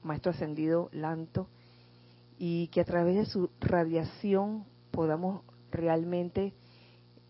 Maestro 0.03 0.31
Ascendido 0.31 0.87
Lanto 0.93 1.49
y 2.39 2.67
que 2.67 2.79
a 2.79 2.85
través 2.85 3.15
de 3.15 3.25
su 3.25 3.49
radiación 3.59 4.63
podamos 4.97 5.43
realmente 5.69 6.55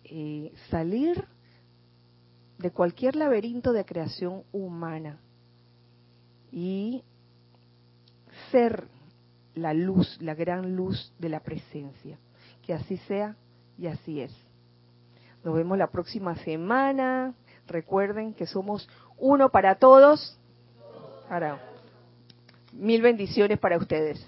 eh, 0.06 0.54
salir 0.70 1.22
de 2.60 2.72
cualquier 2.72 3.18
laberinto 3.18 3.74
de 3.74 3.84
creación 3.84 4.44
humana 4.54 5.20
y 6.50 7.04
ser 8.52 8.88
la 9.54 9.74
luz, 9.74 10.18
la 10.22 10.34
gran 10.34 10.78
luz 10.78 11.14
de 11.20 11.28
la 11.28 11.42
presencia. 11.42 12.18
Que 12.62 12.74
así 12.74 12.96
sea 13.00 13.36
y 13.78 13.88
así 13.88 14.22
es. 14.22 14.34
Nos 15.44 15.54
vemos 15.54 15.78
la 15.78 15.88
próxima 15.88 16.38
semana. 16.46 17.34
Recuerden 17.68 18.34
que 18.34 18.48
somos 18.48 18.88
uno 19.18 19.50
para 19.50 19.76
todos. 19.76 20.40
Ahora, 21.30 21.62
mil 22.72 23.02
bendiciones 23.02 23.60
para 23.60 23.78
ustedes. 23.78 24.26